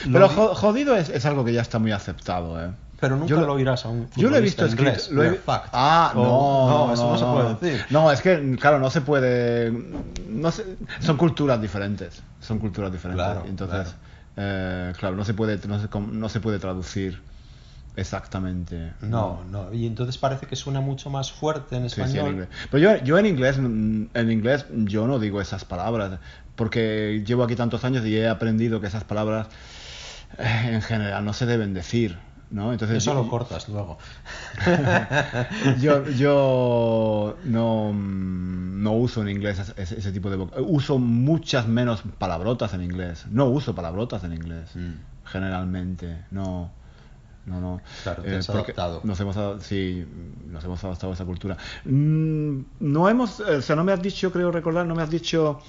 pero 0.10 0.30
jodido 0.30 0.95
es, 0.95 1.26
algo 1.26 1.43
que 1.43 1.52
ya 1.52 1.62
está 1.62 1.80
muy 1.80 1.91
aceptado, 1.91 2.58
¿eh? 2.64 2.72
Pero 3.02 3.18
nunca 3.18 3.36
lo 3.36 3.54
oirás 3.54 3.84
a 3.84 3.89
un 3.89 4.08
Yo 4.16 4.30
lo 4.30 4.38
he 4.38 4.41
visto 4.41 4.66
inglés, 4.66 5.10
Lo 5.12 5.24
he... 5.24 5.38
Ah, 5.47 6.14
no, 6.16 6.88
no, 6.88 6.93
eso 6.93 7.12
no, 7.12 7.18
se 7.18 7.26
puede 7.26 7.56
decir. 7.56 7.86
No, 7.89 8.12
es 8.12 8.22
que, 8.22 8.56
claro, 8.58 8.80
no 8.80 8.91
se 8.91 9.02
puede... 9.02 9.72
No 10.30 10.49
son 10.99 11.18
culturas 11.18 11.60
diferentes. 11.60 12.22
Son 12.39 12.60
culturas 12.60 12.91
diferentes. 12.91 13.26
Claro, 13.26 13.43
entonces, 13.47 13.88
claro. 13.88 14.11
Eh, 14.38 14.94
claro, 14.98 15.16
no 15.16 15.26
se 15.26 15.34
puede, 15.34 15.60
no 15.68 15.80
se, 15.80 15.88
no 16.00 16.30
se 16.30 16.40
puede 16.40 16.60
traducir 16.60 17.22
exactamente. 17.96 18.94
No, 19.02 19.44
no, 19.50 19.74
y 19.74 19.86
entonces 19.86 20.18
parece 20.18 20.46
que 20.46 20.56
suena 20.56 20.82
mucho 20.82 21.10
más 21.10 21.32
fuerte 21.32 21.76
en 21.76 21.86
español. 21.86 22.48
Pero 22.70 22.96
yo, 22.98 23.04
yo 23.04 23.18
en 23.18 23.26
inglés, 23.26 23.58
en 23.58 24.32
inglés 24.32 24.66
yo 24.72 25.08
no 25.08 25.20
digo 25.20 25.42
esas 25.42 25.66
palabras, 25.66 26.20
porque 26.56 27.24
llevo 27.26 27.44
aquí 27.44 27.56
tantos 27.56 27.84
años 27.84 28.06
y 28.06 28.18
he 28.18 28.28
aprendido 28.28 28.80
que 28.80 28.88
esas 28.88 29.04
palabras 29.04 29.48
en 30.38 30.82
general 30.82 31.26
no 31.26 31.34
se 31.34 31.46
deben 31.46 31.74
decir. 31.74 32.18
¿No? 32.52 32.72
Entonces, 32.72 32.97
Eso 32.97 33.14
lo 33.14 33.28
cortas 33.28 33.68
luego. 33.70 33.97
yo, 35.80 36.08
yo 36.10 37.38
no, 37.45 37.93
no 37.93 38.93
uso 38.93 39.22
en 39.22 39.30
inglés 39.30 39.74
ese, 39.78 40.12
tipo 40.12 40.30
de... 40.30 40.38
Uso 40.62 40.99
muchas 40.99 41.68
menos 41.68 42.04
palabrotas 42.18 42.74
en 42.74 42.84
inglés. 42.84 43.26
No 43.30 43.45
uso 43.45 43.74
palabrotas 43.74 44.24
en 44.24 44.34
inglés, 44.34 44.76
mm. 44.76 44.91
generalmente. 45.26 46.26
No... 46.32 46.72
No, 47.43 47.60
no. 47.60 47.82
Claro, 48.04 48.22
te 48.22 48.36
has 48.36 48.47
eh, 48.49 48.52
adaptado. 48.52 49.02
Nos 49.04 49.20
hemos, 49.20 49.64
sí, 49.64 50.06
nos 50.45 50.64
hemos 50.64 50.84
adaptado 50.84 51.12
a 51.12 51.16
esa 51.16 51.26
cultura. 51.26 51.58
Mm, 51.86 52.60
no 52.82 53.10
hemos, 53.10 53.39
eh, 53.39 53.56
o 53.56 53.62
sea, 53.64 53.76
no 53.76 53.84
me 53.84 53.91
has 53.91 54.02
dicho, 54.02 54.32
creo 54.32 54.52
recordar, 54.52 54.86
no 54.86 54.93
me 54.93 55.02
has 55.02 55.10
dicho 55.10 55.60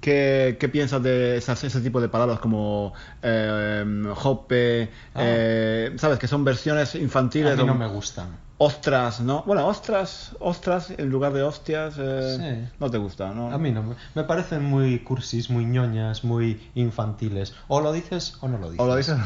¿Qué, 0.00 0.56
¿Qué, 0.58 0.68
piensas 0.68 1.02
de 1.02 1.36
ese 1.36 1.80
tipo 1.80 2.00
de 2.00 2.08
palabras 2.08 2.38
como 2.38 2.92
eh, 3.22 3.84
hoppe? 4.22 4.90
Ah. 5.14 5.20
Eh, 5.22 5.92
¿Sabes? 5.96 6.18
Que 6.18 6.26
son 6.26 6.44
versiones 6.44 6.94
infantiles. 6.94 7.52
A 7.52 7.56
mí 7.56 7.64
no 7.64 7.74
me 7.74 7.88
gustan 7.88 8.49
ostras, 8.62 9.22
¿no? 9.22 9.42
Bueno, 9.46 9.66
ostras, 9.66 10.36
ostras 10.38 10.90
en 10.90 11.08
lugar 11.08 11.32
de 11.32 11.42
hostias, 11.42 11.94
eh, 11.98 12.68
no 12.78 12.90
te 12.90 12.98
gusta, 12.98 13.32
¿no? 13.32 13.50
A 13.50 13.56
mí 13.56 13.72
no, 13.72 13.96
me 14.14 14.24
parecen 14.24 14.62
muy 14.62 14.98
cursis, 14.98 15.48
muy 15.48 15.64
ñoñas, 15.64 16.24
muy 16.24 16.60
infantiles. 16.74 17.54
O 17.68 17.80
lo 17.80 17.90
dices 17.90 18.36
o 18.42 18.48
no 18.48 18.58
lo 18.58 18.70
dices. 18.70 18.84
O 18.84 18.86
lo 18.86 18.96
dices. 18.96 19.16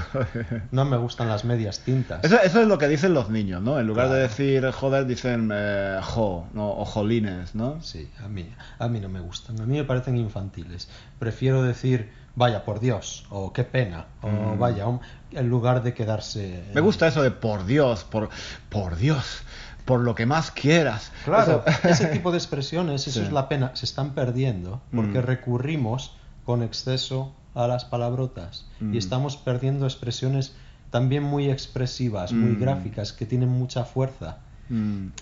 no 0.71 0.85
me 0.85 0.97
gustan 0.99 1.29
las 1.29 1.45
medias 1.45 1.81
tintas. 1.81 2.23
Eso, 2.23 2.41
eso, 2.41 2.61
es 2.61 2.69
lo 2.69 2.79
que 2.79 2.87
dicen 2.87 3.13
los 3.13 3.29
niños, 3.29 3.61
¿no? 3.61 3.81
En 3.81 3.89
lugar 3.89 4.09
de 4.09 4.21
decir 4.21 4.71
joder, 4.71 5.05
dicen 5.05 5.51
eh, 5.53 5.99
jo, 6.01 6.47
¿no? 6.53 6.71
O 6.71 6.85
jolines, 6.85 7.57
¿no? 7.57 7.83
Sí, 7.83 8.09
a 8.25 8.29
mí, 8.29 8.49
a 8.79 8.87
mí 8.87 9.01
no 9.01 9.09
me 9.09 9.19
gustan. 9.19 9.61
A 9.61 9.67
mí 9.67 9.77
me 9.77 9.85
parecen 9.85 10.17
infantiles. 10.17 10.89
Prefiero 11.19 11.65
decir 11.65 12.09
vaya 12.37 12.65
por 12.65 12.81
Dios, 12.81 13.27
o 13.31 13.53
qué 13.53 13.65
pena, 13.65 14.07
o 14.23 14.29
mm. 14.29 14.59
vaya, 14.59 14.87
en 15.33 15.49
lugar 15.49 15.83
de 15.83 15.95
quedarse... 15.95 16.65
Me 16.75 16.81
gusta 16.81 17.07
eso 17.07 17.23
de 17.23 17.31
por 17.31 17.65
Dios, 17.67 18.05
por, 18.05 18.29
por 18.69 18.97
Dios, 18.97 19.43
por 19.85 20.01
lo 20.01 20.15
que 20.15 20.27
más 20.27 20.51
quieras. 20.51 21.13
Claro, 21.25 21.65
ese 21.85 22.07
tipo 22.13 22.33
de 22.33 22.39
expresiones, 22.39 23.07
eso 23.07 23.23
es 23.23 23.33
la 23.33 23.49
pena, 23.49 23.71
se 23.75 23.87
están 23.87 24.15
perdiendo 24.15 24.81
porque 24.95 25.21
mm. 25.21 25.23
recurrimos 25.23 26.17
con 26.45 26.63
exceso 26.63 27.33
a 27.55 27.69
las 27.69 27.85
palabrotas 27.85 28.67
y 28.81 28.85
mm. 28.85 28.97
estamos 28.97 29.37
perdiendo 29.37 29.87
expresiones 29.87 30.55
también 30.91 31.23
muy 31.23 31.51
expresivas, 31.51 32.33
muy 32.33 32.55
gráficas, 32.55 33.13
que 33.13 33.27
tienen 33.27 33.49
mucha 33.49 33.85
fuerza 33.85 34.39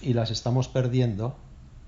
y 0.03 0.13
las 0.13 0.31
estamos 0.31 0.69
perdiendo 0.69 1.35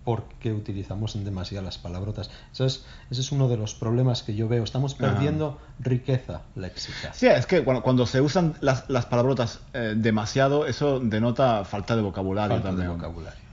porque 0.05 0.53
utilizamos 0.53 1.17
en 1.17 1.25
demasiadas 1.25 1.65
las 1.65 1.79
palabrotas. 1.79 2.31
Eso 2.53 2.67
es, 2.67 2.85
ese 3.11 3.23
es 3.23 3.33
uno 3.33 3.49
de 3.49 3.57
los 3.57 3.75
problemas 3.75 4.23
que 4.23 4.35
yo 4.35 4.49
veo. 4.49 4.63
Estamos 4.63 4.95
perdiendo 4.95 5.59
riqueza 5.81 6.43
léxica. 6.55 7.13
Sí, 7.15 7.27
es 7.27 7.47
que 7.47 7.65
cuando, 7.65 8.07
se 8.07 8.21
usan 8.21 8.55
las, 8.61 8.89
las 8.89 9.07
palabrotas 9.07 9.61
eh, 9.73 9.95
demasiado, 9.97 10.67
eso 10.67 11.01
denota 11.01 11.65
falta 11.65 11.97
de 11.97 12.03
vocabulario 12.03 12.57
falta 12.57 12.69
también. 12.69 12.89
de 12.89 12.95
vocabulario, 12.95 13.45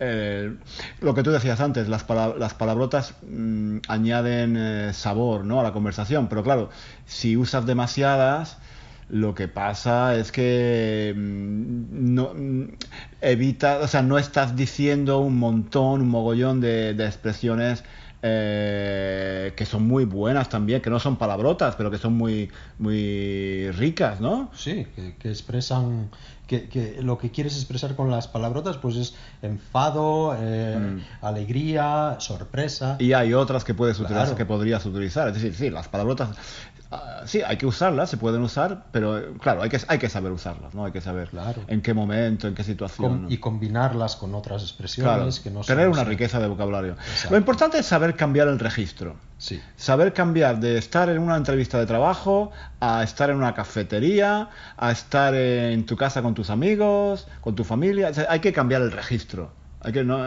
eh, 0.00 0.56
lo 1.00 1.14
que 1.14 1.22
tú 1.22 1.30
decías 1.30 1.60
antes, 1.60 1.88
las, 1.88 2.06
las 2.08 2.54
palabrotas 2.54 3.14
mm, 3.28 3.78
añaden 3.86 4.56
eh, 4.56 4.92
sabor 4.92 5.44
¿no? 5.44 5.60
a 5.60 5.62
la 5.62 5.72
conversación, 5.72 6.28
pero 6.28 6.42
claro, 6.42 6.70
si 7.06 7.36
usas 7.36 7.66
demasiadas 7.66 8.58
lo 9.10 9.34
que 9.34 9.48
pasa 9.48 10.16
es 10.16 10.32
que 10.32 11.14
mm, 11.16 12.14
no 12.14 12.34
mm, 12.34 12.64
evita, 13.20 13.78
o 13.80 13.88
sea, 13.88 14.02
no 14.02 14.18
estás 14.18 14.54
diciendo 14.54 15.20
un 15.20 15.38
montón, 15.38 16.02
un 16.02 16.08
mogollón 16.08 16.60
de, 16.60 16.90
expresiones 16.90 17.84
eh, 18.20 19.52
que 19.56 19.64
son 19.64 19.86
muy 19.86 20.04
buenas 20.04 20.48
también, 20.48 20.82
que 20.82 20.90
no 20.90 20.98
son 20.98 21.16
palabrotas, 21.16 21.76
pero 21.76 21.90
que 21.90 21.98
son 21.98 22.14
muy, 22.14 22.50
muy 22.78 23.70
ricas, 23.70 24.20
¿no? 24.20 24.50
Sí, 24.54 24.86
que, 25.18 25.30
expresan, 25.30 26.10
que, 26.46 26.98
lo 27.00 27.16
que 27.16 27.30
quieres 27.30 27.54
expresar 27.54 27.94
con 27.94 28.10
las 28.10 28.26
palabrotas, 28.26 28.76
pues 28.76 28.96
es 28.96 29.14
enfado, 29.40 30.36
eh, 30.38 30.76
mm. 30.76 31.24
alegría, 31.24 32.16
sorpresa. 32.18 32.96
Y 32.98 33.12
hay 33.12 33.32
otras 33.34 33.64
que 33.64 33.72
puedes 33.72 33.98
utilizar, 34.00 34.34
que 34.34 34.44
podrías 34.44 34.84
utilizar. 34.84 35.28
Es 35.28 35.34
decir, 35.34 35.54
sí, 35.54 35.70
las 35.70 35.88
palabrotas 35.88 36.30
Ah, 36.90 37.24
sí, 37.26 37.42
hay 37.42 37.58
que 37.58 37.66
usarlas, 37.66 38.08
se 38.08 38.16
pueden 38.16 38.40
usar, 38.40 38.86
pero 38.92 39.34
claro, 39.38 39.60
hay 39.60 39.68
que, 39.68 39.78
hay 39.88 39.98
que 39.98 40.08
saber 40.08 40.32
usarlas, 40.32 40.74
¿no? 40.74 40.86
Hay 40.86 40.92
que 40.92 41.02
saber 41.02 41.28
en 41.66 41.82
qué 41.82 41.92
momento, 41.92 42.48
en 42.48 42.54
qué 42.54 42.64
situación. 42.64 43.26
y 43.28 43.36
combinarlas 43.36 44.16
con 44.16 44.34
otras 44.34 44.62
expresiones 44.62 45.40
que 45.40 45.50
no 45.50 45.60
Tener 45.60 45.88
una 45.88 46.04
riqueza 46.04 46.40
de 46.40 46.46
vocabulario. 46.46 46.96
Lo 47.30 47.36
importante 47.36 47.78
es 47.78 47.86
saber 47.86 48.16
cambiar 48.16 48.48
el 48.48 48.58
registro. 48.58 49.16
Sí. 49.36 49.60
Saber 49.76 50.14
cambiar 50.14 50.60
de 50.60 50.78
estar 50.78 51.10
en 51.10 51.18
una 51.18 51.36
entrevista 51.36 51.78
de 51.78 51.84
trabajo 51.84 52.52
a 52.80 53.02
estar 53.02 53.28
en 53.28 53.36
una 53.36 53.54
cafetería, 53.54 54.48
a 54.76 54.90
estar 54.90 55.34
en 55.34 55.84
tu 55.84 55.96
casa 55.96 56.22
con 56.22 56.34
tus 56.34 56.48
amigos, 56.48 57.28
con 57.42 57.54
tu 57.54 57.64
familia. 57.64 58.10
hay 58.28 58.40
que 58.40 58.52
cambiar 58.52 58.80
el 58.80 58.92
registro. 58.92 59.52
Hay 59.80 59.92
que 59.92 60.02
no, 60.02 60.18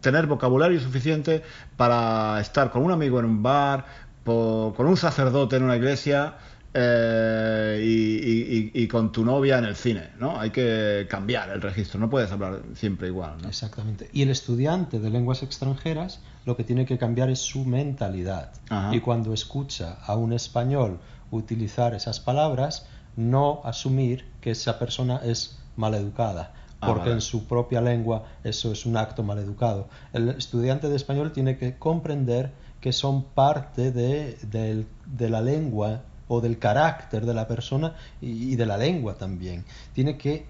tener 0.00 0.26
vocabulario 0.26 0.80
suficiente 0.80 1.42
para 1.76 2.40
estar 2.40 2.70
con 2.70 2.82
un 2.82 2.92
amigo 2.92 3.18
en 3.18 3.26
un 3.26 3.42
bar, 3.42 3.84
con 4.28 4.86
un 4.86 4.96
sacerdote 4.96 5.56
en 5.56 5.64
una 5.64 5.76
iglesia 5.76 6.36
eh, 6.74 8.70
y, 8.74 8.86
con 8.88 9.10
tu 9.10 9.24
novia 9.24 9.58
en 9.58 9.64
el 9.64 9.74
cine, 9.74 10.10
¿no? 10.18 10.38
Hay 10.38 10.50
que 10.50 11.06
cambiar 11.08 11.50
el 11.50 11.60
registro, 11.60 11.98
no 11.98 12.10
puedes 12.10 12.30
hablar 12.30 12.62
siempre 12.74 13.08
igual, 13.08 13.38
¿no? 13.42 13.48
Exactamente. 13.48 14.10
Y 14.12 14.22
el 14.22 14.30
estudiante 14.30 15.00
de 15.00 15.10
lenguas 15.10 15.42
extranjeras 15.42 16.20
lo 16.44 16.56
que 16.56 16.64
tiene 16.64 16.86
que 16.86 16.98
cambiar 16.98 17.30
es 17.30 17.40
su 17.40 17.64
mentalidad. 17.64 18.52
Y 18.92 19.00
cuando 19.00 19.32
escucha 19.32 19.98
a 20.06 20.16
un 20.16 20.32
español 20.32 20.98
utilizar 21.30 21.94
esas 21.94 22.20
palabras, 22.20 22.86
no 23.16 23.60
asumir 23.64 24.24
que 24.40 24.52
esa 24.52 24.78
persona 24.78 25.20
es 25.24 25.58
maleducada, 25.76 26.52
ah, 26.80 26.86
porque 26.86 27.10
en 27.10 27.20
su 27.20 27.46
propia 27.46 27.80
lengua 27.80 28.24
eso 28.44 28.72
es 28.72 28.86
un 28.86 28.96
acto 28.96 29.22
maleducado. 29.22 29.88
El 30.12 30.28
estudiante 30.28 30.88
de 30.88 30.96
español 30.96 31.32
tiene 31.32 31.58
que 31.58 31.76
comprender 31.78 32.52
que 32.80 32.92
son 32.92 33.24
parte 33.24 33.90
de, 33.90 34.86
la 35.18 35.40
lengua 35.40 36.02
o 36.28 36.40
del 36.40 36.58
carácter 36.58 37.26
de 37.26 37.34
la 37.34 37.46
persona 37.46 37.94
y, 38.20 38.56
de 38.56 38.66
la 38.66 38.76
lengua 38.76 39.14
también. 39.14 39.64
Tiene 39.92 40.16
que 40.16 40.46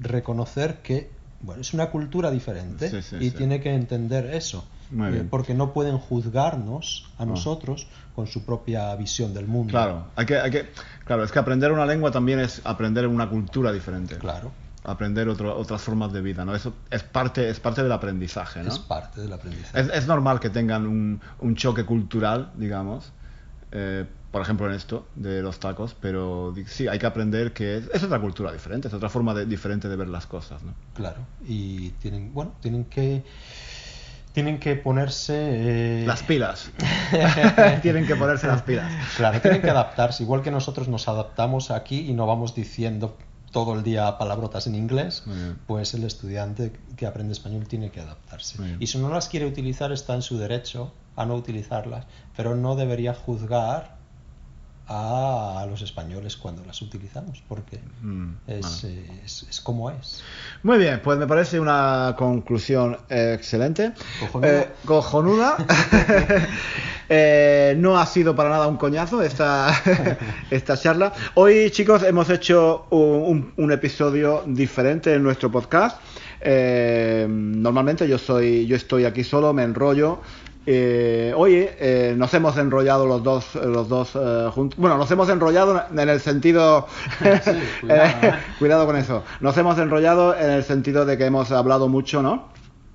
reconocer 0.00 0.78
que 0.82 1.10
bueno, 1.40 1.60
es 1.60 1.74
una 1.74 1.90
cultura 1.90 2.30
diferente 2.30 2.90
y 3.18 3.30
tiene 3.30 3.60
que 3.60 3.74
entender 3.74 4.26
eso. 4.34 4.64
Eh, 4.94 5.26
porque 5.30 5.54
no 5.54 5.72
pueden 5.72 5.96
juzgarnos 5.96 7.10
a 7.16 7.22
ah. 7.22 7.26
nosotros 7.26 7.86
con 8.14 8.26
su 8.26 8.44
propia 8.44 8.94
visión 8.94 9.32
del 9.32 9.46
mundo. 9.46 9.70
Claro, 9.70 10.08
hay 10.14 10.26
que, 10.26 10.38
hay 10.38 10.50
que, 10.50 10.68
claro, 11.06 11.24
es 11.24 11.32
que 11.32 11.38
aprender 11.38 11.72
una 11.72 11.86
lengua 11.86 12.10
también 12.10 12.40
es 12.40 12.60
aprender 12.62 13.06
una 13.06 13.26
cultura 13.26 13.72
diferente. 13.72 14.18
Claro 14.18 14.52
aprender 14.84 15.28
otras 15.28 15.82
formas 15.82 16.12
de 16.12 16.20
vida, 16.20 16.44
¿no? 16.44 16.54
Eso 16.54 16.74
es 16.90 17.02
parte, 17.02 17.48
es 17.48 17.60
parte 17.60 17.82
del 17.82 17.92
aprendizaje, 17.92 18.62
¿no? 18.62 18.68
Es 18.68 18.78
parte 18.78 19.20
del 19.20 19.32
aprendizaje. 19.32 19.96
Es, 19.96 20.06
normal 20.06 20.40
que 20.40 20.50
tengan 20.50 20.86
un, 20.86 21.20
un 21.40 21.54
choque 21.54 21.84
cultural, 21.84 22.50
digamos, 22.56 23.12
eh, 23.70 24.04
por 24.32 24.42
ejemplo 24.42 24.66
en 24.66 24.74
esto 24.74 25.06
de 25.14 25.42
los 25.42 25.60
tacos, 25.60 25.94
pero 26.00 26.54
sí, 26.66 26.88
hay 26.88 26.98
que 26.98 27.06
aprender 27.06 27.52
que 27.52 27.76
es, 27.76 28.02
otra 28.02 28.18
cultura 28.18 28.50
diferente, 28.50 28.88
es 28.88 28.94
otra 28.94 29.08
forma 29.08 29.34
de, 29.34 29.46
diferente 29.46 29.88
de 29.88 29.96
ver 29.96 30.08
las 30.08 30.26
cosas, 30.26 30.62
¿no? 30.62 30.74
Claro, 30.94 31.20
y 31.46 31.90
tienen, 31.90 32.32
bueno, 32.34 32.54
tienen 32.60 32.84
que 32.86 33.22
tienen 34.32 34.58
que 34.58 34.76
ponerse 34.76 35.34
eh, 35.36 36.06
las 36.06 36.22
pilas 36.22 36.70
tienen 37.82 38.06
que 38.06 38.16
ponerse 38.16 38.46
las 38.46 38.62
pilas 38.62 38.90
claro 39.14 39.38
tienen 39.42 39.60
que 39.60 39.68
adaptarse 39.68 40.22
igual 40.22 40.40
que 40.40 40.50
nosotros 40.50 40.88
nos 40.88 41.06
adaptamos 41.06 41.70
aquí 41.70 42.08
y 42.08 42.14
no 42.14 42.26
vamos 42.26 42.54
diciendo 42.54 43.18
todo 43.52 43.74
el 43.74 43.82
día 43.82 44.18
palabrotas 44.18 44.66
en 44.66 44.74
inglés, 44.74 45.22
pues 45.66 45.94
el 45.94 46.04
estudiante 46.04 46.72
que 46.96 47.06
aprende 47.06 47.32
español 47.32 47.68
tiene 47.68 47.90
que 47.90 48.00
adaptarse. 48.00 48.58
Y 48.80 48.88
si 48.88 48.98
no 48.98 49.08
las 49.10 49.28
quiere 49.28 49.46
utilizar, 49.46 49.92
está 49.92 50.14
en 50.14 50.22
su 50.22 50.38
derecho 50.38 50.92
a 51.14 51.26
no 51.26 51.34
utilizarlas, 51.34 52.06
pero 52.36 52.56
no 52.56 52.74
debería 52.74 53.14
juzgar 53.14 54.01
a 54.88 55.66
los 55.68 55.80
españoles 55.82 56.36
cuando 56.36 56.64
las 56.64 56.82
utilizamos, 56.82 57.42
porque 57.48 57.78
mm, 58.02 58.30
es, 58.46 58.84
es, 59.48 59.60
como 59.60 59.90
es. 59.90 60.22
Muy 60.62 60.78
bien, 60.78 61.00
pues 61.02 61.18
me 61.18 61.26
parece 61.26 61.60
una 61.60 62.14
conclusión 62.18 62.98
excelente. 63.08 63.92
Cojonuda. 64.84 65.56
Eh, 65.58 66.46
eh, 67.08 67.74
no 67.78 67.98
ha 67.98 68.06
sido 68.06 68.34
para 68.34 68.50
nada 68.50 68.66
un 68.66 68.76
coñazo 68.76 69.22
esta, 69.22 69.72
esta 70.50 70.76
charla. 70.76 71.12
Hoy, 71.34 71.70
chicos, 71.70 72.02
hemos 72.02 72.28
hecho 72.30 72.86
un, 72.90 73.52
un 73.56 73.72
episodio 73.72 74.42
diferente 74.46 75.14
en 75.14 75.22
nuestro 75.22 75.50
podcast. 75.50 76.00
Eh, 76.44 77.26
normalmente 77.28 78.08
yo 78.08 78.18
soy, 78.18 78.66
yo 78.66 78.74
estoy 78.74 79.04
aquí 79.04 79.22
solo, 79.22 79.52
me 79.52 79.62
enrollo, 79.62 80.20
eh, 80.64 81.32
oye, 81.36 81.76
eh, 81.80 82.14
nos 82.16 82.32
hemos 82.34 82.56
enrollado 82.56 83.06
los 83.06 83.22
dos, 83.22 83.54
los 83.56 83.88
dos 83.88 84.12
eh, 84.14 84.48
juntos. 84.52 84.78
Bueno, 84.78 84.96
nos 84.96 85.10
hemos 85.10 85.28
enrollado 85.28 85.82
en 85.90 86.08
el 86.08 86.20
sentido. 86.20 86.86
cuidado, 88.58 88.86
con 88.86 88.96
eso. 88.96 89.24
Nos 89.40 89.56
hemos 89.56 89.78
enrollado 89.78 90.36
en 90.36 90.50
el 90.50 90.64
sentido 90.64 91.04
de 91.04 91.18
que 91.18 91.26
hemos 91.26 91.50
hablado 91.50 91.88
mucho, 91.88 92.22
¿no? 92.22 92.52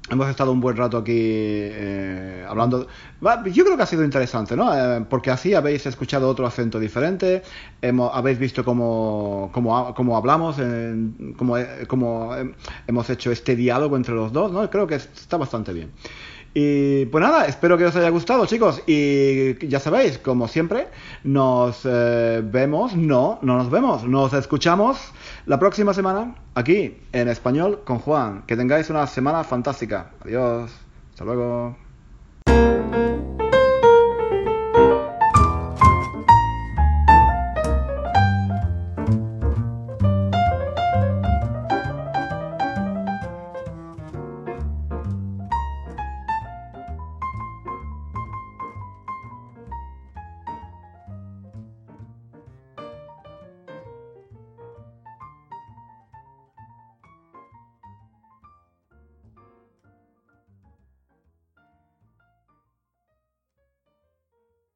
Hemos 0.10 0.30
estado 0.30 0.54
un 0.54 0.62
buen 0.62 0.78
rato 0.78 0.98
aquí 1.00 1.12
eh, 1.14 2.46
hablando. 2.48 2.88
Yo 3.52 3.66
creo 3.66 3.76
que 3.76 3.84
ha 3.84 3.88
sido 3.88 4.06
interesante, 4.06 4.56
¿no? 4.56 4.74
Eh, 4.74 5.06
porque 5.10 5.32
así 5.32 5.54
habéis 5.54 5.86
escuchado 5.86 6.30
otro 6.30 6.48
acento 6.48 6.80
diferente, 6.80 7.44
hemos, 7.82 8.12
habéis 8.14 8.40
visto 8.40 8.64
cómo, 8.64 9.50
cómo, 9.52 9.94
cómo 9.94 10.16
hablamos, 10.16 10.56
cómo, 11.36 11.56
cómo, 11.88 12.36
hemos 12.88 13.10
hecho 13.10 13.34
este 13.34 13.58
diálogo 13.58 13.98
entre 13.98 14.16
los 14.16 14.32
dos, 14.32 14.54
¿no? 14.54 14.70
Creo 14.70 14.88
que 14.88 14.96
está 14.96 15.36
bastante 15.36 15.74
bien. 15.74 15.92
Y 16.60 17.06
pues 17.06 17.22
nada, 17.24 17.46
espero 17.46 17.78
que 17.78 17.86
os 17.86 17.96
haya 17.96 18.10
gustado, 18.10 18.48
chicos. 18.48 18.82
Y 18.88 19.68
ya 19.68 19.80
sabéis, 19.80 20.18
como 20.18 20.48
siempre, 20.48 20.88
nos 21.24 21.82
eh, 21.86 22.42
vemos, 22.44 22.96
no, 22.96 23.38
no 23.44 23.58
nos 23.58 23.70
vemos, 23.70 24.06
nos 24.06 24.34
escuchamos 24.34 24.98
la 25.46 25.60
próxima 25.60 25.94
semana 25.94 26.34
aquí 26.56 26.98
en 27.12 27.28
español 27.28 27.82
con 27.86 28.00
Juan. 28.00 28.42
Que 28.48 28.58
tengáis 28.58 28.90
una 28.90 29.06
semana 29.06 29.44
fantástica. 29.44 30.10
Adiós. 30.26 30.72
Hasta 31.12 31.26
luego. 31.26 31.78